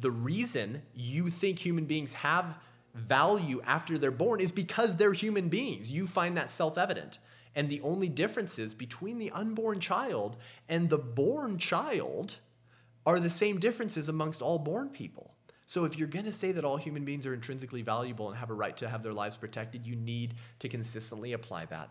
the 0.00 0.10
reason 0.10 0.82
you 0.96 1.30
think 1.30 1.60
human 1.60 1.84
beings 1.84 2.14
have 2.14 2.58
value 2.96 3.62
after 3.64 3.96
they're 3.96 4.10
born 4.10 4.40
is 4.40 4.50
because 4.50 4.96
they're 4.96 5.12
human 5.12 5.48
beings. 5.48 5.88
You 5.88 6.08
find 6.08 6.36
that 6.36 6.50
self 6.50 6.76
evident. 6.76 7.20
And 7.54 7.68
the 7.68 7.80
only 7.80 8.08
differences 8.08 8.74
between 8.74 9.18
the 9.18 9.30
unborn 9.30 9.80
child 9.80 10.36
and 10.68 10.88
the 10.88 10.98
born 10.98 11.58
child 11.58 12.36
are 13.04 13.18
the 13.18 13.30
same 13.30 13.58
differences 13.58 14.08
amongst 14.08 14.42
all 14.42 14.58
born 14.58 14.90
people. 14.90 15.34
So 15.66 15.84
if 15.84 15.96
you're 15.96 16.08
going 16.08 16.24
to 16.24 16.32
say 16.32 16.52
that 16.52 16.64
all 16.64 16.76
human 16.76 17.04
beings 17.04 17.26
are 17.26 17.34
intrinsically 17.34 17.82
valuable 17.82 18.28
and 18.28 18.36
have 18.36 18.50
a 18.50 18.54
right 18.54 18.76
to 18.78 18.88
have 18.88 19.02
their 19.02 19.12
lives 19.12 19.36
protected, 19.36 19.86
you 19.86 19.94
need 19.94 20.34
to 20.58 20.68
consistently 20.68 21.32
apply 21.32 21.66
that 21.66 21.90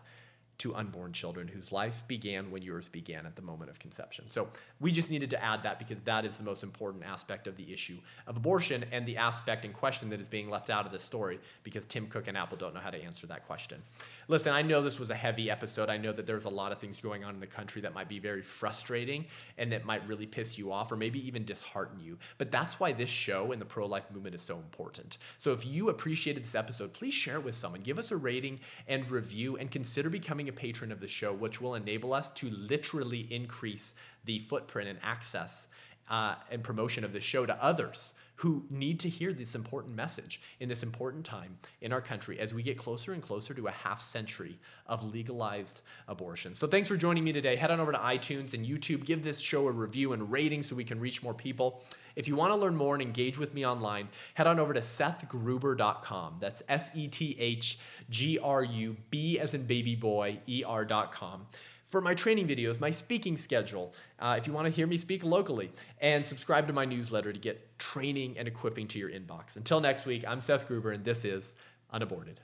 to 0.60 0.74
unborn 0.74 1.12
children 1.12 1.48
whose 1.48 1.72
life 1.72 2.04
began 2.06 2.50
when 2.50 2.60
yours 2.60 2.86
began 2.86 3.24
at 3.24 3.34
the 3.34 3.40
moment 3.40 3.70
of 3.70 3.78
conception. 3.78 4.30
So 4.30 4.48
we 4.78 4.92
just 4.92 5.10
needed 5.10 5.30
to 5.30 5.42
add 5.42 5.62
that 5.62 5.78
because 5.78 5.96
that 6.04 6.26
is 6.26 6.36
the 6.36 6.42
most 6.42 6.62
important 6.62 7.02
aspect 7.04 7.46
of 7.46 7.56
the 7.56 7.72
issue 7.72 7.96
of 8.26 8.36
abortion 8.36 8.84
and 8.92 9.06
the 9.06 9.16
aspect 9.16 9.64
in 9.64 9.72
question 9.72 10.10
that 10.10 10.20
is 10.20 10.28
being 10.28 10.50
left 10.50 10.68
out 10.68 10.84
of 10.84 10.92
this 10.92 11.02
story 11.02 11.40
because 11.62 11.86
Tim 11.86 12.06
Cook 12.08 12.28
and 12.28 12.36
Apple 12.36 12.58
don't 12.58 12.74
know 12.74 12.80
how 12.80 12.90
to 12.90 13.02
answer 13.02 13.26
that 13.28 13.46
question. 13.46 13.82
Listen, 14.28 14.52
I 14.52 14.60
know 14.60 14.82
this 14.82 15.00
was 15.00 15.08
a 15.08 15.14
heavy 15.14 15.50
episode. 15.50 15.88
I 15.88 15.96
know 15.96 16.12
that 16.12 16.26
there's 16.26 16.44
a 16.44 16.50
lot 16.50 16.72
of 16.72 16.78
things 16.78 17.00
going 17.00 17.24
on 17.24 17.34
in 17.34 17.40
the 17.40 17.46
country 17.46 17.80
that 17.82 17.94
might 17.94 18.08
be 18.08 18.18
very 18.18 18.42
frustrating 18.42 19.24
and 19.56 19.72
that 19.72 19.86
might 19.86 20.06
really 20.06 20.26
piss 20.26 20.58
you 20.58 20.72
off 20.72 20.92
or 20.92 20.96
maybe 20.96 21.26
even 21.26 21.46
dishearten 21.46 22.00
you. 22.00 22.18
But 22.36 22.50
that's 22.50 22.78
why 22.78 22.92
this 22.92 23.08
show 23.08 23.52
and 23.52 23.60
the 23.60 23.66
pro 23.66 23.86
life 23.86 24.10
movement 24.12 24.34
is 24.34 24.42
so 24.42 24.56
important. 24.56 25.16
So 25.38 25.52
if 25.52 25.64
you 25.64 25.88
appreciated 25.88 26.44
this 26.44 26.54
episode, 26.54 26.92
please 26.92 27.14
share 27.14 27.36
it 27.36 27.44
with 27.44 27.54
someone. 27.54 27.80
Give 27.80 27.98
us 27.98 28.10
a 28.10 28.16
rating 28.18 28.60
and 28.86 29.10
review 29.10 29.56
and 29.56 29.70
consider 29.70 30.10
becoming 30.10 30.49
a 30.50 30.52
patron 30.52 30.92
of 30.92 31.00
the 31.00 31.08
show, 31.08 31.32
which 31.32 31.60
will 31.60 31.74
enable 31.74 32.12
us 32.12 32.30
to 32.32 32.50
literally 32.50 33.26
increase 33.30 33.94
the 34.26 34.38
footprint 34.40 34.88
and 34.88 34.98
access 35.02 35.66
uh, 36.10 36.34
and 36.50 36.62
promotion 36.62 37.04
of 37.04 37.14
the 37.14 37.20
show 37.20 37.46
to 37.46 37.64
others 37.64 38.12
who 38.40 38.64
need 38.70 38.98
to 38.98 39.08
hear 39.08 39.34
this 39.34 39.54
important 39.54 39.94
message 39.94 40.40
in 40.60 40.68
this 40.68 40.82
important 40.82 41.26
time 41.26 41.58
in 41.82 41.92
our 41.92 42.00
country 42.00 42.40
as 42.40 42.54
we 42.54 42.62
get 42.62 42.78
closer 42.78 43.12
and 43.12 43.22
closer 43.22 43.52
to 43.52 43.66
a 43.66 43.70
half 43.70 44.00
century 44.00 44.58
of 44.86 45.04
legalized 45.12 45.82
abortion. 46.08 46.54
So 46.54 46.66
thanks 46.66 46.88
for 46.88 46.96
joining 46.96 47.22
me 47.22 47.34
today. 47.34 47.56
Head 47.56 47.70
on 47.70 47.80
over 47.80 47.92
to 47.92 47.98
iTunes 47.98 48.54
and 48.54 48.64
YouTube, 48.64 49.04
give 49.04 49.22
this 49.22 49.38
show 49.38 49.68
a 49.68 49.70
review 49.70 50.14
and 50.14 50.32
rating 50.32 50.62
so 50.62 50.74
we 50.74 50.84
can 50.84 50.98
reach 50.98 51.22
more 51.22 51.34
people. 51.34 51.82
If 52.16 52.28
you 52.28 52.34
want 52.34 52.50
to 52.52 52.56
learn 52.56 52.76
more 52.76 52.94
and 52.94 53.02
engage 53.02 53.36
with 53.36 53.52
me 53.52 53.66
online, 53.66 54.08
head 54.32 54.46
on 54.46 54.58
over 54.58 54.72
to 54.72 54.80
sethgruber.com. 54.80 56.36
That's 56.40 56.62
S 56.66 56.88
E 56.94 57.08
T 57.08 57.36
H 57.38 57.78
G 58.08 58.38
R 58.38 58.64
U 58.64 58.96
B 59.10 59.38
as 59.38 59.52
in 59.52 59.64
baby 59.64 59.96
boy, 59.96 60.38
E 60.46 60.64
R.com 60.66 61.46
for 61.90 62.00
my 62.00 62.14
training 62.14 62.46
videos, 62.46 62.78
my 62.80 62.92
speaking 62.92 63.36
schedule, 63.36 63.92
uh, 64.20 64.36
if 64.38 64.46
you 64.46 64.52
want 64.52 64.66
to 64.66 64.70
hear 64.70 64.86
me 64.86 64.96
speak 64.96 65.24
locally, 65.24 65.72
and 66.00 66.24
subscribe 66.24 66.68
to 66.68 66.72
my 66.72 66.84
newsletter 66.84 67.32
to 67.32 67.38
get 67.38 67.78
training 67.78 68.38
and 68.38 68.46
equipping 68.46 68.86
to 68.86 68.98
your 68.98 69.10
inbox. 69.10 69.56
Until 69.56 69.80
next 69.80 70.06
week, 70.06 70.24
I'm 70.26 70.40
Seth 70.40 70.68
Gruber, 70.68 70.92
and 70.92 71.04
this 71.04 71.24
is 71.24 71.52
Unaborted. 71.92 72.40